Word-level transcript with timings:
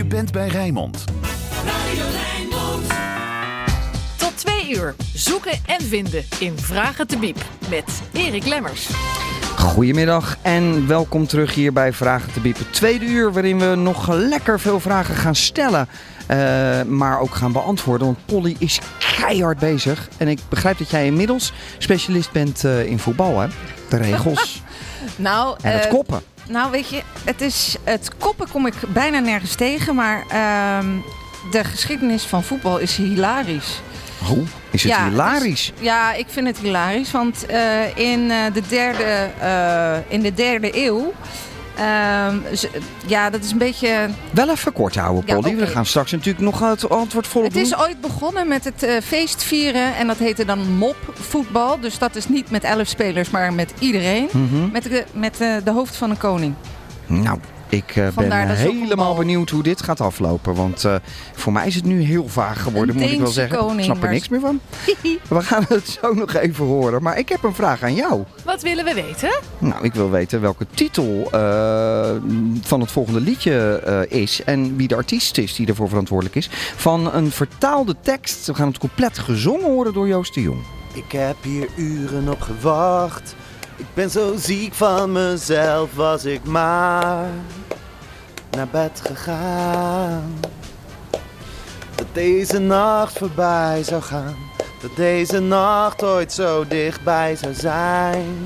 Je 0.00 0.06
bent 0.06 0.32
bij 0.32 0.48
Rijnmond. 0.48 1.04
Radio 1.64 2.04
Rijnmond. 2.12 2.86
Tot 4.16 4.36
twee 4.36 4.74
uur 4.74 4.94
zoeken 5.14 5.52
en 5.66 5.80
vinden 5.80 6.24
in 6.38 6.58
Vragen 6.58 7.06
te 7.06 7.18
Biep 7.18 7.44
met 7.70 8.02
Erik 8.12 8.46
Lemmers. 8.46 8.88
Goedemiddag 9.56 10.36
en 10.42 10.86
welkom 10.86 11.26
terug 11.26 11.54
hier 11.54 11.72
bij 11.72 11.92
Vragen 11.92 12.32
te 12.32 12.40
Biepen. 12.40 12.70
Tweede 12.70 13.04
uur 13.04 13.32
waarin 13.32 13.58
we 13.58 13.74
nog 13.74 14.12
lekker 14.12 14.60
veel 14.60 14.80
vragen 14.80 15.14
gaan 15.14 15.34
stellen. 15.34 15.88
eh, 16.26 16.82
maar 16.82 17.20
ook 17.20 17.34
gaan 17.34 17.52
beantwoorden, 17.52 18.06
want 18.06 18.26
Polly 18.26 18.56
is 18.58 18.80
keihard 19.16 19.58
bezig. 19.58 20.08
En 20.16 20.28
ik 20.28 20.38
begrijp 20.48 20.78
dat 20.78 20.90
jij 20.90 21.06
inmiddels 21.06 21.52
specialist 21.78 22.32
bent 22.32 22.64
eh, 22.64 22.84
in 22.86 22.98
voetbal, 22.98 23.40
hè? 23.40 23.48
De 23.88 23.96
regels 23.96 24.62
Nou, 25.16 25.56
en 25.62 25.72
het 25.72 25.84
eh, 25.84 25.90
koppen. 25.90 26.22
Nou, 26.50 26.70
weet 26.70 26.88
je, 26.88 27.02
het, 27.24 27.40
is, 27.40 27.76
het 27.84 28.10
koppen 28.18 28.48
kom 28.50 28.66
ik 28.66 28.74
bijna 28.88 29.18
nergens 29.18 29.54
tegen, 29.54 29.94
maar 29.94 30.24
ehm, 30.28 30.96
de 31.50 31.64
geschiedenis 31.64 32.22
van 32.22 32.42
voetbal 32.42 32.78
is 32.78 32.96
hilarisch. 32.96 33.80
Oh, 34.30 34.38
is 34.70 34.82
het 34.82 34.92
ja, 34.92 35.08
hilarisch? 35.08 35.72
Ja, 35.80 36.12
ik 36.12 36.26
vind 36.28 36.46
het 36.46 36.58
hilarisch, 36.58 37.10
want 37.10 37.46
eh, 37.46 37.96
in, 37.96 38.30
eh, 38.30 38.52
de 38.52 38.62
derde, 38.68 39.30
eh, 39.38 40.12
in 40.12 40.20
de 40.20 40.34
derde 40.34 40.84
eeuw, 40.86 41.12
ehm, 41.80 42.36
ja, 43.06 43.30
dat 43.30 43.44
is 43.44 43.50
een 43.50 43.58
beetje... 43.58 44.08
Wel 44.30 44.50
even 44.50 44.72
kort 44.72 44.96
houden, 44.96 45.22
Ja, 45.26 45.34
Polly. 45.40 45.56
We 45.56 45.66
gaan 45.66 45.86
straks 45.86 46.10
natuurlijk 46.12 46.44
nog 46.44 46.60
het 46.60 46.88
antwoord 46.90 47.26
volop 47.26 47.48
Het 47.48 47.56
is 47.56 47.70
doen. 47.70 47.80
ooit 47.80 48.00
begonnen 48.00 48.48
met 48.48 48.64
het 48.64 48.82
eh, 48.82 49.00
feest 49.02 49.42
vieren 49.42 49.96
en 49.96 50.06
dat 50.06 50.16
heette 50.18 50.44
dan 50.44 50.72
mopvoetbal. 50.76 51.80
Dus 51.80 51.98
dat 51.98 52.16
is 52.16 52.28
niet 52.28 52.50
met 52.50 52.64
elf 52.64 52.86
spelers, 52.88 53.30
maar 53.30 53.52
met 53.52 53.72
iedereen. 53.78 54.28
Mhm. 54.32 54.70
Met, 54.72 54.82
de, 54.82 55.04
met 55.12 55.40
eh, 55.40 55.54
de 55.64 55.70
hoofd 55.70 55.96
van 55.96 56.10
een 56.10 56.18
koning. 56.18 56.54
Nou, 57.06 57.38
ik 57.70 57.96
eh, 57.96 58.08
ben 58.08 58.48
helemaal 58.48 59.14
benieuwd 59.14 59.50
hoe 59.50 59.62
dit 59.62 59.82
gaat 59.82 60.00
aflopen. 60.00 60.54
Want 60.54 60.84
eh, 60.84 60.94
voor 61.34 61.52
mij 61.52 61.66
is 61.66 61.74
het 61.74 61.84
nu 61.84 62.02
heel 62.02 62.28
vaag 62.28 62.62
geworden, 62.62 62.94
Een 62.94 63.02
moet 63.02 63.10
ik 63.10 63.18
wel 63.18 63.26
zeggen. 63.26 63.58
ik 63.58 63.60
koning, 63.60 63.84
snap 63.84 64.02
er 64.02 64.10
niks 64.10 64.28
meer 64.28 64.40
van. 64.40 64.60
We 65.28 65.42
gaan 65.42 65.64
het 65.68 65.98
zo 66.00 66.14
nog 66.14 66.34
even 66.34 66.64
horen. 66.64 67.02
Maar 67.02 67.18
ik 67.18 67.28
heb 67.28 67.42
een 67.42 67.54
vraag 67.54 67.82
aan 67.82 67.94
jou. 67.94 68.24
Wat 68.44 68.62
willen 68.62 68.84
we 68.84 68.94
weten? 68.94 69.30
Nou, 69.58 69.84
ik 69.84 69.94
wil 69.94 70.10
weten 70.10 70.40
welke 70.40 70.66
titel 70.74 71.28
eh, 71.30 72.10
van 72.62 72.80
het 72.80 72.90
volgende 72.90 73.20
liedje 73.20 73.80
eh, 73.84 74.20
is. 74.20 74.44
En 74.44 74.76
wie 74.76 74.88
de 74.88 74.96
artiest 74.96 75.38
is 75.38 75.54
die 75.54 75.66
ervoor 75.66 75.88
verantwoordelijk 75.88 76.36
is. 76.36 76.48
Van 76.76 77.14
een 77.14 77.30
vertaalde 77.30 77.96
tekst. 78.00 78.46
We 78.46 78.54
gaan 78.54 78.68
het 78.68 78.78
compleet 78.78 79.18
gezongen 79.18 79.66
horen 79.66 79.92
door 79.92 80.08
Joost 80.08 80.34
de 80.34 80.42
Jong. 80.42 80.60
Ik 80.94 81.12
heb 81.12 81.36
hier 81.42 81.68
uren 81.76 82.28
op 82.28 82.40
gewacht. 82.40 83.34
Ik 83.76 83.86
ben 83.94 84.10
zo 84.10 84.34
ziek 84.36 84.74
van 84.74 85.12
mezelf, 85.12 85.94
was 85.94 86.24
ik 86.24 86.44
maar 86.44 87.28
naar 88.50 88.68
bed 88.68 89.02
gegaan. 89.06 90.40
Dat 91.94 92.06
deze 92.12 92.58
nacht 92.58 93.18
voorbij 93.18 93.82
zou 93.82 94.02
gaan. 94.02 94.36
Dat 94.82 94.96
deze 94.96 95.40
nacht 95.40 96.02
ooit 96.02 96.32
zo 96.32 96.66
dichtbij 96.68 97.36
zou 97.36 97.54
zijn. 97.54 98.36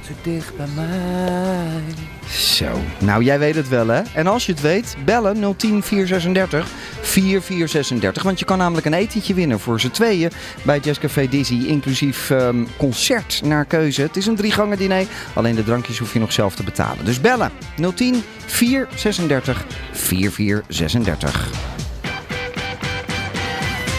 Zo 0.00 0.12
dicht 0.22 0.56
bij 0.56 0.68
mij. 0.74 1.82
Zo, 2.28 2.66
nou 2.98 3.22
jij 3.22 3.38
weet 3.38 3.54
het 3.54 3.68
wel 3.68 3.88
hè. 3.88 4.02
En 4.14 4.26
als 4.26 4.46
je 4.46 4.52
het 4.52 4.60
weet, 4.60 4.96
bellen 5.04 5.56
010 5.56 5.82
436 5.82 6.68
4436. 7.00 8.22
Want 8.22 8.38
je 8.38 8.44
kan 8.44 8.58
namelijk 8.58 8.86
een 8.86 8.94
etentje 8.94 9.34
winnen 9.34 9.60
voor 9.60 9.80
z'n 9.80 9.90
tweeën 9.90 10.30
bij 10.62 10.78
Jazzcafé 10.78 11.28
Dizzy. 11.28 11.64
Inclusief 11.66 12.30
ehm, 12.30 12.64
concert 12.76 13.40
naar 13.44 13.64
keuze. 13.64 14.02
Het 14.02 14.16
is 14.16 14.26
een 14.26 14.36
drie 14.36 14.52
gangen 14.52 14.78
diner. 14.78 15.06
Alleen 15.34 15.54
de 15.54 15.64
drankjes 15.64 15.98
hoef 15.98 16.12
je 16.12 16.18
nog 16.18 16.32
zelf 16.32 16.54
te 16.54 16.62
betalen. 16.62 17.04
Dus 17.04 17.20
bellen 17.20 17.52
010 17.94 18.22
436 18.46 19.64
4436. 19.92 21.50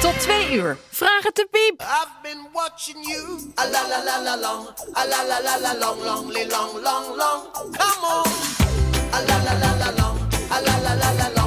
Tot 0.01 0.19
twee 0.19 0.53
uur 0.53 0.77
Vragen 0.99 1.33
te 1.33 1.47
Biep. 1.51 1.81
I've 1.81 2.15
been 2.21 2.43
watching 2.53 2.99
you. 3.07 3.53
A 3.55 3.63
la 3.73 3.81
la 3.87 4.03
la 4.03 4.17
la 4.27 4.35
long. 4.35 4.67
A 4.95 5.05
la 5.05 5.23
la 5.29 5.39
la 5.39 5.55
la 5.57 5.73
long, 5.79 6.03
long, 6.03 6.27
li 6.27 6.45
long, 6.47 6.73
long, 6.83 7.05
long. 7.15 7.41
Come 7.53 8.03
on. 8.03 8.27
A 9.13 9.19
la 9.27 9.37
la 9.47 9.53
la 9.63 9.71
la 9.81 9.91
long. 9.99 10.19
A 10.51 10.59
la 10.61 10.75
la 10.85 10.93
la 10.95 11.11
la 11.19 11.27
long, 11.35 11.38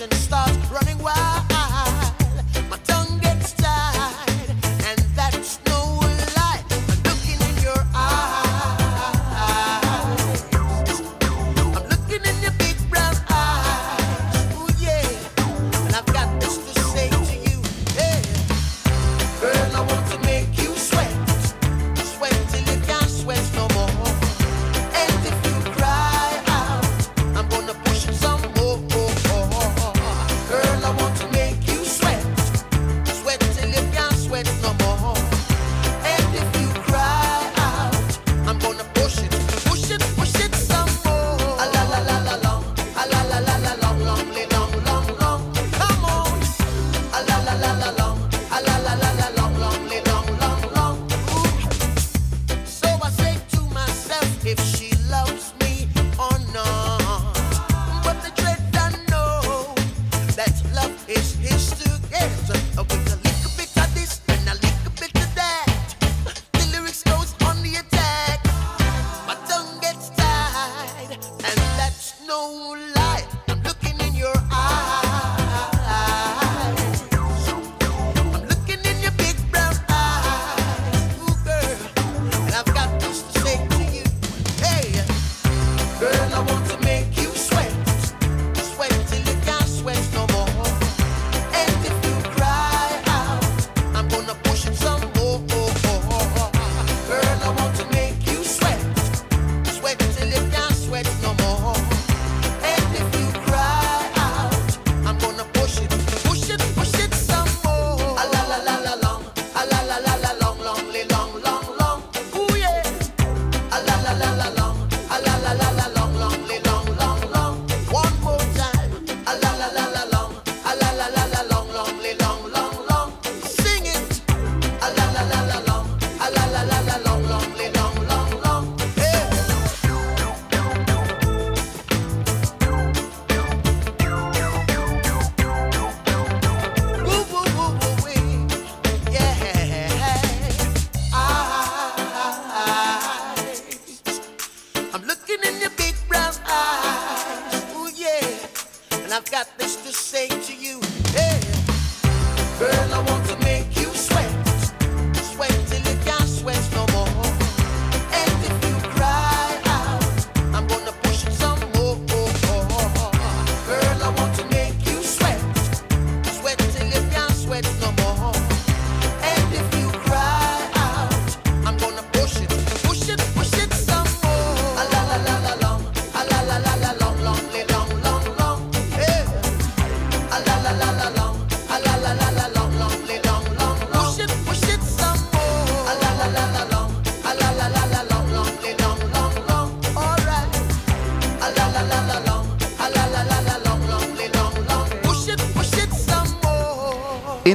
and 0.00 0.10
the 0.10 0.16
stars 0.16 0.59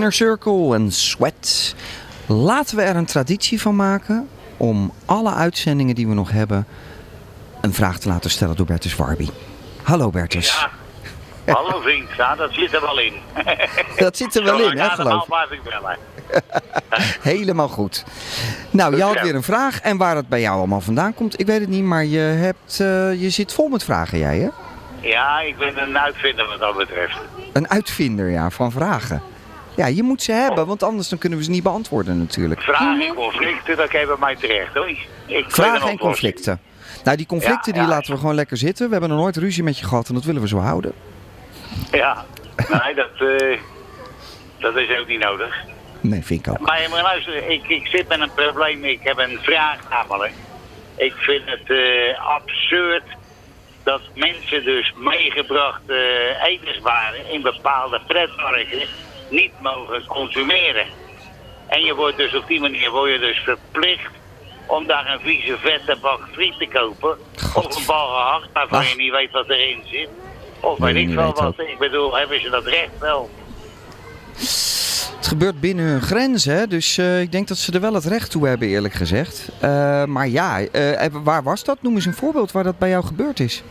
Inner 0.05 0.17
Circle 0.17 0.75
en 0.75 0.91
Sweat. 0.91 1.75
Laten 2.25 2.77
we 2.77 2.81
er 2.81 2.95
een 2.95 3.05
traditie 3.05 3.61
van 3.61 3.75
maken 3.75 4.29
om 4.57 4.93
alle 5.05 5.33
uitzendingen 5.33 5.95
die 5.95 6.07
we 6.07 6.13
nog 6.13 6.31
hebben 6.31 6.67
een 7.61 7.73
vraag 7.73 7.99
te 7.99 8.07
laten 8.07 8.29
stellen 8.29 8.55
door 8.55 8.65
Bertus 8.65 8.95
Warby. 8.95 9.29
Hallo 9.83 10.09
Bertus. 10.09 10.67
Ja. 11.45 11.53
Hallo 11.53 11.81
vriend, 11.81 12.09
ja, 12.17 12.35
dat 12.35 12.53
zit 12.53 12.73
er 12.73 12.81
wel 12.81 12.99
in. 12.99 13.13
Dat 14.05 14.17
zit 14.17 14.35
er 14.35 14.43
wel 14.43 14.71
in, 14.71 14.77
hè, 14.77 14.89
geloof 14.89 15.27
ik. 15.49 15.63
bellen. 15.63 15.97
Helemaal 17.33 17.69
goed. 17.69 18.03
Nou, 18.71 18.95
je 18.95 19.01
had 19.03 19.21
weer 19.21 19.35
een 19.35 19.43
vraag. 19.43 19.81
En 19.81 19.97
waar 19.97 20.15
het 20.15 20.27
bij 20.27 20.41
jou 20.41 20.57
allemaal 20.57 20.81
vandaan 20.81 21.13
komt, 21.13 21.39
ik 21.39 21.45
weet 21.45 21.59
het 21.59 21.69
niet. 21.69 21.83
Maar 21.83 22.05
je, 22.05 22.19
hebt, 22.19 22.79
eh, 22.79 23.21
je 23.21 23.29
zit 23.29 23.53
vol 23.53 23.67
met 23.67 23.83
vragen, 23.83 24.17
jij 24.19 24.37
hè? 24.37 24.49
Ja, 25.09 25.39
ik 25.39 25.57
ben 25.57 25.81
een 25.81 25.97
uitvinder 25.97 26.47
wat 26.47 26.59
dat 26.59 26.77
betreft. 26.77 27.17
Een 27.53 27.69
uitvinder, 27.69 28.29
ja, 28.29 28.49
van 28.49 28.71
vragen. 28.71 29.21
Ja, 29.75 29.85
je 29.85 30.03
moet 30.03 30.21
ze 30.21 30.31
hebben, 30.31 30.65
want 30.67 30.83
anders 30.83 31.09
dan 31.09 31.19
kunnen 31.19 31.39
we 31.39 31.45
ze 31.45 31.49
niet 31.49 31.63
beantwoorden 31.63 32.17
natuurlijk. 32.17 32.61
Vragen 32.61 33.01
en 33.01 33.13
conflicten, 33.13 33.77
dat 33.77 33.87
kan 33.87 34.05
bij 34.05 34.15
mij 34.19 34.35
terecht 34.35 34.73
hoor. 34.73 34.89
Ik 35.25 35.45
Vragen 35.47 35.89
en 35.89 35.97
conflicten. 35.97 36.59
Nou, 37.03 37.17
die 37.17 37.25
conflicten 37.25 37.73
Ja, 37.73 37.79
die 37.79 37.89
ja. 37.89 37.95
laten 37.95 38.11
we 38.13 38.19
gewoon 38.19 38.35
lekker 38.35 38.57
zitten. 38.57 38.85
We 38.85 38.91
hebben 38.91 39.09
nog 39.09 39.19
nooit 39.19 39.37
ruzie 39.37 39.63
met 39.63 39.79
je 39.79 39.85
gehad 39.85 40.07
en 40.07 40.13
dat 40.13 40.23
willen 40.23 40.41
we 40.41 40.47
zo 40.47 40.57
houden. 40.57 40.93
Ja, 41.91 42.25
nee, 42.83 42.95
dat, 42.95 43.29
eh, 43.29 43.59
dat 44.59 44.75
is 44.75 44.99
ook 44.99 45.07
niet 45.07 45.19
nodig. 45.19 45.55
Nee, 46.01 46.23
vind 46.23 46.47
ik 46.47 46.53
ook. 46.53 46.59
Maar, 46.59 46.87
maar 46.89 47.01
luister, 47.01 47.49
ik, 47.49 47.67
ik 47.67 47.87
zit 47.87 48.07
met 48.07 48.19
een 48.19 48.33
probleem. 48.35 48.83
Ik 48.83 48.99
heb 49.03 49.17
een 49.17 49.39
vraag 49.41 49.89
namelijk. 49.89 50.33
Ik 50.95 51.13
vind 51.13 51.41
het 51.45 51.69
eh, 51.69 52.27
absurd 52.35 53.03
dat 53.83 54.01
mensen 54.13 54.63
dus 54.63 54.93
meegebrachte 54.97 55.93
eh, 55.93 56.51
etenswaren 56.51 57.29
in 57.31 57.41
bepaalde 57.41 58.01
pretparken 58.07 58.81
niet 59.29 59.51
mogen 59.61 60.05
consumeren. 60.05 60.85
En 61.67 61.81
je 61.81 61.95
wordt 61.95 62.17
dus 62.17 62.35
op 62.35 62.47
die 62.47 62.59
manier 62.59 62.91
word 62.91 63.11
je 63.11 63.19
dus 63.19 63.39
verplicht 63.39 64.11
om 64.65 64.87
daar 64.87 65.13
een 65.13 65.19
vieze 65.19 65.57
vette 65.57 65.97
bak 66.01 66.21
friet 66.31 66.57
te 66.57 66.67
kopen. 66.67 67.17
God. 67.41 67.65
Of 67.65 67.77
een 67.77 67.85
bal 67.85 68.07
gehakt 68.07 68.47
waarvan 68.53 68.79
Ach. 68.79 68.89
je 68.89 68.95
niet 68.95 69.11
weet 69.11 69.31
wat 69.31 69.49
erin 69.49 69.81
zit. 69.85 70.09
Of 70.59 70.77
weet 70.77 70.95
ik 70.95 71.09
wel 71.09 71.33
wat. 71.33 71.59
Ik 71.59 71.77
bedoel, 71.79 72.17
hebben 72.17 72.41
ze 72.41 72.49
dat 72.49 72.65
recht 72.65 72.99
wel? 72.99 73.29
Het 75.25 75.27
gebeurt 75.27 75.59
binnen 75.59 75.85
hun 75.85 76.01
grenzen, 76.01 76.55
hè? 76.55 76.67
dus 76.67 76.97
eh, 76.97 77.21
ik 77.21 77.31
denk 77.31 77.47
dat 77.47 77.57
ze 77.57 77.71
er 77.71 77.81
wel 77.81 77.93
het 77.93 78.05
recht 78.05 78.31
toe 78.31 78.47
hebben, 78.47 78.67
eerlijk 78.67 78.93
gezegd. 78.93 79.49
Eh, 79.59 80.03
maar 80.05 80.27
ja, 80.27 80.59
eh, 80.59 81.07
waar 81.23 81.43
was 81.43 81.63
dat? 81.63 81.77
Noem 81.81 81.95
eens 81.95 82.05
een 82.05 82.13
voorbeeld 82.13 82.51
waar 82.51 82.63
dat 82.63 82.77
bij 82.77 82.89
jou 82.89 83.05
gebeurd 83.05 83.39
is. 83.39 83.63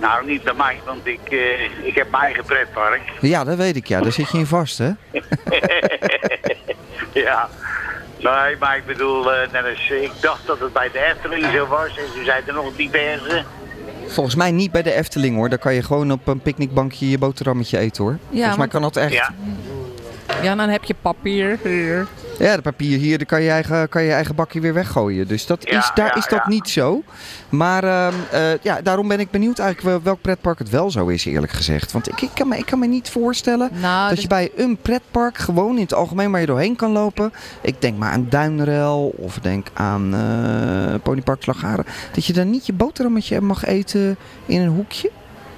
Nou, 0.00 0.26
niet 0.26 0.42
bij 0.42 0.54
mij, 0.54 0.80
want 0.86 1.06
ik, 1.06 1.20
eh, 1.30 1.86
ik 1.86 1.94
heb 1.94 2.10
mijn 2.10 2.22
eigen 2.22 2.44
pretpark. 2.44 3.00
Ja, 3.20 3.44
dat 3.44 3.56
weet 3.56 3.76
ik, 3.76 3.86
ja. 3.86 4.00
Daar 4.00 4.12
zit 4.12 4.30
je 4.30 4.38
in 4.38 4.46
vast, 4.46 4.78
hè? 4.78 4.84
ja. 7.24 7.48
Nee, 8.18 8.56
maar 8.58 8.76
ik 8.76 8.86
bedoel, 8.86 9.32
eh, 9.32 9.52
net 9.52 9.64
als, 9.64 9.90
ik 9.90 10.10
dacht 10.20 10.46
dat 10.46 10.58
het 10.60 10.72
bij 10.72 10.90
de 10.92 11.04
Efteling 11.04 11.44
zo 11.54 11.66
was. 11.66 11.88
En 11.88 12.04
toen 12.14 12.24
zijn 12.24 12.42
er 12.46 12.54
nog 12.54 12.76
diverse. 12.76 13.44
Volgens 14.06 14.34
mij 14.34 14.50
niet 14.50 14.72
bij 14.72 14.82
de 14.82 14.92
Efteling, 14.92 15.36
hoor. 15.36 15.48
Daar 15.48 15.58
kan 15.58 15.74
je 15.74 15.82
gewoon 15.82 16.12
op 16.12 16.26
een 16.26 16.40
picknickbankje 16.40 17.10
je 17.10 17.18
boterhammetje 17.18 17.78
eten, 17.78 18.04
hoor. 18.04 18.18
Volgens 18.32 18.56
mij 18.56 18.68
kan 18.68 18.82
dat 18.82 18.96
echt. 18.96 19.12
Ja, 19.12 19.34
Ja, 20.42 20.54
dan 20.54 20.68
heb 20.68 20.84
je 20.84 20.94
papier 21.02 21.58
hier. 21.62 22.06
Ja, 22.38 22.56
de 22.56 22.62
papier 22.62 22.98
hier, 22.98 23.18
daar 23.18 23.26
kan 23.26 23.42
je 23.42 23.50
eigen, 23.50 23.88
kan 23.88 24.02
je 24.02 24.12
eigen 24.12 24.34
bakje 24.34 24.60
weer 24.60 24.74
weggooien. 24.74 25.28
Dus 25.28 25.46
dat 25.46 25.68
Ja, 25.70 25.78
is, 25.78 25.90
daar 25.94 26.06
ja, 26.06 26.14
is 26.14 26.26
dat 26.28 26.40
ja. 26.44 26.48
niet 26.48 26.68
zo. 26.68 27.02
Maar 27.48 27.84
ehm, 27.84 28.14
eh, 28.30 28.40
ja, 28.62 28.80
daarom 28.82 29.08
ben 29.08 29.20
ik 29.20 29.30
benieuwd 29.30 29.58
eigenlijk 29.58 29.88
wel- 29.94 30.02
welk 30.04 30.20
pretpark 30.20 30.58
het 30.58 30.70
wel 30.70 30.90
zo 30.90 31.06
is, 31.06 31.24
eerlijk 31.24 31.52
gezegd. 31.52 31.92
Want 31.92 32.08
ik, 32.08 32.20
ik, 32.20 32.30
kan, 32.34 32.48
me, 32.48 32.56
ik 32.58 32.66
kan 32.66 32.78
me 32.78 32.86
niet 32.86 33.10
voorstellen 33.10 33.70
Nou, 33.80 34.00
dat 34.06 34.10
dus- 34.14 34.22
je 34.22 34.28
bij 34.28 34.50
een 34.56 34.76
pretpark 34.82 35.38
gewoon 35.38 35.74
in 35.76 35.82
het 35.82 35.94
algemeen 35.94 36.30
waar 36.30 36.40
je 36.40 36.46
doorheen 36.46 36.76
kan 36.76 36.90
lopen. 36.92 37.32
Ik 37.60 37.80
denk 37.80 37.98
maar 37.98 38.10
aan 38.12 38.26
Duinrel 38.28 39.14
of 39.16 39.38
denk 39.38 39.66
aan 39.74 40.14
eh 40.14 40.94
Ponypark. 41.02 41.44
Dat 42.14 42.24
je 42.26 42.32
dan 42.32 42.50
niet 42.50 42.66
je 42.66 42.72
boterhammetje 42.72 43.40
mag 43.40 43.64
eten 43.64 44.16
in 44.46 44.60
een 44.60 44.68
hoekje. 44.68 45.10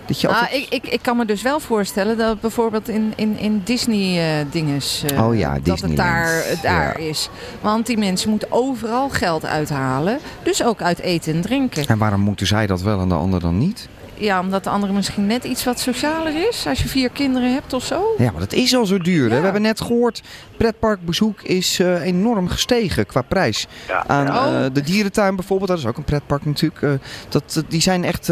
Dat 0.07 0.21
je 0.21 0.29
altijd... 0.29 0.53
ik, 0.53 0.67
ik, 0.71 0.87
ik 0.87 1.03
kan 1.03 1.17
me 1.17 1.25
dus 1.25 1.43
wel 1.43 1.61
voorstellen 1.61 2.17
dat 2.19 2.41
bijvoorbeeld 2.41 2.89
in, 2.89 3.13
in, 3.17 3.39
in 3.39 3.61
Disney-dinges... 3.65 5.05
Oh 5.19 5.37
ja, 5.37 5.59
dat 5.63 5.81
het 5.81 5.97
daar, 5.97 6.41
eh, 6.41 6.63
daar 6.63 7.01
Ja. 7.03 7.09
is. 7.09 7.29
Want 7.61 7.87
die 7.87 7.99
mensen 7.99 8.31
moeten 8.31 8.49
overal 8.53 9.09
geld 9.09 9.45
uithalen. 9.47 10.19
Dus 10.43 10.63
ook 10.63 10.83
uit 10.83 10.99
eten 11.01 11.35
en 11.35 11.41
drinken. 11.41 11.87
En 11.87 11.99
waarom 11.99 12.21
moeten 12.21 12.47
zij 12.47 12.67
dat 12.67 12.81
wel 12.83 13.01
en 13.01 13.09
de 13.09 13.15
ander 13.15 13.41
dan 13.41 13.59
niet? 13.59 13.89
Ja, 14.19 14.41
omdat 14.41 14.65
de 14.65 14.71
andere 14.71 14.93
misschien 14.93 15.27
net 15.27 15.45
iets 15.45 15.65
wat 15.65 15.81
socialer 15.81 16.49
is. 16.49 16.67
Als 16.67 16.83
je 16.83 16.89
vier 16.89 17.11
kinderen 17.11 17.53
hebt 17.53 17.73
of 17.73 17.85
zo. 17.85 18.15
Ja, 18.19 18.31
maar 18.31 18.41
dat 18.41 18.53
is 18.53 18.75
al 18.77 18.87
zo 18.87 18.99
duur. 18.99 19.31
Hè? 19.31 19.37
We 19.39 19.45
hebben 19.45 19.63
net 19.63 19.81
gehoord, 19.81 20.23
pretparkbezoek 20.57 21.43
is 21.43 21.79
eh, 21.79 22.03
enorm 22.03 22.49
gestegen 22.49 23.07
qua 23.07 23.23
prijs. 23.23 23.67
ja. 23.89 24.05
Aan 24.07 24.27
ja. 24.27 24.65
eh, 24.65 24.71
de 24.73 24.81
dierentuin 24.81 25.37
bijvoorbeeld, 25.37 25.71
dat 25.71 25.79
is 25.79 25.87
ook 25.87 25.97
een 25.97 26.05
pretpark 26.05 26.45
natuurlijk. 26.45 26.83
eh, 26.83 26.91
dat, 27.29 27.65
die 27.69 27.81
zijn 27.81 28.05
echt 28.05 28.31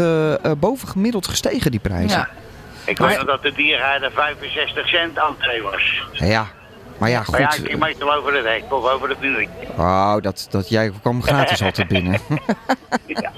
bovengemiddeld 0.59 1.27
gestegen, 1.27 1.71
die 1.71 1.79
prijzen. 1.79 2.17
Ja. 2.19 2.29
Ik 2.85 2.97
weet 2.97 3.17
nog 3.17 3.25
dat 3.25 3.41
de 3.41 3.53
diergaarde 3.55 4.09
65 4.13 4.87
cent 4.87 5.17
entree 5.17 5.61
was. 5.61 6.03
Ja, 6.11 6.47
maar 6.97 7.09
ja, 7.09 7.23
Maar 7.31 7.39
ja, 7.39 7.47
goed. 7.49 7.69
ik 7.69 7.77
meestal 7.79 8.13
over 8.13 8.33
het 8.35 8.45
hek 8.45 8.73
of 8.73 8.89
over 8.89 9.09
het 9.09 9.19
minuut. 9.21 9.47
Oh, 9.77 10.15
dat, 10.21 10.47
dat, 10.49 10.69
jij 10.69 10.91
kwam 11.01 11.23
gratis 11.23 11.61
altijd 11.67 11.87
binnen. 11.87 12.19
Ja. 13.07 13.31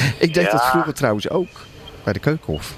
Ik 0.18 0.34
deed 0.34 0.50
dat 0.50 0.64
vroeger 0.64 0.94
trouwens 0.94 1.30
ook. 1.30 1.48
Bij 2.04 2.12
de 2.12 2.18
Keukenhof. 2.18 2.74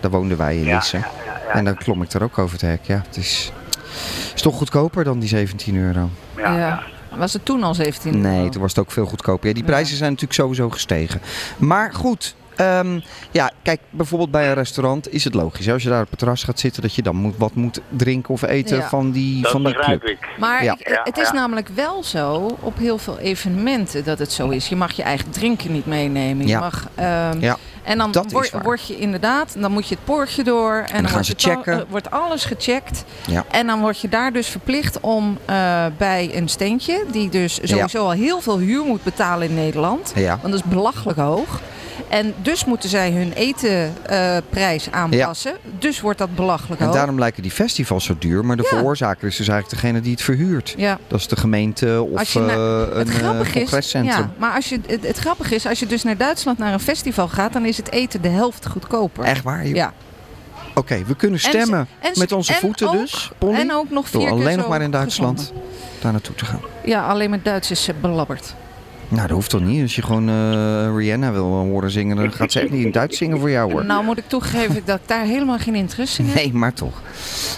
Daar 0.00 0.10
woonden 0.10 0.36
wij 0.38 0.56
in 0.56 0.74
Lisse. 0.74 0.96
ja, 0.96 1.04
ja, 1.26 1.32
ja. 1.46 1.52
En 1.52 1.64
dan 1.64 1.74
klom 1.76 2.02
ik 2.02 2.12
er 2.12 2.22
ook 2.22 2.38
over 2.38 2.52
het 2.52 2.60
hek. 2.70 2.80
Ja, 2.82 3.02
het 3.06 3.16
is, 3.16 3.52
is 4.34 4.42
toch 4.42 4.56
goedkoper 4.56 5.04
dan 5.04 5.18
die 5.18 5.28
17 5.28 5.76
euro. 5.76 6.10
Ja. 6.36 6.82
Was 7.16 7.32
het 7.32 7.44
toen 7.44 7.62
al 7.62 7.74
17 7.74 8.20
Nee, 8.20 8.36
euro? 8.38 8.48
toen 8.48 8.60
was 8.60 8.70
het 8.74 8.84
ook 8.84 8.90
veel 8.92 9.06
goedkoper. 9.06 9.48
Ja, 9.48 9.54
die 9.54 9.64
prijzen 9.64 9.96
zijn 9.96 10.10
natuurlijk 10.10 10.40
sowieso 10.40 10.70
gestegen. 10.70 11.20
Maar 11.58 11.92
goed, 11.94 12.34
ehm, 12.56 13.00
ja, 13.30 13.50
kijk, 13.62 13.80
bijvoorbeeld 13.90 14.30
bij 14.30 14.48
een 14.48 14.54
restaurant 14.54 15.12
is 15.12 15.24
het 15.24 15.34
logisch. 15.34 15.68
Als 15.70 15.82
je 15.82 15.88
daar 15.88 16.02
op 16.02 16.10
het 16.10 16.18
terras 16.18 16.44
gaat 16.44 16.58
zitten, 16.60 16.82
dat 16.82 16.94
je 16.94 17.02
dan 17.02 17.16
moet, 17.16 17.34
wat 17.36 17.54
moet 17.54 17.80
drinken 17.88 18.34
of 18.34 18.42
eten 18.42 18.76
Ja. 18.76 18.88
van 18.88 19.10
die, 19.10 19.42
Dat 19.42 19.50
van 19.50 19.64
die 19.64 19.72
begrijp 19.74 20.00
club. 20.00 20.12
ik. 20.18 20.28
Maar 20.38 20.64
Ja. 20.64 20.72
ik- 20.78 20.88
Ja, 20.88 21.00
het 21.04 21.18
is 21.18 21.26
ja. 21.26 21.32
namelijk 21.32 21.68
wel 21.68 22.04
zo 22.04 22.56
op 22.60 22.78
heel 22.78 22.98
veel 22.98 23.18
evenementen 23.18 24.04
dat 24.04 24.18
het 24.18 24.32
zo 24.32 24.48
is. 24.48 24.68
Je 24.68 24.76
mag 24.76 24.92
je 24.92 25.02
eigen 25.02 25.30
drinken 25.30 25.72
niet 25.72 25.86
meenemen. 25.86 26.46
Je 26.46 26.58
mag, 26.58 26.88
ehm, 26.94 27.40
Ja, 27.40 27.56
en 27.82 27.98
dan 27.98 28.12
dat 28.12 28.26
is 28.26 28.32
word, 28.32 28.50
waar. 28.50 28.62
word 28.62 28.86
je 28.86 28.98
inderdaad, 28.98 29.54
dan 29.58 29.72
moet 29.72 29.88
je 29.88 29.94
het 29.94 30.04
poortje 30.04 30.44
door. 30.44 30.84
En, 30.92 31.02
dan 31.02 31.10
gaan 31.10 31.24
ze 31.24 31.34
checken. 31.36 31.78
eh, 31.78 31.84
wordt 31.88 32.10
alles 32.10 32.44
gecheckt. 32.44 33.04
Ja. 33.26 33.44
En 33.50 33.66
dan 33.66 33.80
word 33.80 34.00
je 34.00 34.08
daar 34.08 34.32
dus 34.32 34.48
verplicht 34.48 35.00
om 35.00 35.38
eh, 35.44 35.84
bij 35.96 36.30
een 36.34 36.48
steentje, 36.48 37.04
die 37.12 37.28
dus 37.28 37.58
sowieso 37.62 38.04
al 38.04 38.10
heel 38.10 38.40
veel 38.40 38.58
huur 38.58 38.84
moet 38.84 39.02
betalen 39.02 39.48
in 39.48 39.54
Nederland. 39.54 40.12
Ja. 40.14 40.38
Want 40.40 40.52
dat 40.54 40.64
is 40.64 40.70
belachelijk 40.70 41.18
hoog. 41.18 41.60
En 42.08 42.34
dus 42.42 42.64
moeten 42.64 42.88
zij 42.88 43.10
hun 43.12 43.32
etenprijs 43.32 44.90
aanpassen. 44.90 45.56
Dus 45.78 46.00
wordt 46.00 46.18
dat 46.18 46.34
belachelijk 46.34 46.80
En 46.80 46.86
hoog. 46.86 46.94
daarom 46.96 47.18
lijken 47.18 47.42
die 47.42 47.50
festivals 47.50 48.04
zo 48.04 48.14
duur. 48.18 48.44
Maar 48.44 48.56
de 48.56 48.62
Ja. 48.62 48.68
veroorzaker 48.68 49.26
is 49.28 49.36
dus 49.36 49.48
eigenlijk 49.48 49.80
degene 49.82 50.00
die 50.00 50.12
het 50.12 50.22
verhuurt. 50.22 50.74
ja. 50.76 50.98
Dat 51.08 51.18
is 51.20 51.26
de 51.28 51.36
gemeente 51.36 52.02
of 52.02 52.34
naar- 52.34 52.48
eh, 52.48 52.96
Het 52.98 53.08
een 53.08 53.44
is, 53.44 53.52
congrescentrum. 53.52 54.18
ja, 54.22 54.30
maar 54.38 54.54
als 54.54 54.68
je, 54.68 54.80
het, 54.86 55.06
het 55.06 55.18
grappige 55.18 55.54
is, 55.54 55.66
als 55.66 55.78
je 55.78 55.86
dus 55.86 56.02
naar 56.02 56.16
Duitsland 56.16 56.58
naar 56.58 56.72
een 56.72 56.80
festival 56.80 57.28
gaat, 57.28 57.52
dan 57.52 57.64
is 57.64 57.76
het 57.76 57.90
eten 57.92 58.22
de 58.22 58.28
helft 58.28 58.66
goedkoper. 58.66 59.24
Echt 59.24 59.42
waar? 59.42 59.66
joh? 59.66 59.74
Ja. 59.76 59.92
Oké, 60.74 61.02
we 61.06 61.14
kunnen 61.16 61.40
stemmen 61.40 61.86
En 61.98 62.12
met 62.14 62.32
onze 62.32 62.52
en 62.52 62.58
voeten 62.58 62.88
ook- 62.88 62.92
dus. 62.98 63.30
Polly, 63.38 63.58
En 63.58 63.72
ook 63.72 63.90
nog 63.90 64.08
vier 64.08 64.20
door 64.20 64.30
alleen 64.30 64.56
nog 64.58 64.68
maar 64.68 64.82
in 64.82 64.90
Duitsland 64.90 65.52
daar 66.00 66.12
naartoe 66.12 66.34
te 66.34 66.44
gaan. 66.44 66.60
Ja, 66.84 67.06
alleen 67.06 67.30
maar 67.30 67.42
Duits 67.42 67.70
is 67.70 67.88
eh, 67.88 67.94
belabberd. 68.00 68.54
Nou, 69.12 69.26
dat 69.26 69.30
hoeft 69.36 69.50
toch 69.50 69.60
niet? 69.60 69.82
Als 69.82 69.94
je 69.94 70.02
gewoon 70.02 70.28
eh, 70.28 70.96
Rihanna 70.96 71.32
wil 71.32 71.44
horen 71.44 71.90
zingen, 71.90 72.16
dan 72.16 72.32
gaat 72.32 72.52
ze 72.52 72.60
echt 72.60 72.70
niet 72.70 72.84
in 72.84 72.90
Duits 72.92 73.18
zingen 73.18 73.38
voor 73.38 73.50
jou 73.50 73.72
hoor. 73.72 73.84
Nou 73.84 74.04
moet 74.04 74.18
ik 74.18 74.24
toegeven 74.28 74.82
dat 74.84 74.96
ik 74.98 75.08
daar 75.08 75.24
helemaal 75.24 75.58
geen 75.58 75.74
interesse 75.74 76.22
in 76.22 76.26
heb. 76.28 76.34
Nee, 76.34 76.52
maar 76.52 76.72
toch. 76.72 77.00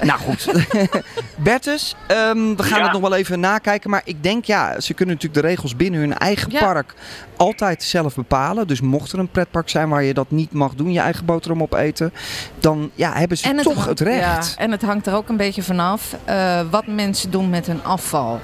Nou 0.02 0.18
goed. 0.20 0.48
Bertus, 1.36 1.94
ehm, 2.06 2.54
we 2.56 2.62
gaan 2.62 2.78
Ja. 2.78 2.84
het 2.84 2.92
nog 2.92 3.00
wel 3.00 3.14
even 3.14 3.40
nakijken. 3.40 3.90
Maar 3.90 4.02
ik 4.04 4.22
denk, 4.22 4.44
ja, 4.44 4.80
ze 4.80 4.94
kunnen 4.94 5.14
natuurlijk 5.14 5.42
de 5.42 5.48
regels 5.48 5.76
binnen 5.76 6.00
hun 6.00 6.18
eigen 6.18 6.50
Ja. 6.52 6.58
park 6.58 6.94
altijd 7.36 7.82
zelf 7.82 8.14
bepalen. 8.14 8.66
Dus 8.66 8.80
mocht 8.80 9.12
er 9.12 9.18
een 9.18 9.28
pretpark 9.30 9.68
zijn 9.68 9.88
waar 9.88 10.02
je 10.02 10.14
dat 10.14 10.30
niet 10.30 10.52
mag 10.52 10.74
doen, 10.74 10.92
je 10.92 11.00
eigen 11.00 11.24
boterham 11.24 11.62
opeten, 11.62 12.12
dan 12.60 12.90
ja, 12.94 13.12
hebben 13.12 13.38
ze 13.38 13.54
toch 13.62 13.74
hangt- 13.74 13.88
het 13.88 14.00
recht. 14.00 14.54
Ja, 14.56 14.62
en 14.62 14.70
het 14.70 14.82
hangt 14.82 15.06
er 15.06 15.14
ook 15.14 15.28
een 15.28 15.36
beetje 15.36 15.62
vanaf 15.62 16.16
eh 16.24 16.60
wat 16.70 16.86
mensen 16.86 17.30
doen 17.30 17.50
met 17.50 17.66
hun 17.66 17.84
afval. 17.84 18.40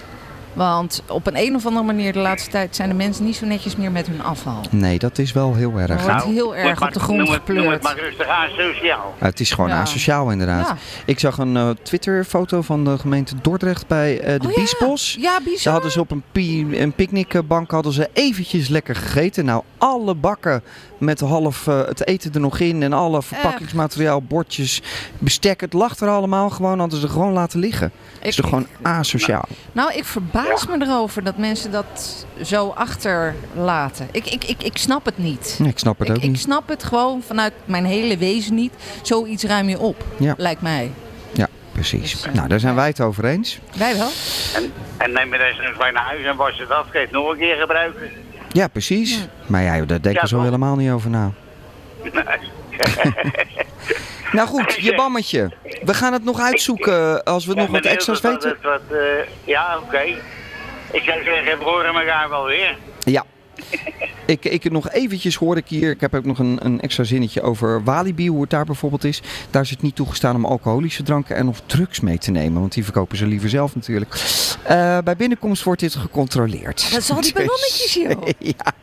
Want 0.52 1.02
op 1.09 1.26
een, 1.26 1.37
een 1.37 1.54
of 1.54 1.66
andere 1.66 1.85
manier 1.87 2.12
de 2.12 2.19
laatste 2.19 2.50
tijd 2.50 2.76
zijn 2.76 2.88
de 2.88 2.95
mensen 2.95 3.25
niet 3.25 3.37
zo 3.37 3.47
netjes 3.47 3.76
meer 3.76 3.90
met 3.92 4.07
hun 4.07 4.23
afval. 4.23 4.61
Nee, 4.71 4.99
dat 4.99 5.19
is 5.19 5.33
wel 5.33 5.54
heel 5.54 5.78
erg. 5.78 5.90
Er 5.90 6.11
wordt 6.11 6.25
heel 6.25 6.45
word 6.45 6.57
erg 6.59 6.78
maar- 6.78 6.88
op 6.88 6.95
de 6.95 7.00
grond 7.00 7.19
noem 7.19 7.30
het, 7.33 7.47
noem 7.49 7.57
het 7.57 7.64
gepleurd. 7.66 7.83
maar 7.83 7.99
rustig. 7.99 8.26
Het 9.19 9.40
is 9.40 9.50
gewoon 9.50 9.71
Ja. 9.71 9.80
asociaal 9.80 10.30
inderdaad. 10.30 10.66
Ja. 10.69 10.76
Ik 11.04 11.19
zag 11.19 11.38
een 11.38 11.57
eh, 11.57 11.71
Twitter-foto 11.83 12.62
van 12.62 12.85
de 12.85 12.99
gemeente 12.99 13.35
Dordrecht 13.42 13.87
bij 13.87 14.21
eh, 14.21 14.40
de 14.40 14.47
Oh 14.47 14.52
ja. 14.54 14.59
Biesbos. 14.61 15.16
Ja, 15.21 15.37
Ze 15.37 15.42
bizar. 15.50 15.73
hadden 15.73 15.90
ze 15.90 16.00
op 16.00 16.11
een, 16.11 16.23
pi- 16.33 16.80
een 16.80 16.92
picknickbank 16.92 17.71
hadden 17.71 17.92
ze 17.92 18.09
eventjes 18.12 18.69
lekker 18.69 18.97
gegeten. 18.97 19.45
Nou, 19.45 19.62
alle 19.78 20.14
bakken 20.14 20.62
met 21.00 21.21
half 21.21 21.66
eh, 21.66 21.78
het 21.87 22.07
eten 22.07 22.33
er 22.35 22.40
nog 22.40 22.59
in 22.59 22.83
en 22.83 22.92
alle 22.92 23.23
verpakkingsmateriaal, 23.23 24.23
bordjes, 24.23 24.83
bestek. 25.19 25.61
Het 25.61 25.73
lag 25.73 25.97
er 25.99 26.09
allemaal 26.09 26.50
gewoon, 26.50 26.78
hadden 26.78 27.00
ze 27.00 27.09
gewoon 27.09 27.33
laten 27.33 27.59
liggen. 27.61 27.92
Het 28.19 28.28
is 28.28 28.37
Ik- 28.37 28.40
toch 28.40 28.50
gewoon 28.50 28.66
asociaal. 28.83 29.45
Nou, 29.73 29.92
ik 29.95 30.04
verbaas 30.04 30.66
me 30.66 30.76
erover 30.87 31.25
dat 31.25 31.37
mensen 31.37 31.71
dat 31.71 32.26
zo 32.45 32.69
achterlaten. 32.69 34.09
Ik, 34.12 34.26
ik, 34.26 34.45
ik, 34.45 34.62
ik 34.62 34.76
snap 34.76 35.04
het 35.04 35.19
niet. 35.19 35.57
Nee, 35.59 35.69
ik 35.69 35.78
snap 35.78 35.99
het 35.99 36.09
Ik, 36.09 36.16
ook 36.16 36.23
ik 36.23 36.28
niet. 36.30 36.40
snap 36.40 36.69
het 36.69 36.85
gewoon 36.85 37.23
vanuit 37.26 37.52
mijn 37.64 37.85
hele 37.85 38.16
wezen 38.19 38.54
niet. 38.54 38.73
Zoiets 39.02 39.45
ruim 39.45 39.69
je 39.69 39.78
op, 39.78 40.04
Ja. 40.19 40.35
lijkt 40.37 40.61
mij. 40.62 40.90
Ja, 41.33 41.49
precies. 41.73 42.23
Dus, 42.23 42.33
Nou, 42.35 42.49
daar 42.49 42.61
zijn 42.61 42.75
wij 42.75 42.87
het 42.87 43.00
over 43.00 43.25
eens. 43.25 43.59
Wij 43.76 43.97
wel. 43.97 44.09
En, 44.54 44.73
en 44.97 45.12
neem 45.12 45.33
je 45.33 45.38
deze 45.38 45.62
nog 45.69 45.76
bij 45.78 45.90
naar 45.90 46.04
huis 46.04 46.25
en 46.26 46.37
was 46.37 46.59
het 46.59 46.71
af. 46.71 46.90
Kun 46.90 47.00
je 47.00 47.07
het 47.07 47.14
nog 47.14 47.30
een 47.30 47.38
keer 47.38 47.57
gebruiken. 47.57 48.11
Ja, 48.52 48.69
precies. 48.69 49.28
Maar 49.47 49.62
ja, 49.62 49.73
daar 49.76 49.87
denken 49.87 50.12
Ja, 50.12 50.21
we 50.21 50.26
zo 50.28 50.35
toch? 50.37 50.45
helemaal 50.45 50.76
niet 50.76 50.90
over 50.90 51.11
na. 51.11 51.30
Nou 54.33 54.49
goed, 54.49 54.75
je 54.80 54.95
bammetje. 54.95 55.50
We 55.83 55.95
gaan 55.95 56.12
het 56.12 56.25
nog 56.25 56.40
uitzoeken 56.40 57.25
als 57.25 57.47
we 57.47 57.54
Ja, 57.54 57.61
nog 57.61 57.71
wat 57.71 57.85
extra's 57.85 58.21
weten. 58.21 58.57
Wat, 58.62 58.80
eh, 58.90 58.99
ja, 59.45 59.78
oké. 59.78 60.00
Ik 60.90 61.02
zou 61.02 61.23
zeggen, 61.23 61.59
we 61.59 61.64
horen 61.64 61.95
elkaar 61.95 62.28
wel 62.28 62.45
weer. 62.45 62.76
Ja. 63.04 63.25
Ik, 64.27 64.45
ik 64.45 64.71
nog 64.71 64.91
eventjes 64.91 65.35
hoor 65.35 65.57
ik 65.57 65.69
hier, 65.69 65.91
ik 65.91 66.00
heb 66.00 66.15
ook 66.15 66.25
nog 66.25 66.39
een, 66.39 66.59
een 66.62 66.81
extra 66.81 67.05
zinnetje 67.05 67.43
over 67.43 67.85
Walibi, 67.85 68.29
hoe 68.29 68.41
het 68.41 68.50
daar 68.50 68.65
bijvoorbeeld 68.65 69.05
is. 69.05 69.23
Daar 69.50 69.62
is 69.62 69.71
het 69.71 69.83
niet 69.83 69.95
toegestaan 69.95 70.37
om 70.37 70.45
alcoholische 70.45 71.03
dranken 71.03 71.37
en 71.37 71.49
of 71.49 71.62
drugs 71.67 72.00
mee 72.00 72.19
te 72.19 72.31
nemen, 72.31 72.61
want 72.61 72.73
die 72.73 72.85
verkopen 72.85 73.17
ze 73.17 73.27
liever 73.27 73.49
zelf 73.49 73.75
natuurlijk. 73.75 74.15
Eh, 74.62 74.99
bij 74.99 75.17
binnenkomst 75.17 75.62
wordt 75.62 75.81
dit 75.81 75.95
gecontroleerd. 75.95 76.93
Dat 76.93 77.03
zal 77.03 77.21
die 77.21 77.33
ballonnetjes, 77.43 77.95
joh. 77.95 78.29
ja. 78.39 78.75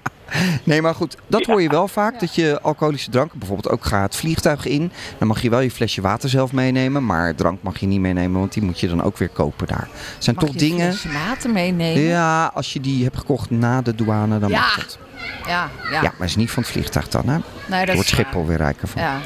Nee, 0.63 0.81
maar 0.81 0.95
goed, 0.95 1.17
dat 1.27 1.45
hoor 1.45 1.61
je 1.61 1.69
wel 1.69 1.87
vaak. 1.87 2.19
Dat 2.19 2.35
je 2.35 2.61
alcoholische 2.61 3.09
dranken, 3.09 3.39
bijvoorbeeld 3.39 3.73
ook 3.73 3.85
gaat 3.85 4.03
het 4.03 4.15
vliegtuig 4.15 4.65
in. 4.65 4.91
Dan 5.17 5.27
mag 5.27 5.41
je 5.41 5.49
wel 5.49 5.59
je 5.59 5.71
flesje 5.71 6.01
water 6.01 6.29
zelf 6.29 6.51
meenemen. 6.51 7.05
Maar 7.05 7.35
drank 7.35 7.61
mag 7.63 7.77
je 7.79 7.85
niet 7.87 7.99
meenemen, 7.99 8.39
want 8.39 8.53
die 8.53 8.63
moet 8.63 8.79
je 8.79 8.87
dan 8.87 9.03
ook 9.03 9.17
weer 9.17 9.29
kopen 9.29 9.67
daar. 9.67 9.87
Het 10.15 10.23
zijn 10.23 10.35
Mag 10.35 10.45
toch 10.45 10.53
je 10.53 10.59
dingen... 10.59 10.87
een 10.87 10.93
flesje 10.93 11.17
water 11.27 11.49
meenemen? 11.49 12.01
Ja, 12.01 12.51
als 12.53 12.73
je 12.73 12.79
die 12.81 13.03
hebt 13.03 13.17
gekocht 13.17 13.49
na 13.49 13.81
de 13.81 13.95
douane, 13.95 14.39
dan 14.39 14.49
Ja. 14.49 14.59
mag 14.59 14.75
dat. 14.75 14.97
Ja, 15.47 15.69
ja. 15.91 16.01
Ja, 16.01 16.13
maar 16.17 16.27
is 16.27 16.35
niet 16.35 16.51
van 16.51 16.63
het 16.63 16.71
vliegtuig 16.71 17.07
dan, 17.07 17.21
hè? 17.27 17.31
Nee, 17.33 17.41
Daar 17.69 17.85
dat 17.85 17.95
wordt 17.95 18.11
waar. 18.11 18.19
Schiphol 18.25 18.45
weer 18.45 18.57
rijker 18.57 18.87
van. 18.87 19.01
Ja. 19.01 19.17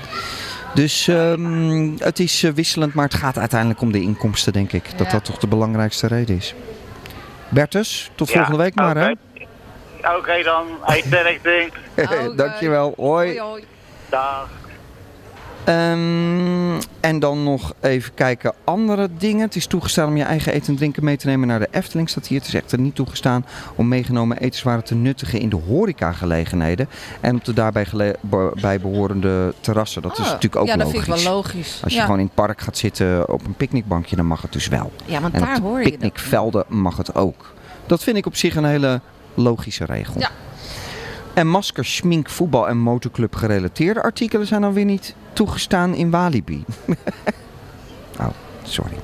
Dus 0.74 1.08
ehm, 1.08 1.89
het 1.98 2.20
is 2.20 2.43
eh, 2.43 2.51
wisselend, 2.51 2.93
maar 2.93 3.05
het 3.05 3.13
gaat 3.13 3.38
uiteindelijk 3.38 3.81
om 3.81 3.91
de 3.91 4.01
inkomsten, 4.01 4.53
denk 4.53 4.72
ik. 4.72 4.84
Dat 4.98 5.05
Ja. 5.08 5.12
dat 5.12 5.25
toch 5.25 5.38
de 5.38 5.48
belangrijkste 5.48 6.08
reden 6.08 6.36
is. 6.36 6.55
Bertus, 7.50 8.12
tot 8.15 8.27
Ja, 8.27 8.34
volgende 8.34 8.58
week 8.63 8.75
maar, 8.75 8.98
hè? 8.98 9.12
Oké. 10.17 10.43
Dan, 10.43 10.65
hey, 10.81 11.01
sterkte. 11.05 11.70
Oké. 11.98 12.36
Dankjewel. 12.36 12.93
Hoi. 12.98 13.27
Hoi, 13.27 13.39
hoi. 13.39 13.63
Dag. 14.10 14.50
Ehm, 15.63 16.79
en 17.00 17.20
dan 17.20 17.43
nog 17.43 17.74
even 17.79 18.13
kijken 18.13 18.53
andere 18.63 19.10
dingen. 19.17 19.41
Het 19.41 19.55
is 19.55 19.65
toegestaan 19.65 20.08
om 20.08 20.17
je 20.17 20.24
eigen 20.24 20.53
eten 20.53 20.67
en 20.67 20.75
drinken 20.75 21.03
mee 21.03 21.17
te 21.17 21.27
nemen 21.27 21.48
naar 21.48 21.60
de 21.60 21.67
Efteling. 21.72 22.10
Staat 22.10 22.27
hier. 22.27 22.38
Het 22.39 22.48
is 22.48 22.53
echter 22.53 22.79
niet 22.79 22.96
toegestaan 22.96 23.46
om 23.75 23.88
meegenomen 23.88 24.38
etenswaren 24.38 24.84
te 24.84 24.96
nuttigen 24.96 25.39
in 25.39 25.50
de 25.50 25.55
horecagelegenheden. 25.67 26.89
En 27.20 27.36
op 27.36 27.46
de 27.46 27.53
daarbij 27.53 27.88
bij 28.62 28.79
behorende 28.79 29.53
terrassen. 29.60 30.01
Dat 30.01 30.12
is 30.12 30.17
Oh, 30.20 30.25
natuurlijk 30.25 30.55
ook 30.55 30.67
ja, 30.67 30.75
logisch. 30.77 30.93
dat 30.93 31.03
vind 31.03 31.17
ik 31.17 31.24
wel 31.24 31.34
logisch. 31.34 31.79
Als 31.84 31.91
je 31.93 31.98
ja. 32.00 32.05
gewoon 32.05 32.20
in 32.20 32.25
het 32.25 32.36
park 32.36 32.62
gaat 32.62 32.77
zitten 32.77 33.29
op 33.29 33.46
een 33.46 33.55
picknickbankje, 33.55 34.15
dan 34.15 34.25
mag 34.25 34.41
het 34.41 34.53
dus 34.53 34.67
wel. 34.67 34.91
ja, 35.05 35.22
want 35.22 35.34
En 35.34 35.39
daar 35.41 35.55
op 35.58 35.62
hoor 35.63 35.77
je 35.77 35.84
dat. 35.84 35.91
picknickvelden 35.91 36.65
mag 36.67 36.98
het 36.98 37.15
ook. 37.15 37.53
Dat 37.86 38.03
vind 38.03 38.17
ik 38.17 38.25
op 38.25 38.36
zich 38.36 38.55
een 38.55 38.65
hele 38.65 39.01
logische 39.34 39.86
regel. 39.86 40.20
Ja. 40.20 40.30
En 41.34 41.48
masker, 41.48 41.86
schmink, 41.86 42.30
voetbal 42.30 42.68
en 42.68 42.78
motorclub 42.78 43.36
gerelateerde 43.36 44.02
artikelen 44.02 44.48
zijn 44.48 44.62
dan 44.62 44.74
weer 44.74 44.86
niet 44.86 45.16
toegestaan 45.34 45.94
in 45.94 46.10
Walibi. 46.10 46.64
oh, 48.20 48.28
sorry. 48.64 48.96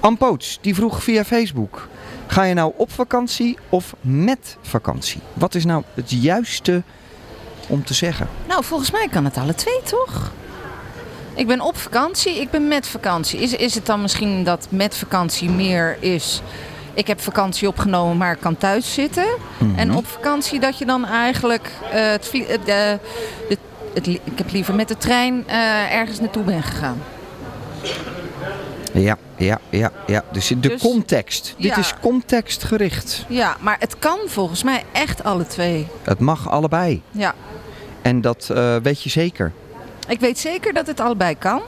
Ampoots, 0.00 0.58
die 0.60 0.74
vroeg 0.74 1.02
via 1.02 1.24
Facebook. 1.24 1.88
Ga 2.26 2.42
je 2.42 2.54
nou 2.54 2.72
op 2.76 2.92
vakantie 2.92 3.58
of 3.68 3.94
met 4.00 4.56
vakantie? 4.62 5.20
Wat 5.32 5.54
is 5.54 5.64
nou 5.64 5.82
het 5.94 6.10
juiste 6.10 6.82
om 7.68 7.84
te 7.84 7.94
zeggen? 7.94 8.28
Nou, 8.48 8.64
volgens 8.64 8.90
mij 8.90 9.08
kan 9.10 9.24
het 9.24 9.36
alle 9.36 9.54
twee, 9.54 9.80
toch? 9.82 10.32
Ik 11.34 11.46
ben 11.46 11.60
op 11.60 11.76
vakantie, 11.76 12.40
ik 12.40 12.50
ben 12.50 12.68
met 12.68 12.88
vakantie. 12.88 13.40
Is, 13.40 13.52
is 13.52 13.74
het 13.74 13.86
dan 13.86 14.00
misschien 14.00 14.44
dat 14.44 14.66
met 14.70 14.96
vakantie 14.96 15.50
meer 15.50 15.96
is... 16.00 16.42
Ik 16.96 17.06
heb 17.06 17.20
vakantie 17.20 17.68
opgenomen, 17.68 18.16
maar 18.16 18.32
ik 18.32 18.40
kan 18.40 18.56
thuis 18.56 18.94
zitten. 18.94 19.26
Mhm. 19.58 19.78
En 19.78 19.94
op 19.94 20.06
vakantie 20.06 20.60
dat 20.60 20.78
je 20.78 20.86
dan 20.86 21.04
eigenlijk... 21.06 21.70
eh, 21.92 22.00
het, 22.10 22.30
eh, 22.32 22.48
de, 22.48 22.98
de, 23.48 23.58
het, 23.94 24.06
li- 24.06 24.20
ik 24.24 24.38
heb 24.38 24.50
liever 24.52 24.74
met 24.74 24.88
de 24.88 24.96
trein 24.96 25.44
eh, 25.46 25.94
ergens 25.94 26.20
naartoe 26.20 26.42
ben 26.42 26.62
gegaan. 26.62 27.02
Ja, 28.92 29.16
ja, 29.36 29.58
ja, 29.70 29.90
ja. 30.06 30.24
Dus 30.32 30.48
de 30.48 30.58
Dus- 30.60 30.80
context. 30.80 31.54
Dit 31.58 31.76
is 31.76 31.92
contextgericht. 32.00 33.24
Ja, 33.28 33.56
maar 33.60 33.76
het 33.78 33.98
kan 33.98 34.18
volgens 34.26 34.62
mij 34.62 34.84
echt 34.92 35.24
alle 35.24 35.46
twee. 35.46 35.86
Het 36.02 36.18
mag 36.18 36.50
allebei. 36.50 37.02
Ja, 37.10 37.34
En 38.02 38.20
dat 38.20 38.50
eh, 38.54 38.76
weet 38.82 39.02
je 39.02 39.10
zeker. 39.10 39.52
ik 40.08 40.20
weet 40.20 40.38
zeker 40.38 40.72
dat 40.72 40.86
het 40.86 41.00
allebei 41.00 41.38
kan. 41.38 41.60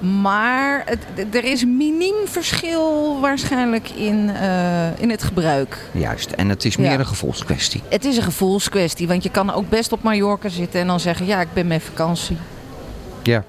Maar 0.00 0.82
het, 0.84 1.34
er 1.34 1.44
is 1.44 1.64
miniem 1.64 2.14
verschil 2.24 3.18
waarschijnlijk 3.20 3.88
in, 3.90 4.30
eh, 4.30 5.00
in 5.00 5.10
het 5.10 5.22
gebruik. 5.22 5.78
Juist. 5.92 6.30
En 6.30 6.48
het 6.48 6.64
is 6.64 6.74
Ja. 6.74 6.80
meer 6.80 6.98
een 6.98 7.06
gevoelskwestie. 7.06 7.82
Het 7.88 8.04
is 8.04 8.16
een 8.16 8.22
gevoelskwestie, 8.22 9.08
want 9.08 9.22
je 9.22 9.30
kan 9.30 9.52
ook 9.52 9.68
best 9.68 9.92
op 9.92 10.02
Mallorca 10.02 10.48
zitten 10.48 10.80
en 10.80 10.86
dan 10.86 11.00
zeggen: 11.00 11.26
Ja, 11.26 11.40
ik 11.40 11.52
ben 11.52 11.66
met 11.66 11.82
vakantie. 11.82 12.36
Ja. 13.22 13.44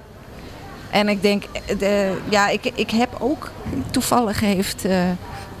En 0.90 1.08
ik 1.08 1.22
denk, 1.22 1.44
eh, 1.66 1.78
de, 1.78 2.16
ja, 2.28 2.48
ik, 2.48 2.70
ik 2.74 2.90
heb 2.90 3.08
ook 3.18 3.50
toevallig 3.90 4.40
heeft 4.40 4.84
eh, 4.84 5.00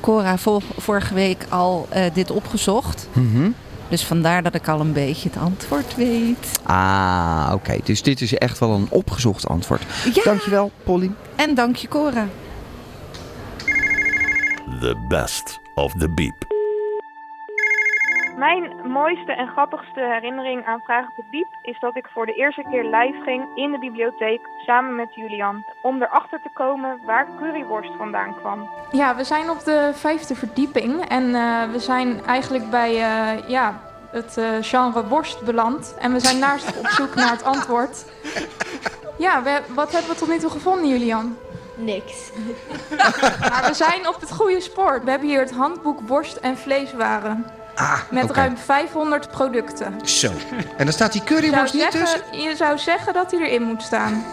Cora 0.00 0.38
vol- 0.38 0.62
vorige 0.78 1.14
week 1.14 1.44
al 1.48 1.88
dit 2.12 2.30
opgezocht. 2.30 3.08
Mhm. 3.12 3.50
Dus 3.92 4.04
vandaar 4.04 4.42
dat 4.42 4.54
ik 4.54 4.68
al 4.68 4.80
een 4.80 4.92
beetje 4.92 5.28
het 5.28 5.38
antwoord 5.38 5.94
weet. 5.94 6.60
Ah, 6.62 7.50
oké. 7.54 7.78
Dus 7.84 8.02
dit 8.02 8.20
is 8.20 8.34
echt 8.34 8.58
wel 8.58 8.70
een 8.70 8.86
opgezocht 8.90 9.48
antwoord. 9.48 9.82
Ja, 10.14 10.22
Dankjewel, 10.24 10.70
Polly. 10.82 11.10
en 11.36 11.54
dank 11.54 11.76
je 11.76 11.88
Cora. 11.88 12.28
The 14.80 15.04
best 15.08 15.58
of 15.74 15.92
the 15.92 16.08
beep. 16.08 16.61
Mijn 18.48 18.72
mooiste 18.84 19.32
en 19.32 19.48
grappigste 19.48 20.00
herinnering 20.00 20.66
aan 20.66 20.80
Vragen 20.84 21.08
op 21.08 21.16
de 21.16 21.30
Diep 21.30 21.46
is 21.62 21.80
dat 21.80 21.96
ik 21.96 22.06
voor 22.12 22.26
de 22.26 22.32
eerste 22.32 22.64
keer 22.70 22.84
live 22.84 23.22
ging 23.24 23.44
in 23.54 23.72
de 23.72 23.78
bibliotheek 23.78 24.40
samen 24.66 24.94
met 24.94 25.14
Julian. 25.14 25.64
Om 25.82 26.02
erachter 26.02 26.40
te 26.42 26.48
komen 26.52 26.98
waar 27.04 27.26
curryworst 27.38 27.90
vandaan 27.98 28.34
kwam. 28.34 28.70
Ja, 28.90 29.16
we 29.16 29.24
zijn 29.24 29.50
op 29.50 29.64
de 29.64 29.90
vijfde 29.94 30.34
verdieping 30.34 31.08
en 31.08 31.34
eh, 31.34 31.70
we 31.70 31.78
zijn 31.78 32.24
eigenlijk 32.24 32.70
bij 32.70 32.90
eh, 32.90 33.48
ja, 33.48 33.80
het 34.10 34.36
eh, 34.36 34.48
genre 34.60 35.06
worst 35.06 35.44
beland. 35.44 35.96
En 35.98 36.12
we 36.12 36.20
zijn 36.20 36.38
naast 36.38 36.78
op 36.78 36.86
zoek 36.86 37.14
naar 37.14 37.30
het 37.30 37.44
antwoord. 37.44 38.04
Ja, 39.18 39.42
we, 39.42 39.60
wat 39.74 39.92
hebben 39.92 40.10
we 40.10 40.16
tot 40.16 40.28
nu 40.28 40.38
toe 40.38 40.50
gevonden, 40.50 40.88
Julian? 40.88 41.36
Niks. 41.76 42.32
Maar 43.50 43.64
we 43.66 43.74
zijn 43.74 44.08
op 44.08 44.20
het 44.20 44.32
goede 44.32 44.60
spoor. 44.60 45.00
We 45.04 45.10
hebben 45.10 45.28
hier 45.28 45.40
het 45.40 45.54
handboek 45.54 46.00
worst 46.00 46.36
en 46.36 46.56
vleeswaren. 46.56 47.60
Ah, 47.82 48.00
Met 48.10 48.30
ruim 48.30 48.56
500 48.56 49.30
producten. 49.30 49.94
Zo. 50.08 50.30
En 50.76 50.84
dan 50.84 50.92
staat 50.92 51.12
die 51.12 51.24
curryworst 51.24 51.74
niet 51.74 51.90
tussen. 51.90 52.20
je 52.32 52.56
zou 52.56 52.78
zeggen 52.78 53.12
dat 53.12 53.30
hij 53.30 53.40
erin 53.40 53.62
moet 53.62 53.82
staan. 53.82 54.24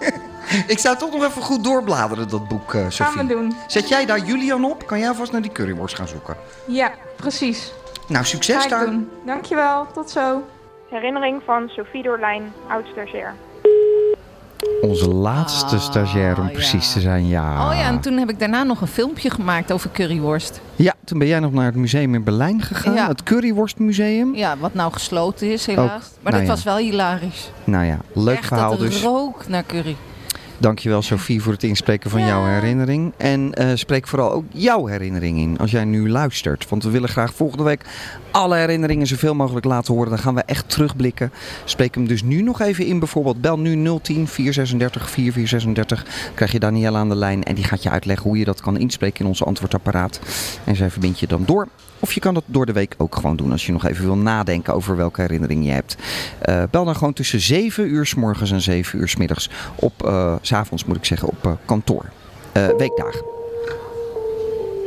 Ik 0.66 0.78
zou 0.78 0.96
toch 0.96 1.12
nog 1.12 1.24
even 1.24 1.42
goed 1.42 1.64
doorbladeren, 1.64 2.28
dat 2.28 2.48
boek, 2.48 2.74
eh 2.74 2.80
Gaan 2.80 2.92
Sophie. 2.92 3.20
we 3.22 3.26
doen. 3.26 3.56
Zet 3.66 3.88
jij 3.88 4.06
daar 4.06 4.18
Julian 4.18 4.64
op? 4.64 4.86
Kan 4.86 4.98
jij 4.98 5.14
vast 5.14 5.32
naar 5.32 5.42
die 5.42 5.52
curryworst 5.52 5.94
gaan 5.96 6.08
zoeken? 6.08 6.36
Ja, 6.64 6.90
precies. 7.16 7.72
Nou, 8.06 8.24
succes 8.24 8.68
daar. 8.68 8.84
doen. 8.84 9.10
Dankjewel, 9.26 9.86
tot 9.92 10.10
zo. 10.10 10.42
Herinnering 10.90 11.42
van 11.44 11.68
Sophie 11.68 12.02
Dorlijn, 12.02 12.52
oud-stagiair. 12.68 13.34
Onze 14.80 15.08
laatste 15.08 15.74
Ah, 15.76 15.80
stagiair 15.82 16.38
om 16.40 16.50
precies 16.52 16.86
ja. 16.86 16.92
te 16.92 17.00
zijn, 17.00 17.26
ja. 17.28 17.68
Oh 17.68 17.74
ja, 17.76 17.82
en 17.86 18.00
toen 18.00 18.16
heb 18.16 18.30
ik 18.30 18.38
daarna 18.38 18.62
nog 18.62 18.80
een 18.80 18.86
filmpje 18.86 19.30
gemaakt 19.30 19.72
over 19.72 19.90
curryworst. 19.90 20.60
Ja, 20.76 20.94
toen 21.04 21.18
ben 21.18 21.28
jij 21.28 21.40
nog 21.40 21.52
naar 21.52 21.64
het 21.64 21.74
museum 21.74 22.14
in 22.14 22.24
Berlijn 22.24 22.62
gegaan. 22.62 22.94
Ja. 22.94 23.06
Het 23.08 23.22
Curryworstmuseum. 23.22 24.34
Ja, 24.34 24.56
wat 24.58 24.74
nou 24.74 24.92
gesloten 24.92 25.52
is 25.52 25.66
helaas. 25.66 25.84
Ook. 26.04 26.22
Maar 26.22 26.32
Nou 26.32 26.36
dat 26.36 26.42
ja. 26.42 26.48
was 26.48 26.62
wel 26.62 26.76
hilarisch. 26.76 27.50
Nou 27.64 27.84
ja, 27.84 27.98
leuk 28.14 28.36
Echt, 28.36 28.46
verhaal 28.46 28.70
dat 28.70 28.78
dus. 28.80 29.02
rook 29.02 29.48
naar 29.48 29.64
curry. 29.66 29.96
Dankjewel 30.60 31.02
Sophie 31.02 31.42
voor 31.42 31.52
het 31.52 31.62
inspreken 31.62 32.10
van 32.10 32.20
Ja. 32.20 32.26
jouw 32.26 32.44
herinnering. 32.44 33.12
En 33.16 33.54
eh, 33.54 33.68
spreek 33.74 34.06
vooral 34.06 34.32
ook 34.32 34.44
jouw 34.48 34.86
herinnering 34.86 35.38
in 35.38 35.58
als 35.58 35.70
jij 35.70 35.84
nu 35.84 36.10
luistert. 36.10 36.68
Want 36.68 36.82
we 36.82 36.90
willen 36.90 37.08
graag 37.08 37.34
volgende 37.34 37.64
week 37.64 37.84
alle 38.30 38.56
herinneringen 38.56 39.06
zoveel 39.06 39.34
mogelijk 39.34 39.66
laten 39.66 39.94
horen. 39.94 40.10
Dan 40.10 40.18
gaan 40.18 40.34
we 40.34 40.42
echt 40.46 40.68
terugblikken. 40.68 41.32
Spreek 41.64 41.94
hem 41.94 42.06
dus 42.06 42.22
nu 42.22 42.42
nog 42.42 42.60
even 42.60 42.86
in. 42.86 42.98
Bijvoorbeeld 42.98 43.40
bel 43.40 43.58
nu 43.58 43.98
010 44.02 44.26
436 44.28 45.10
4436. 45.10 46.32
Krijg 46.34 46.52
je 46.52 46.58
Danielle 46.60 46.98
aan 46.98 47.08
de 47.08 47.14
lijn 47.16 47.42
en 47.44 47.54
die 47.54 47.64
gaat 47.64 47.82
je 47.82 47.90
uitleggen 47.90 48.26
hoe 48.28 48.38
je 48.38 48.44
dat 48.44 48.60
kan 48.60 48.78
inspreken 48.78 49.20
in 49.20 49.26
onze 49.26 49.44
antwoordapparaat. 49.44 50.20
En 50.64 50.76
zij 50.76 50.90
verbindt 50.90 51.18
je 51.20 51.26
dan 51.26 51.42
door. 51.46 51.68
Of 52.00 52.12
je 52.12 52.20
kan 52.20 52.34
dat 52.34 52.44
door 52.46 52.66
de 52.66 52.72
week 52.72 52.94
ook 52.98 53.14
gewoon 53.14 53.36
doen 53.36 53.52
als 53.52 53.66
je 53.66 53.72
nog 53.72 53.86
even 53.86 54.04
wil 54.04 54.16
nadenken 54.16 54.74
over 54.74 54.96
welke 54.96 55.20
herinnering 55.20 55.64
je 55.64 55.70
hebt. 55.70 55.96
Eh, 56.38 56.62
bel 56.70 56.84
dan 56.84 56.96
gewoon 56.96 57.12
tussen 57.12 57.40
7 57.40 57.88
uur 57.88 58.06
s 58.06 58.14
morgens 58.14 58.50
en 58.50 58.60
7 58.60 58.98
uur 58.98 59.08
s 59.08 59.16
middags 59.16 59.50
op, 59.74 60.06
eh, 60.06 60.34
s 60.40 60.52
avonds 60.52 60.84
moet 60.84 60.96
ik 60.96 61.04
zeggen, 61.04 61.28
op 61.28 61.44
eh, 61.44 61.52
kantoor. 61.64 62.04
Weekdagen. 62.52 63.24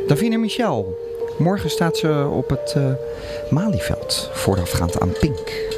Davine 0.06 0.36
Michel. 0.36 0.98
Morgen 1.38 1.70
staat 1.70 1.96
ze 1.96 2.28
op 2.30 2.50
het 2.50 2.76
Malieveld, 3.50 4.30
voorafgaand 4.32 5.00
aan 5.00 5.12
Pink. 5.20 5.72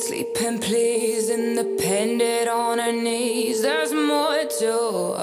Sleep, 0.00 0.36
and 0.46 0.60
please, 0.60 1.30
on 1.30 2.78
her 2.78 2.92
knees. 2.92 3.60
To 4.58 5.14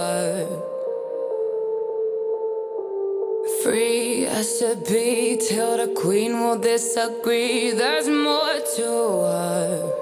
to 4.43 4.75
be 4.75 5.37
till 5.37 5.77
the 5.77 5.93
queen 5.93 6.41
will 6.41 6.57
disagree. 6.57 7.71
There's 7.71 8.09
more 8.09 8.59
to 8.75 8.89
her. 9.31 9.93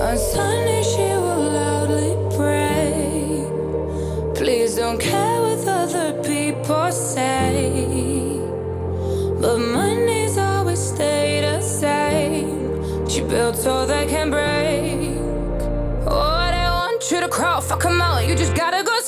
On 0.00 0.18
Sunday, 0.18 0.82
she 0.82 1.06
will 1.22 1.52
loudly 1.60 2.16
pray. 2.36 3.46
Please 4.34 4.74
don't 4.74 4.98
care 4.98 5.40
what 5.40 5.68
other 5.68 6.20
people 6.24 6.90
say. 6.90 8.40
But 9.40 9.58
Mondays 9.58 10.38
always 10.38 10.80
stay 10.80 11.42
the 11.42 11.60
same. 11.60 13.08
She 13.08 13.20
built 13.20 13.56
so 13.56 13.86
they 13.86 14.06
can 14.06 14.30
break. 14.30 15.16
Oh, 16.08 16.50
they 16.50 16.68
want 16.80 17.08
you 17.08 17.20
to 17.20 17.28
crawl, 17.28 17.60
fuck 17.60 17.84
'em 17.84 18.00
out. 18.00 18.26
You 18.26 18.34
just 18.34 18.56
gotta 18.56 18.82
go 18.82 18.98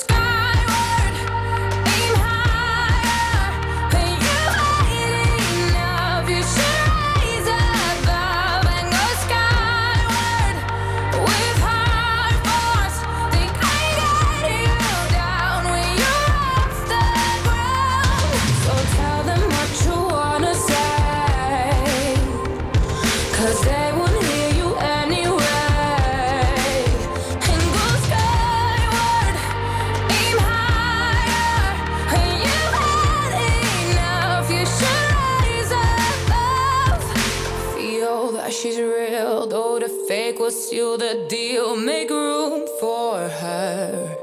seal 40.75 40.97
the 40.97 41.25
deal. 41.29 41.77
Make 41.77 42.09
room 42.09 42.67
for 42.81 43.29
her. 43.29 44.17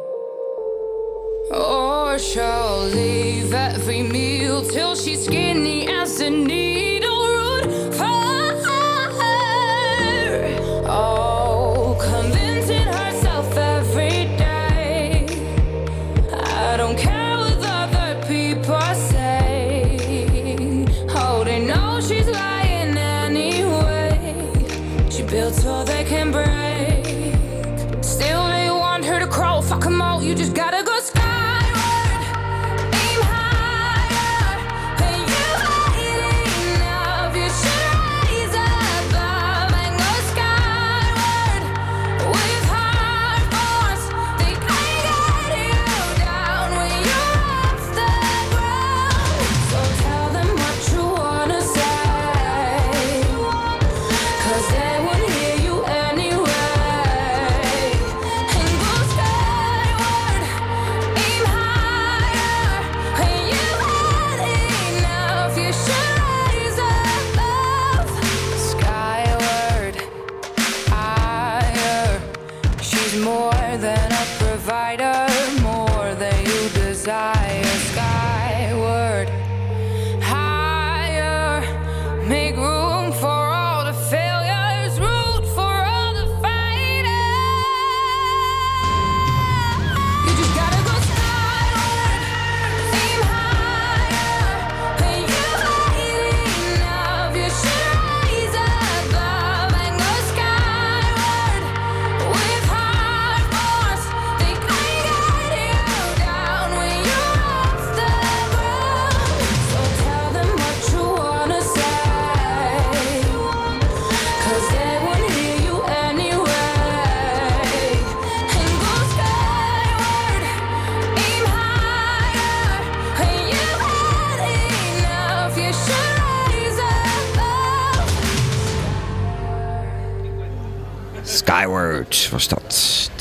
Or 1.50 2.18
she'll 2.18 2.88
leave 2.98 3.54
every 3.54 4.02
meal 4.02 4.62
till 4.62 4.94
she's 4.94 5.24
skinny 5.24 5.88
as 5.88 6.20
a 6.20 6.28
needle 6.28 6.71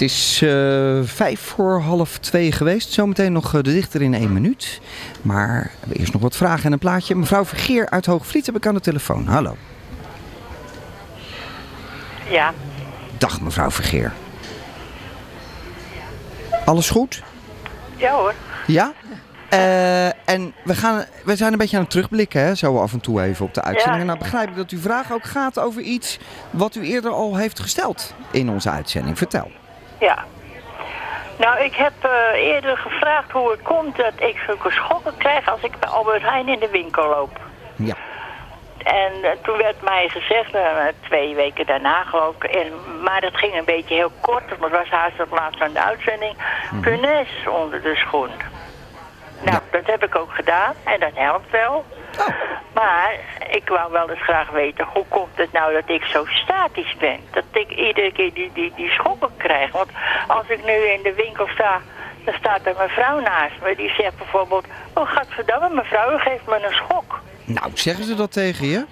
Het 0.02 0.10
is 0.10 0.42
eh, 0.42 1.00
vijf 1.04 1.40
voor 1.40 1.82
half 1.82 2.18
twee 2.18 2.52
geweest. 2.52 2.92
Zometeen 2.92 3.32
nog 3.32 3.46
eh, 3.46 3.62
de 3.62 3.74
dichter 3.74 4.02
in 4.02 4.14
één 4.14 4.34
minuut. 4.34 4.82
Maar 5.22 5.62
we 5.64 5.78
hebben 5.80 5.98
eerst 5.98 6.14
nog 6.14 6.22
wat 6.22 6.36
vragen 6.36 6.66
en 6.66 6.72
een 6.72 6.80
plaatje. 6.80 7.16
Mevrouw 7.16 7.46
Vergeer 7.46 7.90
uit 7.90 8.06
Hoogvliet 8.06 8.46
heb 8.46 8.56
ik 8.56 8.66
aan 8.66 8.74
de 8.74 8.80
telefoon. 8.80 9.28
Hallo. 9.28 9.56
Ja, 12.30 12.54
Dag 13.18 13.42
mevrouw 13.42 13.72
Vergeer. 13.72 14.14
Alles 16.66 16.90
goed? 16.90 17.24
ja 17.96 18.12
hoor. 18.12 18.34
Ja? 18.68 18.94
Eh, 19.50 20.30
en 20.30 20.54
we, 20.64 20.76
gaan, 20.76 21.06
we 21.26 21.36
zijn 21.36 21.52
een 21.52 21.58
beetje 21.58 21.76
aan 21.76 21.84
het 21.84 21.92
terugblikken, 21.92 22.42
hè, 22.42 22.56
zo 22.56 22.78
af 22.78 22.94
en 22.94 23.00
toe 23.00 23.22
even 23.22 23.46
op 23.46 23.54
de 23.54 23.62
uitzending. 23.62 23.96
Ja. 23.96 24.02
En 24.02 24.08
nou 24.08 24.20
begrijp 24.20 24.50
ik 24.50 24.56
dat 24.56 24.70
uw 24.70 24.80
vraag 24.80 25.12
ook 25.12 25.26
gaat 25.26 25.60
over 25.60 25.82
iets 25.82 26.20
wat 26.50 26.76
u 26.76 26.82
eerder 26.82 27.12
al 27.12 27.36
heeft 27.36 27.60
gesteld 27.60 28.14
in 28.32 28.50
onze 28.50 28.70
uitzending. 28.70 29.18
Vertel. 29.18 29.52
Ja. 30.02 30.26
Nou, 31.38 31.60
ik 31.60 31.76
heb 31.76 31.94
eh, 32.02 32.44
eerder 32.44 32.78
gevraagd 32.78 33.32
hoe 33.32 33.52
het 33.52 33.62
komt 33.62 33.98
dat 33.98 34.14
ik 34.16 34.38
zulke 34.46 34.72
schokken 34.72 35.18
krijg 35.18 35.50
als 35.50 35.62
ik 35.62 35.80
bij 35.80 35.90
Albert 35.90 36.22
Heijn 36.22 36.48
in 36.48 36.60
de 36.60 36.70
winkel 36.70 37.10
loop. 37.10 37.40
Ja. 37.76 37.96
En 38.78 39.12
eh, 39.24 39.32
toen 39.44 39.58
werd 39.58 39.82
mij 39.82 40.10
gezegd, 40.10 40.54
eh, 40.54 40.64
twee 41.02 41.36
weken 41.36 41.66
daarna 41.66 42.04
geloof 42.04 42.36
ik, 42.36 42.44
en, 42.44 42.72
maar 43.04 43.22
dat 43.22 43.38
ging 43.38 43.58
een 43.58 43.66
beetje 43.66 43.96
heel 43.96 44.12
kort, 44.22 44.50
want 44.50 44.62
het 44.62 44.72
was 44.72 44.90
haast 44.90 45.18
het 45.18 45.32
laatst 45.32 45.62
aan 45.62 45.74
de 45.74 45.84
uitzending, 45.84 46.36
punaise 46.82 47.52
onder 47.52 47.82
de 47.82 47.96
schoen. 47.96 48.30
Nou, 49.42 49.60
dat 49.72 49.86
heb 49.86 50.04
ik 50.04 50.16
ook 50.16 50.34
gedaan 50.34 50.74
en 50.84 51.00
dat 51.00 51.14
helpt 51.14 51.52
wel. 51.52 51.86
Maar 52.74 53.16
ik 53.50 53.68
wou 53.68 53.92
wel 53.92 54.10
eens 54.10 54.24
graag 54.24 54.50
weten, 54.50 54.86
hoe 54.94 55.06
komt 55.08 55.36
het 55.36 55.52
nou 55.52 55.74
dat 55.74 55.90
ik 55.90 56.04
zo 56.04 56.26
statisch 56.26 56.96
ben? 57.00 57.20
Dat 57.32 57.44
ik 57.52 57.70
iedere 57.70 58.12
keer 58.12 58.34
die, 58.34 58.52
die, 58.54 58.74
die 58.76 58.90
schokken 58.90 59.30
krijg. 59.38 59.72
Want 59.72 59.90
als 60.28 60.48
ik 60.48 60.66
nu 60.66 60.74
in 60.74 61.02
de 61.04 61.14
winkel 61.14 61.48
sta, 61.48 61.82
dan 62.26 62.34
staat 62.34 62.60
er 62.66 62.74
mijn 62.78 62.90
vrouw 62.90 63.20
naast 63.20 63.54
me. 63.64 63.76
Die 63.76 63.94
zegt 63.98 64.18
bijvoorbeeld, 64.18 64.66
oh 64.94 65.10
gadverdamme 65.10 65.70
mevrouw, 65.76 66.16
u 66.16 66.20
geeft 66.20 66.48
me 66.48 66.56
een 66.56 66.74
schok. 66.74 67.20
Nou, 67.46 67.72
zeggen 67.74 68.06
ze 68.06 68.16
dat 68.16 68.32
tegen 68.32 68.68
je? 68.68 68.86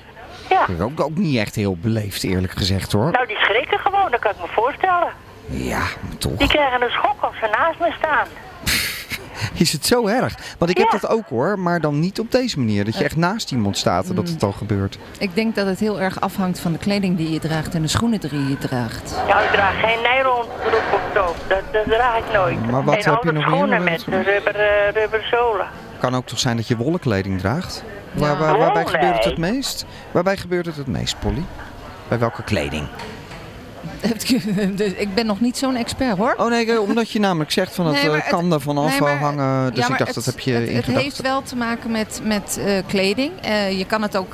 Ja. 0.50 0.60
Dat 0.60 0.76
is 0.76 0.82
ook, 0.82 1.00
ook 1.00 1.18
niet 1.18 1.38
echt 1.38 1.56
heel 1.56 1.78
beleefd, 1.78 2.24
eerlijk 2.24 2.54
gezegd 2.54 2.92
hoor. 2.92 3.12
Nou, 3.12 3.28
die 3.28 3.38
schrikken 3.38 3.80
gewoon, 3.80 4.12
dat 4.12 4.20
kan 4.20 4.32
ik 4.32 4.42
me 4.42 4.48
voorstellen. 4.48 5.14
Ja, 5.46 5.80
maar 5.80 6.18
toch. 6.18 6.36
Die 6.38 6.48
krijgen 6.48 6.82
een 6.82 6.92
schok 6.92 7.22
als 7.22 7.36
ze 7.40 7.48
naast 7.52 7.80
me 7.80 7.94
staan. 7.98 8.28
Is 9.54 9.72
het 9.72 9.86
zo 9.86 10.08
erg? 10.08 10.36
Want 10.58 10.72
ik 10.72 10.78
heb 10.78 10.92
Ja. 10.92 10.98
dat 11.00 11.10
ook 11.10 11.28
hoor, 11.30 11.60
maar 11.60 11.82
dan 11.82 12.00
niet 12.00 12.20
op 12.20 12.32
deze 12.32 12.60
manier. 12.60 12.86
Dat 12.86 12.98
je 12.98 13.04
echt 13.04 13.16
naast 13.16 13.52
iemand 13.52 13.78
staat 13.78 14.10
en 14.10 14.16
dat 14.16 14.26
Mm. 14.28 14.34
het 14.34 14.44
al 14.44 14.52
gebeurt. 14.52 14.98
Ik 15.20 15.36
denk 15.36 15.56
dat 15.56 15.66
het 15.68 15.80
heel 15.80 16.02
erg 16.02 16.22
afhangt 16.22 16.60
van 16.60 16.72
de 16.72 16.78
kleding 16.78 17.18
die 17.18 17.32
je 17.32 17.40
draagt 17.40 17.76
en 17.76 17.82
de 17.82 17.88
schoenen 17.88 18.20
die 18.20 18.48
je 18.48 18.58
draagt. 18.58 19.14
Nou, 19.28 19.44
ik 19.44 19.50
draag 19.52 19.80
geen 19.80 20.02
nylon 20.02 20.46
broek 20.64 20.94
of 20.94 21.02
zo. 21.14 21.36
Dat, 21.48 21.62
dat 21.72 21.84
draag 21.86 22.18
ik 22.18 22.34
nooit. 22.34 22.72
Maar 22.72 22.84
wat 22.84 22.96
en 23.06 23.12
heb 23.12 23.24
je 23.24 23.32
nog 23.32 23.44
schoenen 23.44 23.84
meer? 23.84 23.92
met 23.92 24.04
rubber, 24.26 24.56
eh, 24.56 24.92
rubber 24.94 25.28
zolen. 25.32 25.68
Kan 26.00 26.16
ook 26.16 26.26
toch 26.26 26.40
zijn 26.40 26.56
dat 26.56 26.68
je 26.68 26.78
wollen 26.78 27.00
kleding 27.00 27.40
draagt? 27.40 27.84
Waar, 28.12 28.38
waar- 28.38 28.54
Oh, 28.54 28.60
waarbij 28.60 28.86
gebeurt 28.86 29.16
het 29.16 29.24
het 29.26 29.38
meest? 29.38 29.86
Waarbij 30.12 30.38
gebeurt 30.38 30.66
het 30.66 30.76
het 30.76 30.88
meest, 30.88 31.20
Polly? 31.20 31.44
Bij 32.08 32.20
welke 32.20 32.44
kleding? 32.44 32.88
Dus 34.76 34.92
ik 34.94 35.14
ben 35.14 35.26
nog 35.26 35.40
niet 35.42 35.58
zo'n 35.58 35.76
expert 35.76 36.18
hoor. 36.18 36.34
Oh 36.38 36.50
nee, 36.50 36.82
omdat 36.82 37.12
je 37.12 37.20
namelijk 37.20 37.52
zegt 37.52 37.76
van 37.76 37.86
het, 37.86 37.96
Nee, 37.96 38.06
eh, 38.06 38.14
het- 38.14 38.28
kan 38.30 38.54
er 38.54 38.62
vanaf 38.62 39.00
nee, 39.00 39.10
hangen. 39.10 39.74
Dus 39.74 39.88
Ja, 39.88 39.92
ik 39.94 39.98
dacht, 39.98 40.16
het- 40.16 40.16
dat 40.16 40.26
heb 40.26 40.40
je 40.40 40.52
het, 40.52 40.70
in 40.70 40.76
het 40.76 40.86
heeft 40.86 41.22
wel 41.22 41.42
te 41.42 41.56
maken 41.56 41.92
met, 41.92 42.22
met 42.24 42.60
eh, 42.66 42.74
kleding. 42.88 43.32
Eh, 43.42 43.78
je 43.78 43.86
kan 43.86 44.02
het 44.02 44.18
ook, 44.18 44.34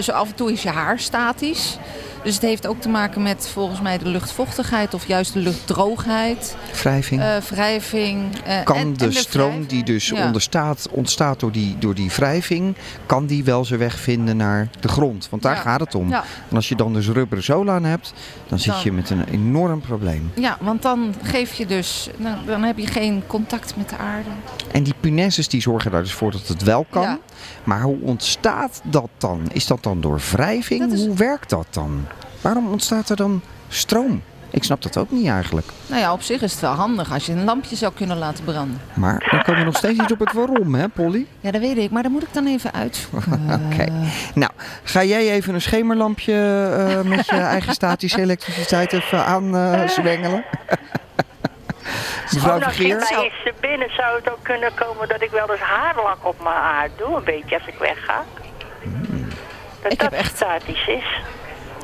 zo 0.00 0.12
af 0.12 0.28
en 0.28 0.34
toe 0.34 0.52
is 0.52 0.62
je 0.62 0.70
haar 0.70 0.98
statisch. 0.98 1.78
Dus 2.22 2.34
het 2.34 2.42
heeft 2.42 2.66
ook 2.66 2.80
te 2.80 2.88
maken 2.88 3.22
met 3.22 3.48
volgens 3.52 3.80
mij 3.80 3.98
de 3.98 4.08
luchtvochtigheid 4.08 4.94
of 4.94 5.06
juist 5.06 5.32
de 5.32 5.38
luchtdroogheid. 5.38 6.56
Wrijving. 6.82 7.20
eh, 7.20 7.36
wrijving. 7.36 8.24
eh, 8.44 8.62
kan 8.64 8.76
en- 8.76 8.82
en 8.82 8.92
de 8.94 9.12
stroom 9.12 9.46
wrijving. 9.46 9.68
die 9.68 9.84
dus 9.84 10.08
Ja. 10.08 10.26
onderstaat, 10.26 10.88
ontstaat 10.90 11.40
door 11.40 11.52
die, 11.52 11.76
door 11.78 11.94
die 11.94 12.10
wrijving, 12.10 12.74
kan 13.06 13.26
die 13.26 13.44
wel 13.44 13.64
zijn 13.64 13.78
weg 13.78 13.98
vinden 13.98 14.36
naar 14.36 14.68
de 14.80 14.88
grond? 14.88 15.26
Want 15.30 15.42
daar 15.42 15.54
Ja. 15.54 15.60
gaat 15.60 15.80
het 15.80 15.94
om. 15.94 16.08
Ja. 16.08 16.24
En 16.50 16.56
als 16.56 16.68
je 16.68 16.74
dan 16.76 16.92
dus 16.92 17.08
rubberen 17.08 17.44
zolen 17.44 17.74
aan 17.74 17.84
hebt, 17.84 18.12
dan 18.48 18.58
zit 18.58 18.72
Dan- 18.72 18.82
je 18.84 18.92
met 18.92 19.10
een 19.10 19.24
enorm 19.24 19.80
probleem. 19.80 20.30
Ja, 20.34 20.56
want 20.60 20.82
dan 20.82 21.14
geef 21.22 21.52
je 21.54 21.66
dus, 21.66 22.08
nou, 22.16 22.36
dan 22.46 22.62
heb 22.62 22.78
je 22.78 22.86
geen 22.86 23.22
contact 23.26 23.76
met 23.76 23.88
de 23.88 23.96
aarde. 23.96 24.28
En 24.72 24.82
die 24.82 24.94
punaises 25.00 25.48
die 25.48 25.60
zorgen 25.60 25.90
daar 25.90 26.02
dus 26.02 26.12
voor 26.12 26.30
dat 26.30 26.46
het 26.48 26.62
wel 26.62 26.86
kan. 26.90 27.18
Maar 27.64 27.80
hoe 27.82 27.98
ontstaat 28.00 28.80
dat 28.84 29.08
dan? 29.18 29.40
Is 29.52 29.66
dat 29.66 29.82
dan 29.82 30.00
door 30.00 30.20
wrijving? 30.32 30.94
Hoe 30.94 31.14
werkt 31.14 31.50
dat 31.50 31.66
dan? 31.70 32.06
Waarom 32.48 32.70
ontstaat 32.72 33.08
er 33.08 33.16
dan 33.16 33.42
stroom? 33.68 34.22
Ik 34.50 34.64
snap 34.64 34.82
dat 34.82 34.96
ook 34.96 35.10
niet 35.10 35.26
eigenlijk. 35.28 35.66
Nou 35.86 36.00
ja, 36.00 36.12
op 36.12 36.22
zich 36.22 36.42
is 36.42 36.52
het 36.52 36.60
wel 36.60 36.72
handig 36.72 37.12
als 37.12 37.26
je 37.26 37.32
een 37.32 37.44
lampje 37.44 37.76
zou 37.76 37.92
kunnen 37.92 38.16
laten 38.18 38.44
branden. 38.44 38.80
Maar 38.94 39.26
dan 39.30 39.42
komen 39.42 39.60
we 39.60 39.66
nog 39.66 39.76
steeds 39.76 39.98
niet 39.98 40.12
op 40.12 40.18
het 40.18 40.32
waarom, 40.32 40.74
hè 40.74 40.88
Polly? 40.88 41.26
Ja, 41.40 41.50
dat 41.50 41.60
weet 41.60 41.76
ik, 41.78 41.90
maar 41.90 42.02
dat 42.02 42.12
moet 42.12 42.22
ik 42.22 42.32
dan 42.32 42.46
even 42.46 42.72
uitzoeken. 42.72 43.32
Oké. 43.72 43.86
Nou, 44.34 44.50
ga 44.82 45.04
jij 45.04 45.30
even 45.30 45.54
een 45.54 45.60
schemerlampje 45.60 46.34
eh, 46.88 47.00
met 47.08 47.26
je 47.26 47.36
eigen 47.56 47.72
statische 47.72 48.20
elektriciteit 48.20 48.92
even 48.92 49.24
aan 49.24 49.56
eh, 49.56 49.88
zwengelen? 49.88 50.44
Mevrouw 52.32 52.60
Vergeer? 52.60 52.96
mij 52.96 53.22
eens 53.24 53.42
te 53.44 53.52
binnen 53.60 53.88
zou 53.96 54.16
het 54.16 54.30
ook 54.30 54.42
kunnen 54.42 54.70
komen 54.74 55.08
dat 55.08 55.22
ik 55.22 55.30
wel 55.30 55.50
eens 55.50 55.60
haarlak 55.60 56.18
op 56.26 56.42
mijn 56.42 56.56
haar 56.56 56.88
doe. 56.96 57.16
Een 57.16 57.24
beetje 57.24 57.54
als 57.58 57.66
ik 57.66 57.78
wegga. 57.78 58.24
Dat 59.82 59.92
Ik 59.92 59.98
dat 59.98 60.10
heb 60.10 60.20
echt- 60.20 60.36
statisch 60.36 60.86
is. 60.86 61.20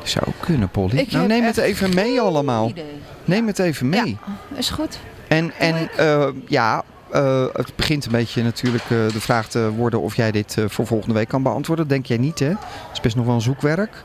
Zou 0.07 0.25
kunnen, 0.39 0.69
Polly. 0.69 0.97
Ik 0.97 1.11
nou, 1.11 1.27
neem 1.27 1.43
het 1.43 1.57
even 1.57 1.95
mee 1.95 2.21
allemaal. 2.21 2.69
idee. 2.69 2.85
Neem 3.25 3.47
het 3.47 3.59
even 3.59 3.89
mee. 3.89 4.17
Is 4.55 4.69
goed. 4.69 4.99
En, 5.27 5.51
en 5.59 5.89
eh, 5.97 6.27
ja, 6.47 6.83
eh, 7.11 7.45
het 7.53 7.75
begint 7.75 8.05
een 8.05 8.11
beetje 8.11 8.43
natuurlijk 8.43 8.83
eh, 8.83 8.89
de 8.89 9.21
vraag 9.21 9.47
te 9.47 9.71
worden 9.71 10.01
of 10.01 10.15
jij 10.15 10.31
dit 10.31 10.57
eh, 10.57 10.65
voor 10.67 10.85
volgende 10.87 11.13
week 11.13 11.27
kan 11.27 11.43
beantwoorden. 11.43 11.87
Denk 11.87 12.05
jij 12.05 12.17
niet, 12.17 12.39
hè? 12.39 12.47
Het 12.47 12.57
is 12.93 12.99
best 12.99 13.15
nog 13.15 13.25
wel 13.25 13.35
een 13.35 13.41
zoekwerk. 13.41 14.01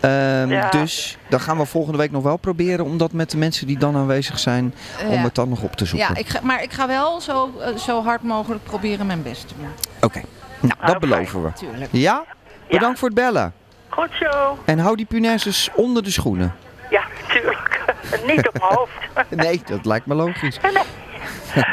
Ehm, 0.00 0.48
Ja. 0.50 0.70
Dus 0.70 1.18
dan 1.28 1.40
gaan 1.40 1.58
we 1.58 1.64
volgende 1.64 1.98
week 1.98 2.10
nog 2.10 2.22
wel 2.22 2.36
proberen 2.36 2.84
om 2.84 2.98
dat 2.98 3.12
met 3.12 3.30
de 3.30 3.36
mensen 3.36 3.66
die 3.66 3.78
dan 3.78 3.96
aanwezig 3.96 4.38
zijn, 4.38 4.74
om 5.06 5.12
ja. 5.14 5.22
het 5.22 5.34
dan 5.34 5.48
nog 5.48 5.62
op 5.62 5.76
te 5.76 5.84
zoeken. 5.84 6.08
Ja, 6.14 6.20
ik 6.20 6.28
ga, 6.28 6.40
maar 6.42 6.62
ik 6.62 6.72
ga 6.72 6.86
wel 6.86 7.20
zo, 7.20 7.50
zo 7.78 8.02
hard 8.02 8.22
mogelijk 8.22 8.64
proberen 8.64 9.06
mijn 9.06 9.22
best 9.22 9.48
te 9.48 9.54
doen. 9.58 9.68
Oké, 10.00 10.20
nou 10.60 10.74
dat 10.86 10.98
beloven 10.98 11.42
we. 11.42 11.52
Tuurlijk. 11.52 11.88
Ja? 11.92 12.24
Bedankt 12.68 12.98
voor 12.98 13.08
het 13.08 13.16
bellen. 13.16 13.52
Goed 13.94 14.10
zo. 14.20 14.58
En 14.64 14.78
hou 14.78 14.96
die 14.96 15.06
punaises 15.06 15.70
onder 15.74 16.02
de 16.02 16.10
schoenen. 16.10 16.54
Ja, 16.90 17.02
natuurlijk. 17.22 17.80
Niet 18.30 18.48
op 18.48 18.58
mijn 18.58 18.74
hoofd. 18.74 18.92
Nee, 19.44 19.62
dat 19.66 19.84
lijkt 19.84 20.06
me 20.06 20.14
logisch. 20.14 20.58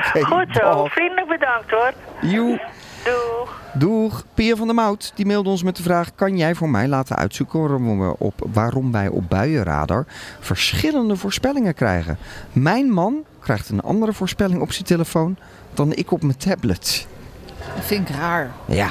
Oké, 0.08 0.26
Goed 0.26 0.48
zo. 0.52 0.86
Vriendelijk 0.86 1.28
bedankt 1.28 1.72
hoor. 1.72 1.94
Joe. 2.22 2.62
Doeg. 3.04 3.60
Doeg. 3.74 4.24
Pia 4.34 4.56
van 4.56 4.66
der 4.68 4.76
Mout 4.76 5.12
die 5.16 5.26
mailde 5.26 5.50
ons 5.50 5.64
met 5.64 5.76
de 5.76 5.84
vraag... 5.84 6.16
kan 6.16 6.38
jij 6.38 6.56
voor 6.56 6.70
mij 6.70 6.88
laten 6.88 7.16
uitzoeken 7.16 7.60
waarom, 7.60 8.00
we 8.00 8.16
op, 8.18 8.48
waarom 8.54 8.92
wij 8.92 9.08
op 9.08 9.30
buienradar... 9.30 10.06
verschillende 10.40 11.16
voorspellingen 11.16 11.74
krijgen? 11.74 12.18
Mijn 12.52 12.92
man 12.92 13.24
krijgt 13.40 13.70
een 13.70 13.82
andere 13.82 14.14
voorspelling 14.14 14.62
op 14.62 14.72
zijn 14.72 14.86
telefoon... 14.86 15.38
dan 15.74 15.94
ik 15.94 16.12
op 16.12 16.22
mijn 16.22 16.38
tablet. 16.38 17.08
Dat 17.76 17.86
vind 17.86 18.10
ik 18.10 18.16
raar. 18.16 18.52
Ja, 18.66 18.90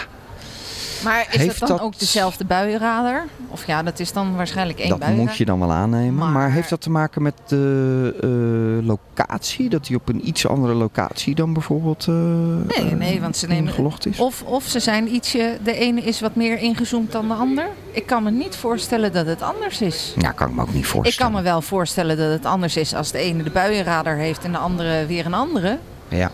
Maar 1.05 1.27
is 1.31 1.37
Heeft 1.37 1.59
het 1.61 1.69
dan 1.69 1.77
dat- 1.77 1.81
ook 1.87 1.99
dezelfde 1.99 2.45
buienradar? 2.45 3.25
Of 3.49 3.67
ja, 3.67 3.83
dat 3.83 3.99
is 4.01 4.13
dan 4.13 4.37
waarschijnlijk 4.37 4.79
één 4.79 4.89
dat 4.89 4.99
buienradar. 4.99 5.29
moet 5.31 5.39
je 5.39 5.45
dan 5.45 5.59
wel 5.59 5.73
aannemen. 5.73 6.33
Maar, 6.33 6.51
heeft 6.53 6.69
dat 6.71 6.81
te 6.81 6.91
maken 6.91 7.23
met 7.23 7.35
de 7.47 8.79
eh, 8.81 8.87
locatie? 8.87 9.69
Dat 9.69 9.87
hij 9.87 9.97
op 9.97 10.09
een 10.09 10.29
iets 10.29 10.47
andere 10.47 10.75
locatie 10.75 11.35
dan 11.35 11.53
bijvoorbeeld 11.53 12.07
eh, 12.09 12.15
Nee, 12.15 12.95
nee, 12.95 13.21
want 13.21 13.37
ze 13.37 13.47
nemen... 13.47 13.75
is? 14.09 14.19
Of, 14.19 14.43
of 14.43 14.65
ze 14.67 14.81
zijn 14.81 15.15
ietsje... 15.15 15.59
De 15.63 15.75
ene 15.75 16.01
is 16.01 16.21
wat 16.21 16.35
meer 16.35 16.59
ingezoomd 16.59 17.13
dan 17.13 17.29
de 17.29 17.35
ander. 17.35 17.67
Ik 17.91 18.07
kan 18.07 18.23
me 18.23 18.31
niet 18.31 18.57
voorstellen 18.57 19.13
dat 19.13 19.27
het 19.27 19.43
anders 19.43 19.81
is. 19.81 20.15
Ja, 20.19 20.31
kan 20.33 20.49
ik 20.49 20.55
me 20.55 20.61
ook 20.63 20.73
niet 20.73 20.85
Ik 20.85 20.89
voorstellen. 20.91 21.33
kan 21.33 21.43
me 21.43 21.49
wel 21.49 21.63
voorstellen 21.63 22.17
dat 22.17 22.31
het 22.33 22.45
anders 22.47 22.77
is 22.77 22.95
als 22.95 23.11
de 23.11 23.19
ene 23.19 23.43
de 23.43 23.51
buienradar 23.51 24.17
heeft 24.17 24.45
en 24.45 24.53
de 24.53 24.59
andere 24.59 25.07
weer 25.07 25.27
een 25.27 25.35
andere. 25.35 25.79
Ja. 26.09 26.31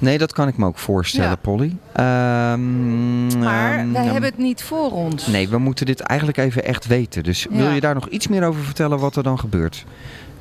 Nee, 0.00 0.18
dat 0.18 0.32
kan 0.32 0.48
ik 0.48 0.56
me 0.56 0.66
ook 0.66 0.78
voorstellen, 0.78 1.28
Ja. 1.30 1.36
Polly. 1.36 1.76
Ehm, 1.92 3.38
Maar 3.38 3.78
ehm, 3.78 3.92
wij 3.92 4.04
ja, 4.04 4.12
hebben 4.12 4.30
het 4.30 4.38
niet 4.38 4.62
voor 4.62 4.92
ons. 4.92 5.26
Nee, 5.26 5.48
we 5.48 5.58
moeten 5.58 5.86
dit 5.86 6.00
eigenlijk 6.00 6.38
even 6.38 6.64
echt 6.64 6.86
weten. 6.86 7.22
Dus 7.22 7.46
wil 7.50 7.70
je 7.70 7.80
daar 7.80 7.94
nog 7.94 8.08
iets 8.08 8.28
meer 8.28 8.44
over 8.44 8.62
vertellen 8.62 8.98
wat 8.98 9.16
er 9.16 9.22
dan 9.22 9.38
gebeurt? 9.38 9.84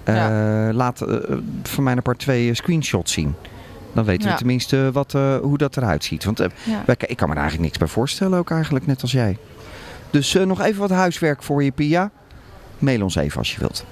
Eh, 0.03 0.15
Laat 0.71 1.01
eh, 1.01 1.15
voor 1.63 1.83
mij 1.83 1.95
een 1.95 2.01
paar 2.01 2.15
twee 2.15 2.49
eh, 2.49 2.55
screenshots 2.55 3.11
zien. 3.13 3.35
Dan 3.93 4.05
weten 4.05 4.29
we 4.31 4.35
tenminste 4.37 4.89
wat, 4.93 5.13
eh, 5.13 5.37
hoe 5.37 5.57
dat 5.57 5.77
eruit 5.77 6.03
ziet. 6.03 6.23
Want 6.23 6.39
eh, 6.39 6.47
wij- 6.85 6.95
ik 7.07 7.17
kan 7.17 7.27
me 7.27 7.33
er 7.33 7.39
eigenlijk 7.41 7.61
niks 7.61 7.77
bij 7.77 7.87
voorstellen, 7.87 8.39
ook 8.39 8.51
eigenlijk 8.51 8.85
net 8.87 9.01
als 9.01 9.11
jij. 9.11 9.37
Dus 10.09 10.35
eh, 10.35 10.43
nog 10.45 10.61
even 10.61 10.79
wat 10.79 10.89
huiswerk 10.89 11.43
voor 11.43 11.63
je, 11.63 11.71
Pia. 11.71 12.11
Mail 12.77 13.01
ons 13.03 13.15
even 13.15 13.37
als 13.37 13.53
je 13.53 13.59
wilt. 13.59 13.85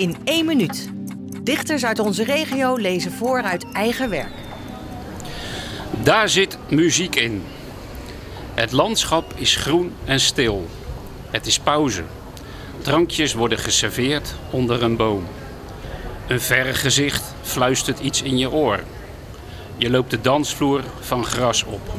In 0.00 0.16
één 0.24 0.46
minuut. 0.46 0.90
Dichters 1.42 1.84
uit 1.84 1.98
onze 1.98 2.24
regio 2.24 2.76
lezen 2.76 3.12
voor 3.12 3.42
uit 3.42 3.72
eigen 3.72 4.10
werk. 4.10 4.32
Daar 6.02 6.28
zit 6.28 6.58
muziek 6.68 7.14
in. 7.16 7.42
Het 8.54 8.72
landschap 8.72 9.32
is 9.36 9.56
groen 9.56 9.92
en 10.04 10.20
stil. 10.20 10.68
Het 11.30 11.46
is 11.46 11.58
pauze. 11.58 12.02
Drankjes 12.82 13.34
worden 13.34 13.58
geserveerd 13.58 14.34
onder 14.50 14.82
een 14.82 14.96
boom. 14.96 15.26
Een 16.26 16.40
vergezicht 16.40 17.34
fluistert 17.42 17.98
iets 17.98 18.22
in 18.22 18.38
je 18.38 18.50
oor. 18.50 18.80
Je 19.76 19.90
loopt 19.90 20.10
de 20.10 20.20
dansvloer 20.20 20.82
van 21.00 21.24
gras 21.24 21.64
op. 21.64 21.94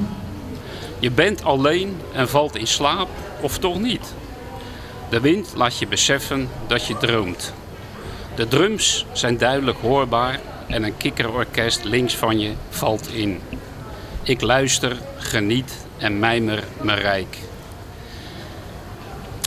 Je 0.99 1.11
bent 1.11 1.43
alleen 1.43 1.97
en 2.13 2.29
valt 2.29 2.55
in 2.55 2.67
slaap, 2.67 3.09
of 3.41 3.57
toch 3.57 3.79
niet? 3.79 4.13
De 5.09 5.19
wind 5.19 5.53
laat 5.55 5.77
je 5.77 5.87
beseffen 5.87 6.49
dat 6.67 6.85
je 6.85 6.97
droomt. 6.97 7.53
De 8.36 8.48
drums 8.48 9.06
zijn 9.12 9.38
duidelijk 9.38 9.78
hoorbaar 9.78 10.39
en 10.67 10.84
een 10.84 10.98
kikkerorkest 10.98 11.84
links 11.84 12.15
van 12.15 12.39
je 12.39 12.52
valt 12.70 13.13
in. 13.13 13.39
Ik 14.24 14.41
luister, 14.41 14.98
geniet 15.17 15.86
en 15.98 16.20
mijmer 16.20 16.63
me 16.82 16.94
rijk. 16.94 17.38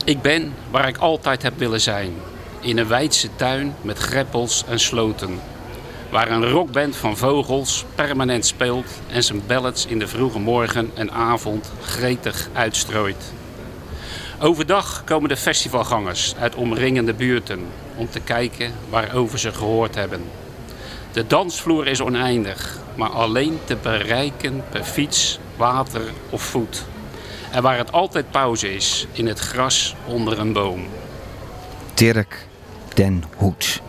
Ik 0.05 0.21
ben 0.21 0.53
waar 0.71 0.87
ik 0.87 0.97
altijd 0.97 1.41
heb 1.41 1.57
willen 1.57 1.81
zijn. 1.81 2.13
In 2.59 2.77
een 2.77 2.87
wijdse 2.87 3.29
tuin 3.35 3.75
met 3.81 3.97
greppels 3.97 4.63
en 4.67 4.79
sloten. 4.79 5.39
Waar 6.09 6.31
een 6.31 6.49
rockband 6.49 6.95
van 6.95 7.17
vogels 7.17 7.85
permanent 7.95 8.45
speelt 8.45 8.87
en 9.07 9.23
zijn 9.23 9.41
ballads 9.47 9.85
in 9.85 9.99
de 9.99 10.07
vroege 10.07 10.39
morgen 10.39 10.91
en 10.93 11.11
avond 11.11 11.71
gretig 11.81 12.49
uitstrooit. 12.53 13.33
Overdag 14.45 15.03
komen 15.03 15.29
de 15.29 15.37
festivalgangers 15.37 16.35
uit 16.35 16.55
omringende 16.55 17.13
buurten 17.13 17.67
om 17.95 18.09
te 18.09 18.19
kijken 18.19 18.71
waarover 18.89 19.39
ze 19.39 19.53
gehoord 19.53 19.95
hebben. 19.95 20.23
De 21.11 21.27
dansvloer 21.27 21.87
is 21.87 22.01
oneindig, 22.01 22.79
maar 22.95 23.09
alleen 23.09 23.59
te 23.63 23.75
bereiken 23.75 24.63
per 24.69 24.83
fiets, 24.83 25.39
water 25.55 26.01
of 26.29 26.41
voet. 26.41 26.85
En 27.51 27.61
waar 27.61 27.77
het 27.77 27.91
altijd 27.91 28.31
pauze 28.31 28.73
is, 28.75 29.07
in 29.11 29.27
het 29.27 29.39
gras 29.39 29.95
onder 30.05 30.39
een 30.39 30.53
boom. 30.53 30.87
Dirk 31.93 32.47
den 32.93 33.23
Hoed. 33.35 33.81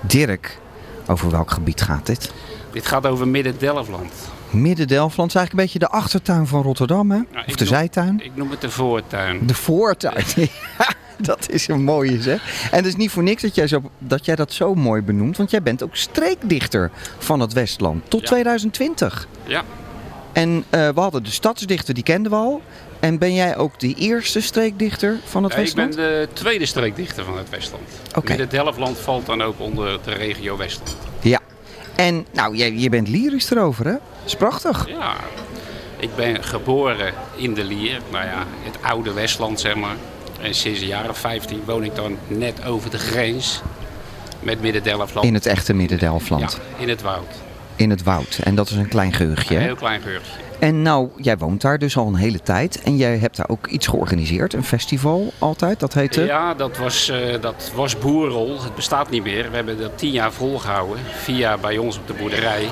Dirk, 0.00 0.58
over 1.06 1.30
welk 1.30 1.50
gebied 1.50 1.82
gaat 1.82 2.06
dit? 2.06 2.32
Dit 2.72 2.86
gaat 2.86 3.06
over 3.06 3.28
Midden-Delfland. 3.28 4.31
Midden-Delfland 4.52 5.30
is 5.30 5.36
eigenlijk 5.36 5.52
een 5.52 5.56
beetje 5.72 5.78
de 5.78 5.88
achtertuin 6.02 6.46
van 6.46 6.62
Rotterdam, 6.62 7.10
hè? 7.10 7.16
Nou, 7.16 7.28
of 7.46 7.54
de 7.54 7.64
noem- 7.64 7.74
zijtuin. 7.74 8.20
Ik 8.24 8.30
noem 8.34 8.50
het 8.50 8.60
de 8.60 8.70
voortuin. 8.70 9.46
De 9.46 9.54
voortuin. 9.54 10.24
Ja, 10.78 11.26
dat 11.34 11.50
is 11.50 11.68
een 11.68 11.84
mooie 11.84 12.22
zeg. 12.22 12.68
En 12.70 12.76
het 12.76 12.86
is 12.86 12.96
niet 12.96 13.10
voor 13.10 13.22
niks 13.22 13.42
dat 13.42 13.54
jij, 13.54 13.66
zo, 13.66 13.82
dat 13.98 14.24
jij 14.24 14.36
dat 14.36 14.52
zo 14.52 14.74
mooi 14.74 15.02
benoemt. 15.02 15.36
Want 15.36 15.50
jij 15.50 15.62
bent 15.62 15.82
ook 15.82 15.96
streekdichter 15.96 16.90
van 17.18 17.40
het 17.40 17.52
Westland. 17.52 18.02
Tot 18.10 18.20
Ja. 18.20 18.26
2020. 18.26 19.28
Ja, 19.44 19.62
En 20.32 20.64
eh, 20.70 20.88
we 20.88 21.00
hadden 21.00 21.22
de 21.24 21.30
stadsdichter, 21.30 21.94
die 21.94 22.02
kenden 22.02 22.30
we 22.32 22.38
al. 22.38 22.60
En 23.00 23.18
ben 23.18 23.34
jij 23.34 23.56
ook 23.56 23.80
de 23.80 23.94
eerste 23.94 24.40
streekdichter 24.40 25.18
van 25.24 25.42
het 25.44 25.52
Ja, 25.52 25.58
ik 25.58 25.74
ben 25.74 25.86
Westland? 25.86 26.08
de 26.08 26.28
tweede 26.32 26.66
streekdichter 26.66 27.24
van 27.24 27.36
het 27.38 27.50
Westland. 27.50 27.82
Oké. 28.16 28.28
Midden-Delfland 28.28 28.98
valt 28.98 29.26
dan 29.26 29.42
ook 29.42 29.60
onder 29.60 29.98
de 30.04 30.12
regio 30.12 30.56
Westland. 30.56 30.96
Ja. 31.20 31.40
En 31.96 32.26
nou, 32.32 32.56
jij, 32.56 32.72
je 32.74 32.88
bent 32.88 33.08
lyrisch 33.08 33.50
erover, 33.50 33.86
hè? 33.86 33.94
Dat 34.22 34.32
is 34.32 34.36
prachtig. 34.36 34.88
Ja, 34.88 35.14
ik 35.96 36.14
ben 36.16 36.44
geboren 36.44 37.12
in 37.36 37.54
de 37.54 37.64
Lier, 37.64 38.00
nou 38.10 38.24
ja, 38.24 38.44
het 38.62 38.78
oude 38.82 39.12
Westland 39.12 39.60
zeg 39.60 39.74
maar. 39.74 39.96
En 40.40 40.54
sinds 40.54 40.80
jaar 40.80 41.08
of 41.08 41.18
15 41.18 41.62
woon 41.66 41.84
ik 41.84 41.94
dan 41.94 42.18
net 42.26 42.64
over 42.64 42.90
de 42.90 42.98
grens 42.98 43.62
met 44.40 44.60
Midden-Delfland. 44.60 45.26
In 45.26 45.34
het 45.34 45.46
echte 45.46 45.74
Midden-Delfland. 45.74 46.52
Ja, 46.52 46.82
in 46.82 46.88
het 46.88 47.02
woud. 47.02 47.34
In 47.76 47.90
het 47.90 48.02
woud. 48.02 48.40
En 48.42 48.54
dat 48.54 48.70
is 48.70 48.76
een 48.76 48.88
klein 48.88 49.12
geurtje. 49.12 49.56
Een 49.56 49.62
heel 49.62 49.74
klein 49.74 50.00
geurtje. 50.00 50.32
En 50.58 50.82
nou, 50.82 51.08
jij 51.16 51.38
woont 51.38 51.60
daar 51.60 51.78
dus 51.78 51.96
al 51.96 52.06
een 52.06 52.14
hele 52.14 52.40
tijd. 52.40 52.82
En 52.82 52.96
jij 52.96 53.18
hebt 53.18 53.36
daar 53.36 53.48
ook 53.48 53.66
iets 53.66 53.86
georganiseerd. 53.86 54.52
Een 54.52 54.64
festival 54.64 55.32
altijd. 55.38 55.80
Dat 55.80 55.94
heette... 55.94 56.24
Ja, 56.24 56.54
dat 56.54 56.76
was, 56.76 57.08
eh, 57.08 57.40
dat 57.40 57.72
was 57.74 57.98
Boerrol. 57.98 58.62
Het 58.62 58.74
bestaat 58.74 59.10
niet 59.10 59.22
meer. 59.22 59.50
We 59.50 59.56
hebben 59.56 59.80
dat 59.80 59.98
tien 59.98 60.10
jaar 60.10 60.32
volgehouden. 60.32 60.98
Jaar 61.26 61.58
bij 61.58 61.78
ons 61.78 61.98
op 61.98 62.06
de 62.06 62.12
boerderij. 62.12 62.68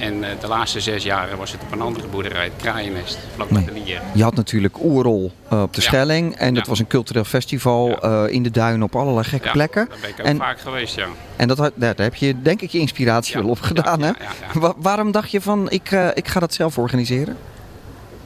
En 0.00 0.24
eh, 0.24 0.30
de 0.40 0.46
laatste 0.46 0.80
zes 0.80 1.02
jaren 1.04 1.38
was 1.38 1.52
het 1.52 1.62
op 1.62 1.72
een 1.72 1.80
andere 1.80 2.06
boerderij, 2.06 2.44
het 2.44 2.52
Kraaiennest, 2.56 3.18
vlakbij 3.34 3.64
de 3.64 3.72
Lier. 3.72 4.00
Je 4.14 4.22
had 4.22 4.34
natuurlijk 4.34 4.82
Oerol 4.84 5.32
eh, 5.48 5.62
op 5.62 5.74
de 5.74 5.80
Ja. 5.80 5.86
Schelling. 5.86 6.34
En 6.36 6.54
dat 6.54 6.62
Ja. 6.64 6.70
was 6.70 6.78
een 6.78 6.86
cultureel 6.86 7.24
festival 7.24 8.00
eh, 8.00 8.24
in 8.34 8.42
de 8.42 8.50
duinen 8.50 8.82
op 8.82 8.96
allerlei 8.96 9.24
gekke 9.24 9.50
plekken. 9.50 9.86
Daar 9.88 9.98
ben 10.00 10.10
ik 10.10 10.20
ook 10.20 10.26
En, 10.26 10.36
vaak 10.36 10.60
geweest, 10.60 10.94
ja. 10.94 11.06
en 11.36 11.48
dat, 11.48 11.70
daar, 11.74 11.94
heb 11.96 12.14
je 12.14 12.42
denk 12.42 12.60
ik 12.60 12.70
je 12.70 12.78
inspiratie 12.78 13.34
wel 13.40 13.48
op 13.50 13.60
gedaan. 13.60 14.02
hè? 14.02 14.10
Wa- 14.54 14.74
waarom 14.76 15.10
dacht 15.12 15.30
je 15.30 15.40
van, 15.40 15.70
ik, 15.70 15.90
ik 16.14 16.28
ga 16.28 16.40
dat 16.40 16.54
zelf 16.54 16.78
organiseren? 16.78 17.36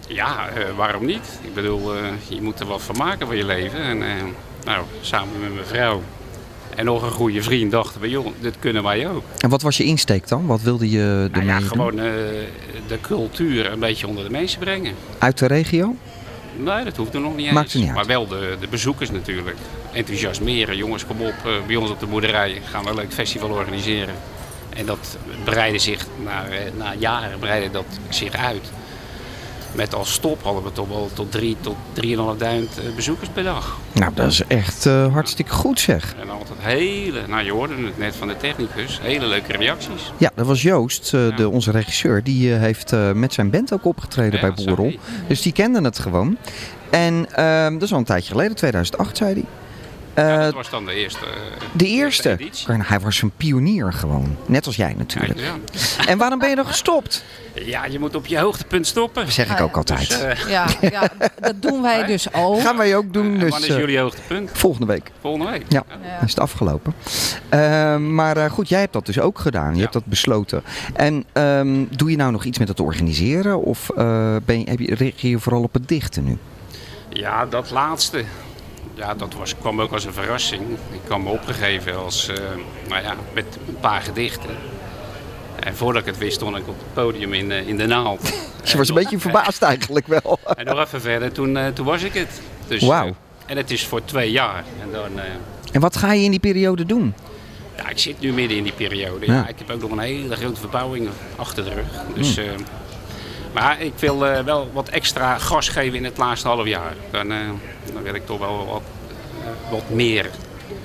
Ja, 0.08 0.36
waarom 0.76 1.04
niet? 1.06 1.38
Ik 1.42 1.54
bedoel, 1.54 1.94
je 2.28 2.42
moet 2.42 2.60
er 2.60 2.66
wat 2.66 2.82
van 2.82 2.96
maken 2.96 3.26
van 3.26 3.36
je 3.36 3.44
leven. 3.44 3.78
En 3.80 3.98
nou, 4.64 4.84
samen 5.00 5.40
met 5.40 5.54
mijn 5.54 5.66
vrouw 5.66 6.02
en 6.76 6.84
nog 6.84 7.02
een 7.02 7.10
goede 7.10 7.42
vriend 7.42 7.70
dachten 7.70 8.00
we, 8.00 8.08
joh, 8.10 8.26
dit 8.40 8.54
kunnen 8.58 8.82
wij 8.82 9.08
ook. 9.08 9.22
En 9.38 9.48
wat 9.48 9.62
was 9.62 9.76
je 9.76 9.84
insteek 9.84 10.28
dan? 10.28 10.46
Wat 10.46 10.60
wilde 10.62 10.90
je 10.90 10.98
Nou 10.98 11.30
ermee 11.32 11.46
ja, 11.46 11.58
doen? 11.58 11.68
gewoon 11.68 11.98
eh, 11.98 12.04
de 12.88 12.98
cultuur 13.00 13.72
een 13.72 13.78
beetje 13.78 14.06
onder 14.06 14.24
de 14.24 14.30
mensen 14.30 14.58
brengen. 14.58 14.94
Uit 15.18 15.38
de 15.38 15.46
regio? 15.46 15.94
Nee, 16.56 16.84
dat 16.84 16.96
hoeft 16.96 17.14
er 17.14 17.20
nog 17.20 17.36
niet 17.36 17.44
eens. 17.46 17.54
Maakt 17.54 17.72
er 17.72 17.78
niet 17.78 17.86
uit. 17.86 17.96
Maar 17.96 18.06
wel 18.06 18.26
de, 18.26 18.56
de 18.60 18.68
bezoekers 18.68 19.10
natuurlijk. 19.10 19.56
Enthousiasmeren. 19.92 20.76
Jongens, 20.76 21.06
kom 21.06 21.20
op, 21.20 21.34
eh, 21.44 21.52
bij 21.66 21.76
ons 21.76 21.90
op 21.90 22.00
de 22.00 22.06
boerderij 22.06 22.60
gaan 22.64 22.82
we 22.84 22.88
een 22.90 22.94
leuk 22.96 23.12
festival 23.12 23.48
organiseren. 23.50 24.14
En 24.76 24.86
dat 24.86 25.18
breidde 25.44 25.78
zich, 25.78 26.06
na, 26.24 26.46
eh, 26.46 26.58
na 26.78 26.94
jaren 26.98 27.38
breidde 27.38 27.70
dat 27.70 27.84
zich 28.08 28.32
uit. 28.34 28.70
Met 29.74 29.94
als 29.94 30.12
stop 30.12 30.42
hadden 30.42 30.62
we 30.62 30.72
toch 30.72 30.88
wel 30.88 31.10
tot 31.12 31.32
3 31.32 31.56
tot 31.60 31.76
3.500 31.94 32.02
eh, 32.02 32.94
bezoekers 32.96 33.28
per 33.28 33.42
dag. 33.42 33.78
Nou, 33.92 34.14
dat 34.14 34.30
is 34.30 34.42
echt 34.46 34.86
eh, 34.86 35.12
hartstikke 35.12 35.52
goed 35.52 35.80
zeg. 35.80 36.14
En 36.20 36.30
altijd 36.30 36.58
hele, 36.62 37.26
nou 37.26 37.44
je 37.44 37.52
hoorde 37.52 37.74
het 37.84 37.98
net 37.98 38.16
van 38.16 38.28
de 38.28 38.36
technicus, 38.36 39.00
hele 39.02 39.26
leuke 39.26 39.52
reacties. 39.52 40.12
Ja, 40.16 40.30
dat 40.34 40.46
was 40.46 40.62
Joost, 40.62 41.14
eh, 41.14 41.36
de, 41.36 41.48
onze 41.48 41.70
regisseur. 41.70 42.22
Die 42.22 42.52
heeft 42.52 42.92
met 43.14 43.32
zijn 43.32 43.50
band 43.50 43.72
ook 43.72 43.84
opgetreden 43.84 44.40
Ja, 44.40 44.52
bij 44.54 44.76
die. 44.76 44.98
Dus 45.28 45.42
die 45.42 45.52
kenden 45.52 45.84
het 45.84 45.98
gewoon. 45.98 46.36
En 46.90 47.26
ehm, 47.32 47.72
dat 47.72 47.82
is 47.82 47.92
al 47.92 47.98
een 47.98 48.04
tijdje 48.04 48.30
geleden, 48.30 48.56
2008 48.56 49.16
zei 49.16 49.32
hij. 49.32 49.44
Eh, 50.14 50.38
Dat 50.40 50.54
was 50.54 50.70
dan 50.70 50.84
de 50.86 50.94
eerste. 50.94 51.24
eh, 51.24 51.32
de 51.72 51.86
eerste. 51.86 52.38
Maar 52.66 52.88
Hij 52.88 53.00
was 53.00 53.22
een 53.22 53.32
pionier 53.36 53.92
gewoon. 53.92 54.36
Net 54.46 54.66
als 54.66 54.76
jij 54.76 54.94
natuurlijk. 54.98 55.38
Ja. 55.40 55.54
En 56.06 56.18
waarom 56.18 56.38
ben 56.38 56.48
je 56.48 56.54
dan 56.56 56.66
gestopt? 56.66 57.24
Ja, 57.54 57.84
je 57.84 57.98
moet 57.98 58.14
op 58.14 58.26
je 58.26 58.38
hoogtepunt 58.38 58.86
stoppen. 58.86 59.32
zeg 59.32 59.50
ik 59.50 59.60
ook 59.60 59.76
altijd. 59.76 60.08
Dus, 60.08 60.20
eh, 60.20 60.48
Ja, 60.48 60.66
ja, 60.80 61.08
dat 61.40 61.62
doen 61.62 61.82
wij 61.82 62.04
dus 62.12 62.32
ook. 62.32 62.60
Gaan 62.60 62.76
wij 62.76 62.96
ook 62.96 63.12
doen. 63.12 63.32
en 63.34 63.38
Dus, 63.38 63.50
wanneer 63.50 63.68
is 63.70 63.76
jullie 63.76 63.98
hoogtepunt? 63.98 64.50
volgende 64.52 64.86
week. 64.86 65.10
Volgende 65.20 65.50
week? 65.50 65.62
Ja, 65.68 65.82
dan 65.88 65.98
is 66.24 66.30
het 66.30 66.40
afgelopen. 66.40 66.94
Ehm, 67.48 68.14
maar 68.14 68.36
eh, 68.36 68.50
goed, 68.50 68.68
jij 68.68 68.80
hebt 68.80 68.92
dat 68.92 69.06
dus 69.06 69.18
ook 69.20 69.38
gedaan. 69.38 69.74
Je 69.74 69.80
hebt 69.80 69.92
dat 69.92 70.04
besloten. 70.06 70.62
En 70.94 71.24
ehm, 71.32 71.84
doe 71.90 72.10
je 72.10 72.16
nou 72.16 72.32
nog 72.32 72.44
iets 72.44 72.58
met 72.58 72.68
het 72.68 72.80
organiseren? 72.80 73.60
Of 73.62 73.90
eh, 73.90 74.36
ben 74.44 74.58
je, 74.58 74.70
heb 74.70 74.78
je, 74.78 74.94
richt 74.94 75.20
je 75.20 75.28
je 75.30 75.38
vooral 75.38 75.62
op 75.62 75.72
het 75.74 75.88
dichten 75.88 76.24
nu? 76.24 76.38
Ja, 77.08 77.46
dat 77.46 77.70
laatste. 77.70 78.24
Ja, 78.94 79.14
dat 79.14 79.34
was, 79.34 79.54
kwam 79.60 79.80
ook 79.80 79.92
als 79.92 80.04
een 80.04 80.12
verrassing. 80.12 80.62
Ik 80.92 81.00
kwam 81.04 81.22
me 81.22 81.30
opgegeven 81.30 81.96
als, 81.98 82.28
eh, 82.28 82.36
nou 82.88 83.02
ja, 83.02 83.14
met 83.32 83.44
een 83.68 83.76
paar 83.80 84.00
gedichten. 84.00 84.50
En 85.60 85.76
voordat 85.76 86.02
ik 86.02 86.08
het 86.08 86.18
wist, 86.18 86.34
stond 86.34 86.56
ik 86.56 86.68
op 86.68 86.78
het 86.78 86.94
podium 86.94 87.32
in, 87.32 87.52
eh, 87.52 87.68
in 87.68 87.76
de 87.76 87.86
naald. 87.86 88.32
Je 88.64 88.76
was 88.76 88.88
een 88.88 88.94
beetje 88.94 89.18
verbaasd 89.18 89.62
eigenlijk 89.62 90.06
wel. 90.06 90.38
En 90.56 90.64
nog 90.64 90.78
even 90.80 91.00
verder, 91.00 91.32
toen, 91.32 91.56
eh, 91.56 91.66
toen 91.66 91.86
was 91.86 92.02
ik 92.02 92.14
het. 92.14 92.40
Dus, 92.66 92.82
Wauw. 92.82 93.14
en 93.46 93.56
het 93.56 93.70
is 93.70 93.86
voor 93.86 94.04
twee 94.04 94.30
jaar. 94.30 94.64
En 94.82 94.88
dan, 94.92 95.10
En 95.72 95.80
wat 95.80 95.96
ga 95.96 96.12
je 96.12 96.24
in 96.24 96.30
die 96.30 96.40
periode 96.40 96.84
doen? 96.86 97.14
ja, 97.76 97.88
ik 97.88 97.98
zit 97.98 98.20
nu 98.20 98.32
midden 98.32 98.56
in 98.56 98.62
die 98.62 98.72
periode. 98.72 99.26
Ja. 99.26 99.32
Ja. 99.34 99.48
ik 99.48 99.54
heb 99.58 99.70
ook 99.70 99.80
nog 99.80 99.90
een 99.90 99.98
hele 99.98 100.36
grote 100.36 100.60
verbouwing 100.60 101.08
achter 101.36 101.64
de 101.64 101.70
rug. 101.74 101.86
Dus, 102.14 102.36
Hmm. 102.36 102.44
Maar 103.54 103.80
ik 103.80 103.92
wil 103.96 104.26
eh, 104.26 104.44
wel 104.44 104.70
wat 104.72 104.88
extra 104.88 105.38
gas 105.38 105.68
geven 105.68 105.94
in 105.94 106.04
het 106.04 106.18
laatste 106.18 106.48
half 106.48 106.66
jaar. 106.66 106.94
Dan, 107.10 107.32
eh, 107.32 107.38
dan 107.92 108.02
wil 108.02 108.14
ik 108.14 108.26
toch 108.26 108.38
wel 108.38 108.66
wat, 108.66 108.82
eh, 109.42 109.70
wat 109.70 109.90
meer 109.90 110.30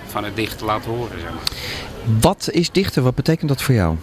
van 0.08 0.24
het 0.24 0.36
dicht 0.36 0.62
laten 0.62 0.92
horen. 0.92 1.20
Zeg 1.20 1.30
maar. 1.30 2.20
Wat 2.22 2.50
is 2.52 2.72
dichten? 2.72 3.04
Wat 3.04 3.16
betekent 3.16 3.50
dat 3.50 3.62
voor 3.62 3.76
jou? 3.76 3.96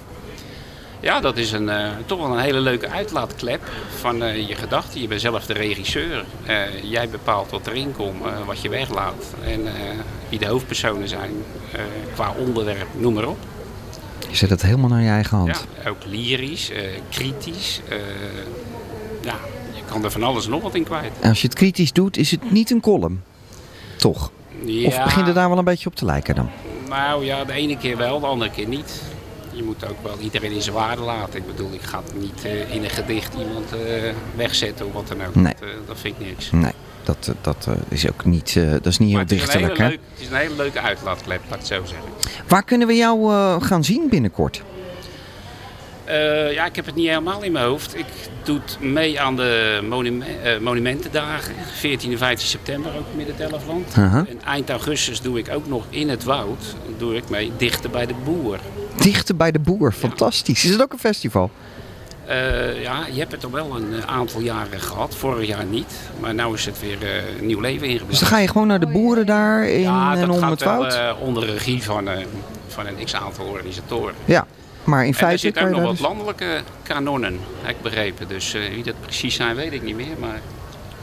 Ja, 1.00 1.20
dat 1.20 1.36
is 1.36 1.52
een, 1.52 1.70
toch 2.06 2.18
wel 2.18 2.32
een 2.32 2.42
hele 2.42 2.60
leuke 2.60 2.88
uitlaatklep 2.88 3.60
van 4.00 4.16
je 4.46 4.54
gedachten. 4.54 5.00
Je 5.00 5.08
bent 5.08 5.20
zelf 5.20 5.46
de 5.46 5.52
regisseur. 5.52 6.24
Jij 6.82 7.08
bepaalt 7.08 7.50
wat 7.50 7.66
erin 7.66 7.92
komt, 7.92 8.22
wat 8.46 8.60
je 8.60 8.68
weglaat. 8.68 9.34
En 9.44 9.68
wie 10.28 10.38
de 10.38 10.46
hoofdpersonen 10.46 11.08
zijn 11.08 11.32
qua 12.14 12.34
onderwerp, 12.38 12.86
noem 12.98 13.14
maar 13.14 13.26
op. 13.26 13.38
Je 14.30 14.36
zet 14.36 14.50
het 14.50 14.62
helemaal 14.62 14.88
naar 14.88 15.02
je 15.02 15.08
eigen 15.08 15.36
hand. 15.36 15.66
Ja, 15.84 15.90
ook 15.90 16.04
lyrisch, 16.06 16.70
eh, 16.70 16.82
kritisch. 17.10 17.80
eh, 17.88 17.96
ja, 19.22 19.34
je 19.74 19.82
kan 19.88 20.04
er 20.04 20.10
van 20.10 20.22
alles 20.22 20.44
en 20.44 20.50
nog 20.50 20.62
wat 20.62 20.74
in 20.74 20.84
kwijt. 20.84 21.12
En 21.20 21.28
als 21.28 21.40
je 21.40 21.46
het 21.46 21.56
kritisch 21.56 21.92
doet, 21.92 22.16
is 22.16 22.30
het 22.30 22.52
niet 22.52 22.70
een 22.70 22.80
column. 22.80 23.22
Toch? 23.96 24.30
Of 24.62 24.68
Ja. 24.94 25.04
begint 25.04 25.26
het 25.26 25.34
daar 25.34 25.48
wel 25.48 25.58
een 25.58 25.64
beetje 25.64 25.88
op 25.88 25.94
te 25.94 26.04
lijken 26.04 26.34
dan? 26.34 26.50
Nou 26.88 27.24
ja, 27.24 27.44
de 27.44 27.52
ene 27.52 27.76
keer 27.76 27.96
wel, 27.96 28.20
de 28.20 28.26
andere 28.26 28.50
keer 28.50 28.68
niet. 28.68 29.02
Je 29.52 29.62
moet 29.62 29.88
ook 29.88 30.02
wel 30.02 30.18
iedereen 30.18 30.52
in 30.52 30.62
zijn 30.62 30.74
waarde 30.74 31.02
laten. 31.02 31.38
Ik 31.40 31.46
bedoel, 31.46 31.72
ik 31.72 31.82
ga 31.82 32.02
niet 32.14 32.44
eh, 32.44 32.74
in 32.74 32.84
een 32.84 32.90
gedicht 32.90 33.34
iemand 33.34 33.70
wegzetten 34.36 34.86
of 34.86 34.92
wat 34.92 35.08
dan 35.08 35.24
ook. 35.26 35.34
Nee. 35.34 35.54
Dat, 35.60 35.68
dat 35.86 35.98
vind 35.98 36.14
ik 36.20 36.26
niks. 36.26 36.50
Nee, 36.50 36.72
dat, 37.06 37.34
dat 37.40 37.66
eh, 37.68 37.74
is 37.88 38.08
ook 38.08 38.24
niet, 38.24 38.54
eh, 38.56 38.70
dat 38.70 38.86
is 38.86 38.98
niet 38.98 39.16
heel 39.16 39.26
dichterlijk. 39.26 39.78
Hè? 39.78 39.88
leuk, 39.88 39.98
het 40.12 40.20
is 40.20 40.28
een 40.28 40.36
hele 40.36 40.56
leuke 40.56 40.80
uitlaatklep, 40.80 41.40
laat 41.48 41.54
ik 41.54 41.58
het 41.58 41.66
zo 41.66 41.84
zeggen. 41.84 42.08
Waar 42.48 42.62
kunnen 42.64 42.86
we 42.86 42.94
jou 42.96 43.32
eh, 43.32 43.56
gaan 43.62 43.84
zien 43.84 44.08
binnenkort? 44.10 44.62
Ja, 46.52 46.66
ik 46.66 46.76
heb 46.76 46.86
het 46.86 46.94
niet 46.94 47.08
helemaal 47.08 47.42
in 47.42 47.52
mijn 47.52 47.64
hoofd. 47.64 47.98
Ik 47.98 48.04
doe 48.44 48.60
het 48.64 48.78
mee 48.80 49.20
aan 49.20 49.36
de 49.36 49.80
monume- 49.88 50.58
monumentendagen. 50.60 51.54
14 51.74 52.12
en 52.12 52.18
15 52.18 52.48
september 52.48 52.96
ook 52.96 53.04
Midden-Delfland. 53.16 53.94
Aha. 53.96 54.24
En 54.28 54.42
eind 54.44 54.70
augustus 54.70 55.20
doe 55.20 55.38
ik 55.38 55.48
ook 55.52 55.68
nog 55.68 55.84
in 55.90 56.08
het 56.08 56.24
woud 56.24 56.74
doe 56.98 57.16
ik 57.16 57.28
mee 57.28 57.52
dichter 57.56 57.90
bij 57.90 58.06
de 58.06 58.14
boer. 58.24 58.58
Dichter 58.96 59.36
bij 59.36 59.52
de 59.52 59.58
boer, 59.58 59.92
fantastisch. 59.92 60.64
Is 60.64 60.70
het 60.70 60.82
ook 60.82 60.92
een 60.92 60.98
festival? 60.98 61.50
Eh, 62.26 62.82
ja, 62.82 63.06
je 63.12 63.18
hebt 63.18 63.32
het 63.32 63.44
al 63.44 63.50
wel 63.50 63.76
een 63.76 63.94
eh, 63.94 64.06
aantal 64.14 64.40
jaren 64.40 64.80
gehad. 64.80 65.14
Vorig 65.14 65.46
jaar 65.48 65.64
niet. 65.64 65.92
Maar 66.20 66.34
nu 66.34 66.52
is 66.52 66.64
het 66.66 66.80
weer 66.80 67.02
eh, 67.02 67.22
nieuw 67.40 67.60
leven 67.60 67.82
Dus 67.82 67.90
ingeblazen. 67.90 68.20
dan 68.20 68.28
ga 68.34 68.38
je 68.38 68.48
gewoon 68.48 68.66
naar 68.66 68.80
de 68.80 68.86
boeren 68.86 69.26
daar 69.26 69.68
in 69.68 69.80
ja, 69.80 70.14
en 70.14 70.20
dat 70.20 70.28
om 70.28 70.38
gaat 70.40 70.50
het 70.50 70.62
wel 70.62 70.78
woud? 70.78 70.94
eh, 70.94 71.12
onder 71.20 71.44
regie 71.46 71.82
van, 71.82 72.08
eh, 72.08 72.24
van 72.68 72.86
een 72.86 73.04
x-aantal 73.04 73.46
organisatoren. 73.46 74.14
Ja, 74.24 74.46
maar 74.84 75.00
in 75.00 75.04
En 75.06 75.12
er 75.12 75.18
feite 75.18 75.38
zitten 75.38 75.62
ook 75.64 75.70
nog 75.70 75.80
wat 75.82 75.90
dus... 75.90 76.00
landelijke 76.00 76.60
kanonnen, 76.82 77.38
heb 77.62 77.76
ik 77.76 77.82
begrepen. 77.82 78.28
Dus 78.28 78.54
eh, 78.54 78.60
wie 78.74 78.82
dat 78.82 79.00
precies 79.00 79.34
zijn, 79.34 79.56
weet 79.56 79.72
ik 79.72 79.82
niet 79.82 79.96
meer. 79.96 80.16
Maar 80.20 80.40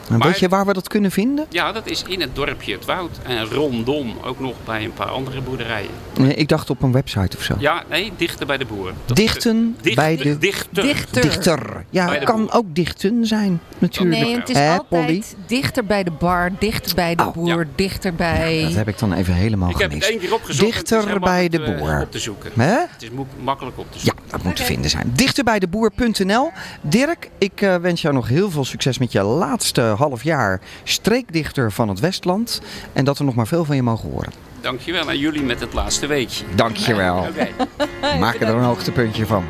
En 0.10 0.18
maar- 0.18 0.28
weet 0.28 0.40
je 0.40 0.50
waar 0.50 0.66
we 0.66 0.74
dat 0.74 0.88
kunnen 0.88 1.12
vinden? 1.12 1.46
ja, 1.50 1.72
dat 1.72 1.88
is 1.88 2.04
in 2.08 2.22
het 2.22 2.36
dorpje 2.36 2.74
Het 2.74 2.86
Woud. 2.86 3.20
En 3.24 3.46
rondom 3.46 4.14
ook 4.24 4.40
nog 4.40 4.54
bij 4.66 4.84
een 4.84 4.94
paar 4.94 5.08
andere 5.08 5.42
boerderijen. 5.42 5.90
Nee, 6.18 6.34
ik 6.34 6.48
dacht 6.48 6.70
op 6.70 6.82
een 6.82 6.92
website 6.92 7.38
of 7.38 7.44
zo. 7.44 7.56
Ja, 7.60 7.84
nee, 7.90 8.12
dichter 8.18 8.46
bij 8.46 8.58
de 8.58 8.66
boer. 8.66 8.94
Dichten 9.06 9.76
Dicht- 9.82 9.96
bij 9.96 10.18
de... 10.18 10.38
Dichter. 10.38 10.84
Dichter. 11.22 11.86
Ja, 11.90 12.12
het 12.14 12.24
kan 12.24 12.52
ook 12.52 12.66
dichten 12.76 13.26
zijn, 13.26 13.60
natuurlijk. 13.80 14.22
Nee, 14.22 14.36
het 14.36 14.50
is 14.50 14.58
Hè, 14.58 14.70
altijd 14.78 14.88
Polly? 15.06 15.24
dichter 15.48 15.86
bij 15.86 16.04
de 16.04 16.12
bar, 16.12 16.52
dichter 16.60 16.96
bij 16.96 17.16
de 17.16 17.32
boer, 17.34 17.68
dichter 17.76 18.14
bij... 18.14 18.62
Dat 18.64 18.74
heb 18.74 18.88
ik 18.88 19.00
dan 19.00 19.14
even 19.14 19.34
helemaal 19.34 19.70
Ik 19.70 19.78
heb 19.78 19.92
het 19.92 20.04
gemist. 20.04 20.10
één 20.10 20.20
keer 20.20 20.34
opgezocht. 20.34 20.72
Dichter 20.72 21.20
bij 21.20 21.50
de 21.50 21.64
eh, 21.64 21.78
boer. 21.80 22.02
Op 22.02 22.12
te 22.12 22.20
zoeken. 22.20 22.52
Hè? 22.56 22.66
Het 22.92 23.02
is 23.02 23.10
makkelijk 23.44 23.78
op 23.78 23.92
te 23.92 24.00
zoeken. 24.00 24.24
Ja, 24.26 24.32
dat 24.32 24.44
moet 24.44 24.56
te 24.56 24.64
vinden 24.64 24.90
zijn. 24.90 25.12
Dichterbijdeboer.nl. 25.16 26.52
Dirk, 26.82 27.30
ik 27.38 27.62
eh, 27.62 27.76
wens 27.76 28.02
jou 28.02 28.14
nog 28.14 28.28
heel 28.28 28.52
veel 28.52 28.66
succes 28.66 28.98
met 28.98 29.12
je 29.12 29.22
laatste 29.24 29.93
half 29.96 30.24
jaar 30.24 30.62
streekdichter 30.84 31.72
van 31.72 31.90
het 31.90 32.00
Westland. 32.00 32.62
En 32.94 33.06
dat 33.06 33.18
we 33.18 33.24
nog 33.24 33.36
maar 33.36 33.48
veel 33.48 33.66
van 33.66 33.76
je 33.76 33.84
mogen 33.84 34.10
horen. 34.10 34.32
Dankjewel 34.62 35.08
aan 35.08 35.18
jullie 35.18 35.44
met 35.44 35.60
het 35.60 35.74
laatste 35.74 36.08
weekje. 36.08 36.46
Dankjewel. 36.56 37.18
Oké. 37.30 37.48
Maak 38.20 38.36
er 38.36 38.48
een 38.48 38.64
hoogtepuntje 38.64 39.26
van. 39.26 39.44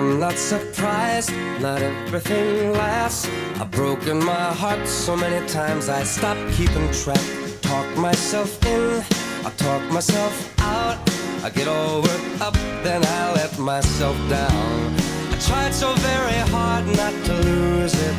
I'm 0.00 0.18
not 0.18 0.38
surprised, 0.38 1.30
not 1.60 1.82
everything 1.82 2.72
lasts. 2.72 3.28
I've 3.60 3.70
broken 3.70 4.18
my 4.24 4.54
heart 4.54 4.88
so 4.88 5.14
many 5.14 5.46
times 5.46 5.88
I 5.90 6.04
stopped 6.04 6.52
keeping 6.56 6.90
track. 6.90 7.39
Talk 7.62 7.96
myself 7.96 8.64
in, 8.66 9.02
I 9.44 9.50
talk 9.56 9.82
myself 9.92 10.54
out. 10.60 10.98
I 11.42 11.50
get 11.50 11.68
all 11.68 12.02
worked 12.02 12.40
up, 12.40 12.54
then 12.82 13.04
I 13.04 13.32
let 13.32 13.58
myself 13.58 14.16
down. 14.28 14.94
I 15.32 15.38
tried 15.40 15.72
so 15.72 15.94
very 15.94 16.40
hard 16.50 16.86
not 16.96 17.14
to 17.26 17.34
lose 17.34 17.94
it. 17.94 18.14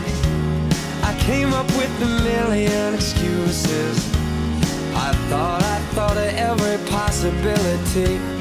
I 1.04 1.16
came 1.20 1.54
up 1.54 1.68
with 1.68 2.02
a 2.02 2.12
million 2.24 2.96
excuses. 2.96 3.98
I 4.96 5.14
thought, 5.30 5.64
I 5.64 5.80
thought 5.94 6.18
of 6.18 6.34
every 6.50 6.78
possibility. 6.90 8.41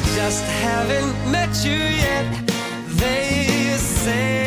I 0.00 0.02
just 0.16 0.44
haven't 0.44 1.30
met 1.30 1.62
you 1.62 1.76
yet. 1.76 2.24
They 2.86 3.76
say 3.76 4.46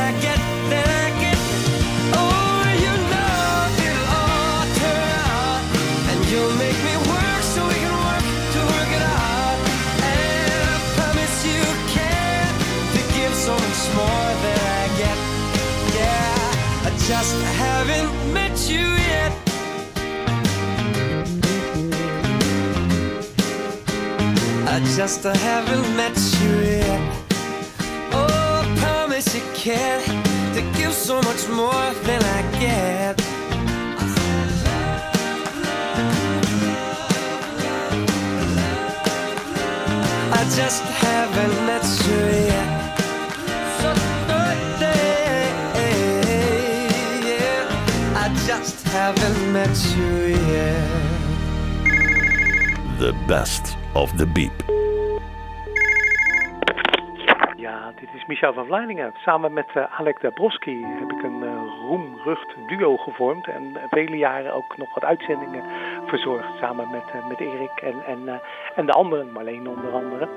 more 13.95 14.29
than 14.43 14.59
I 14.79 14.83
get. 15.01 15.17
Yeah, 15.99 16.87
I 16.87 16.91
just 17.09 17.35
haven't 17.63 18.11
met 18.33 18.55
you 18.69 18.87
yet. 19.11 19.31
I 24.67 24.79
just 24.95 25.23
haven't 25.23 25.87
met 25.95 26.17
you 26.39 26.53
yet. 26.79 27.01
Oh, 28.13 28.63
I 28.63 28.77
promise 28.79 29.35
you 29.35 29.43
can 29.53 29.99
to 30.55 30.61
give 30.77 30.93
so 30.93 31.21
much 31.21 31.47
more 31.49 31.87
than 32.07 32.21
I 32.37 32.41
get. 32.59 33.15
I 40.33 40.43
just 40.55 40.83
haven't 40.83 41.55
met 41.67 41.85
you 42.07 42.19
yet. 42.47 42.70
Haven't 48.91 49.51
met 49.51 49.95
you 49.95 50.29
yet. 50.51 50.89
The 52.99 53.13
best 53.27 53.77
of 53.93 54.11
the 54.17 54.27
beep. 54.27 54.51
Ja, 57.55 57.91
dit 57.99 58.09
is 58.13 58.25
Michel 58.25 58.53
van 58.53 58.65
Vleiningen. 58.65 59.13
Samen 59.17 59.53
met 59.53 59.69
eh, 59.73 59.99
Alec 59.99 60.21
Dabrowski 60.21 60.85
heb 60.85 61.11
ik 61.11 61.23
een 61.23 61.43
eh, 61.43 61.49
roemrucht 61.87 62.55
duo 62.67 62.97
gevormd. 62.97 63.47
En 63.47 63.77
vele 63.89 64.17
jaren 64.17 64.53
ook 64.53 64.77
nog 64.77 64.93
wat 64.93 65.03
uitzendingen 65.03 65.63
verzorgd. 66.05 66.57
Samen 66.59 66.89
met, 66.91 67.03
eh, 67.13 67.27
met 67.27 67.39
Erik 67.39 67.81
en, 67.81 68.05
en, 68.05 68.27
eh, 68.27 68.35
en 68.75 68.85
de 68.85 68.91
anderen, 68.91 69.31
Marleen 69.31 69.67
onder 69.67 69.91
andere. 69.91 70.27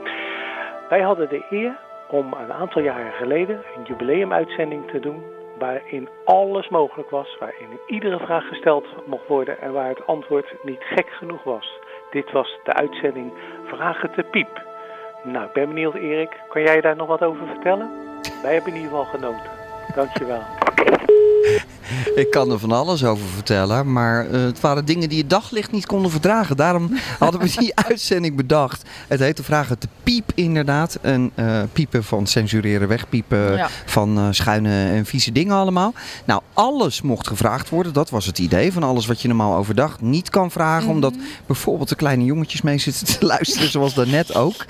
Wij 0.88 1.00
hadden 1.00 1.28
de 1.28 1.46
eer 1.50 1.76
om 2.08 2.32
een 2.32 2.52
aantal 2.52 2.82
jaren 2.82 3.12
geleden 3.12 3.62
een 3.76 3.82
jubileumuitzending 3.82 4.90
te 4.90 5.00
doen. 5.00 5.33
Waarin 5.58 6.08
alles 6.24 6.68
mogelijk 6.68 7.10
was, 7.10 7.36
waarin 7.38 7.78
iedere 7.86 8.18
vraag 8.18 8.48
gesteld 8.48 8.86
mocht 9.06 9.26
worden 9.26 9.60
en 9.60 9.72
waar 9.72 9.88
het 9.88 10.06
antwoord 10.06 10.54
niet 10.62 10.82
gek 10.82 11.08
genoeg 11.08 11.42
was. 11.42 11.78
Dit 12.10 12.32
was 12.32 12.58
de 12.64 12.72
uitzending 12.72 13.32
Vragen 13.64 14.12
te 14.12 14.22
Piep. 14.22 14.62
Nou, 15.22 15.46
ik 15.46 15.52
ben 15.52 15.68
benieuwd, 15.68 15.94
Erik. 15.94 16.40
Kan 16.48 16.62
jij 16.62 16.80
daar 16.80 16.96
nog 16.96 17.06
wat 17.06 17.22
over 17.22 17.46
vertellen? 17.46 17.90
Wij 18.42 18.52
hebben 18.52 18.72
in 18.72 18.80
ieder 18.80 18.90
geval 18.90 19.04
genoten. 19.04 19.50
Dankjewel. 19.94 20.42
Ik 22.14 22.30
kan 22.30 22.50
er 22.50 22.58
van 22.58 22.72
alles 22.72 23.04
over 23.04 23.26
vertellen, 23.34 23.92
maar 23.92 24.30
eh, 24.30 24.40
het 24.42 24.60
waren 24.60 24.84
dingen 24.84 25.08
die 25.08 25.18
het 25.18 25.30
daglicht 25.30 25.72
niet 25.72 25.86
konden 25.86 26.10
verdragen. 26.10 26.56
Daarom 26.56 26.98
hadden 27.18 27.40
we 27.40 27.54
die 27.58 27.72
uitzending 27.76 28.36
bedacht. 28.36 28.82
Het 29.08 29.20
heette 29.20 29.42
Vragen 29.42 29.78
te 29.78 29.88
Piep 30.02 30.32
inderdaad. 30.34 30.98
En 31.02 31.30
eh, 31.34 31.60
piepen 31.72 32.04
van 32.04 32.26
censureren, 32.26 32.88
wegpiepen 32.88 33.56
Ja. 33.56 33.68
van 33.84 34.18
eh, 34.18 34.26
schuine 34.30 34.88
en 34.90 35.06
vieze 35.06 35.32
dingen 35.32 35.54
allemaal. 35.56 35.92
Nou, 36.24 36.40
alles 36.52 37.02
mocht 37.02 37.26
gevraagd 37.26 37.68
worden. 37.68 37.92
Dat 37.92 38.10
was 38.10 38.26
het 38.26 38.38
idee 38.38 38.72
van 38.72 38.82
alles 38.82 39.06
wat 39.06 39.20
je 39.22 39.28
normaal 39.28 39.56
overdag 39.56 40.00
niet 40.00 40.30
kan 40.30 40.50
vragen. 40.50 40.88
Omdat 40.90 41.14
bijvoorbeeld 41.46 41.88
de 41.88 41.94
kleine 41.96 42.24
jongetjes 42.24 42.62
mee 42.62 42.78
zitten 42.78 43.06
te 43.06 43.26
luisteren, 43.34 43.70
zoals 43.70 43.94
daarnet 43.94 44.34
ook. 44.34 44.64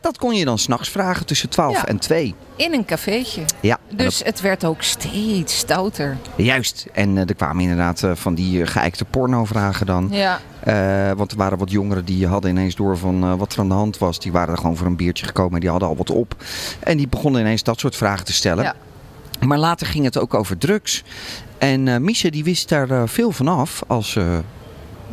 Dat 0.00 0.18
kon 0.18 0.34
je 0.34 0.44
dan 0.44 0.58
s'nachts 0.58 0.88
vragen 0.88 1.26
tussen 1.26 1.48
12 1.48 1.74
Ja. 1.74 1.86
en 1.86 1.98
2. 1.98 2.34
In 2.56 2.72
een 2.72 2.84
cafeetje. 2.84 3.42
Ja, 3.60 3.78
Dus 3.90 4.22
het 4.24 4.40
werd 4.40 4.64
ook 4.64 4.82
steeds 4.82 5.58
stouter. 5.58 6.16
Juist. 6.36 6.86
En 6.92 7.16
eh, 7.18 7.28
er 7.28 7.34
kwamen 7.34 7.62
inderdaad 7.62 8.02
eh, 8.02 8.10
van 8.14 8.34
die 8.34 8.58
uh, 8.60 8.66
geëikte 8.66 9.04
pornovragen 9.04 9.86
dan. 9.86 10.08
Ja. 10.10 10.40
Eh, 10.60 11.10
want 11.16 11.30
er 11.30 11.36
waren 11.36 11.58
wat 11.58 11.70
jongeren 11.70 12.04
die 12.04 12.26
hadden 12.26 12.50
ineens 12.50 12.74
door 12.74 12.98
van 12.98 13.22
eh, 13.22 13.34
wat 13.34 13.52
er 13.52 13.58
aan 13.60 13.68
de 13.68 13.74
hand 13.74 13.98
was. 13.98 14.18
Die 14.18 14.32
waren 14.32 14.52
er 14.54 14.60
gewoon 14.60 14.76
voor 14.76 14.86
een 14.86 14.96
biertje 14.96 15.26
gekomen 15.26 15.54
en 15.54 15.60
die 15.60 15.70
hadden 15.70 15.88
al 15.88 15.96
wat 15.96 16.10
op. 16.10 16.36
En 16.80 16.96
die 16.96 17.08
begonnen 17.08 17.40
ineens 17.40 17.62
dat 17.62 17.80
soort 17.80 17.96
vragen 17.96 18.24
te 18.24 18.32
stellen. 18.32 18.64
Ja. 18.64 18.74
Maar 19.46 19.58
later 19.58 19.86
ging 19.86 20.04
het 20.04 20.18
ook 20.18 20.34
over 20.34 20.58
drugs. 20.58 21.02
En 21.58 21.88
eh 21.88 21.96
Misha 21.96 22.30
die 22.30 22.44
wist 22.44 22.68
daar 22.68 22.90
eh, 22.90 23.02
veel 23.06 23.30
van 23.32 23.48
af 23.48 23.82
als, 23.86 24.16
eh, 24.16 24.38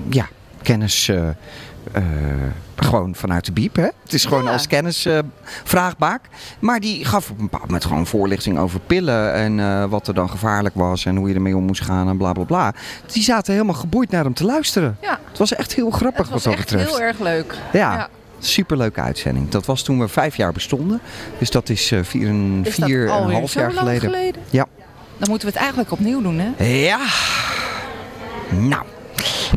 ja, 0.09 0.27
kennis. 0.61 1.11
Eh, 1.91 2.03
gewoon 2.75 3.15
vanuit 3.15 3.45
de 3.45 3.51
biep, 3.51 3.75
hè? 3.75 3.87
Het 4.03 4.13
is 4.13 4.25
gewoon 4.25 4.43
Ja. 4.43 4.51
als 4.51 4.67
kennis 4.67 5.05
eh, 5.05 5.19
vraagbaak. 5.63 6.21
Maar 6.59 6.79
die 6.79 7.05
gaf 7.05 7.29
op 7.29 7.37
een 7.37 7.43
bepaald 7.43 7.63
moment 7.65 7.85
gewoon 7.85 8.07
voorlichting 8.07 8.57
over 8.59 8.79
pillen. 8.79 9.33
En 9.33 9.59
eh, 9.59 9.85
wat 9.85 10.07
er 10.07 10.13
dan 10.13 10.29
gevaarlijk 10.29 10.75
was. 10.75 11.05
En 11.05 11.15
hoe 11.15 11.29
je 11.29 11.35
ermee 11.35 11.57
om 11.57 11.63
moest 11.63 11.81
gaan 11.81 12.07
en 12.09 12.17
bla 12.17 12.31
bla 12.31 12.43
bla. 12.43 12.73
Die 13.11 13.23
zaten 13.23 13.53
helemaal 13.53 13.75
geboeid 13.75 14.09
naar 14.11 14.23
hem 14.23 14.33
te 14.33 14.45
luisteren. 14.45 14.97
Ja. 15.01 15.19
Het 15.29 15.37
was 15.37 15.53
echt 15.55 15.73
heel 15.75 15.89
grappig 15.89 16.21
Het 16.21 16.29
was 16.29 16.43
wat 16.43 16.53
dat 16.53 16.61
echt 16.61 16.71
betreft. 16.71 16.89
heel 16.97 17.01
erg 17.07 17.19
leuk. 17.19 17.55
Ja, 17.73 18.07
superleuke 18.39 19.01
uitzending. 19.01 19.49
Dat 19.49 19.65
was 19.65 19.81
toen 19.83 19.99
we 19.99 20.07
vijf 20.07 20.35
jaar 20.35 20.51
bestonden. 20.51 20.99
Dus 21.37 21.49
dat 21.49 21.69
is 21.69 21.91
eh, 21.91 21.99
vier, 22.03 22.27
en, 22.27 22.61
Is 22.63 22.73
vier 22.75 23.09
en 23.09 23.23
een 23.23 23.31
half 23.31 23.53
jaar 23.53 23.71
geleden. 23.71 24.01
geleden? 24.01 24.41
Ja. 24.49 24.65
Dan 25.17 25.29
moeten 25.29 25.47
we 25.47 25.53
het 25.53 25.61
eigenlijk 25.63 25.91
opnieuw 25.91 26.21
doen, 26.21 26.39
hè? 26.39 26.63
Ja. 26.65 26.99
Nou, 28.49 28.83